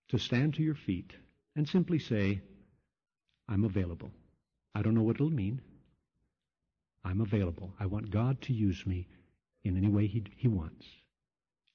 to 0.09 0.19
stand 0.19 0.55
to 0.55 0.63
your 0.63 0.75
feet 0.75 1.13
and 1.55 1.69
simply 1.69 1.99
say, 1.99 2.41
I'm 3.49 3.65
available? 3.65 4.11
I 4.75 4.83
don't 4.83 4.95
know 4.95 5.03
what 5.03 5.17
it'll 5.17 5.31
mean. 5.31 5.61
I'm 7.05 7.21
available. 7.21 7.73
I 7.79 7.87
want 7.87 8.11
God 8.11 8.41
to 8.43 8.53
use 8.53 8.85
me 8.87 9.07
in 9.63 9.77
any 9.77 9.89
way 9.89 10.07
he, 10.07 10.25
he 10.37 10.49
wants. 10.49 10.87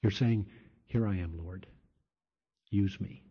You're 0.02 0.10
saying, 0.10 0.46
Here 0.86 1.06
I 1.06 1.16
am, 1.16 1.38
Lord. 1.38 1.66
Use 2.70 3.00
me. 3.00 3.22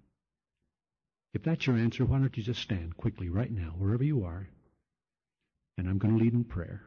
If 1.34 1.44
that's 1.44 1.68
your 1.68 1.78
answer, 1.78 2.06
why 2.06 2.20
don't 2.20 2.36
you 2.36 2.44
just 2.44 2.62
stand 2.62 2.98
quickly 2.98 3.30
right 3.30 3.52
now, 3.52 3.76
wherever 3.78 4.04
you 4.04 4.24
are, 4.24 4.50
and 5.80 5.88
I'm 5.88 5.98
going 5.98 6.18
to 6.18 6.22
lead 6.22 6.34
in 6.34 6.44
prayer. 6.44 6.82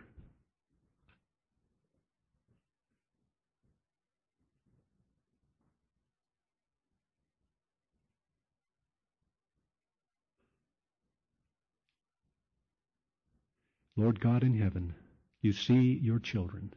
Lord 13.96 14.20
God 14.20 14.42
in 14.42 14.58
heaven, 14.60 14.94
you 15.40 15.54
see 15.54 15.98
your 16.02 16.18
children. 16.18 16.74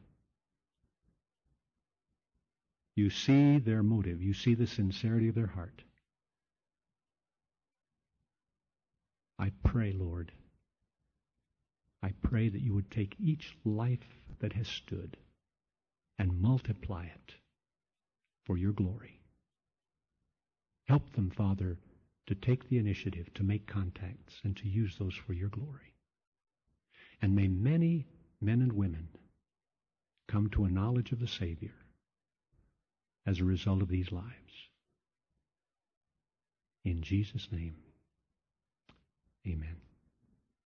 You 2.96 3.10
see 3.10 3.58
their 3.60 3.84
motive. 3.84 4.22
You 4.22 4.34
see 4.34 4.56
the 4.56 4.68
sincerity 4.68 5.28
of 5.28 5.36
their 5.36 5.48
heart. 5.48 5.82
I 9.38 9.52
pray, 9.66 9.92
Lord, 9.92 10.32
I 12.06 12.14
pray 12.22 12.50
that 12.50 12.62
you 12.62 12.76
would 12.76 12.92
take 12.92 13.16
each 13.20 13.58
life 13.66 14.20
that 14.40 14.54
has 14.54 14.68
stood 14.68 15.18
and 16.20 16.40
multiply 16.40 17.06
it 17.06 17.34
for 18.46 18.60
your 18.60 18.74
glory. 18.74 19.20
Help 20.88 21.14
them, 21.14 21.32
Father, 21.32 21.80
to 22.28 22.36
take 22.36 22.70
the 22.70 22.78
initiative 22.78 23.34
to 23.34 23.44
make 23.44 23.66
contacts 23.66 24.36
and 24.44 24.56
to 24.58 24.68
use 24.68 24.96
those 25.00 25.16
for 25.16 25.34
your 25.34 25.50
glory. 25.50 25.96
And 27.24 27.36
may 27.36 27.48
many 27.48 28.06
men 28.40 28.62
and 28.62 28.74
women 28.74 29.08
come 30.28 30.52
to 30.52 30.66
a 30.66 30.70
knowledge 30.70 31.12
of 31.12 31.20
the 31.20 31.28
Savior 31.28 31.74
as 33.26 33.40
a 33.40 33.46
result 33.46 33.82
of 33.82 33.88
these 33.88 34.12
lives. 34.12 34.70
In 36.84 37.02
Jesus' 37.02 37.48
name, 37.52 37.78
amen. 39.48 39.78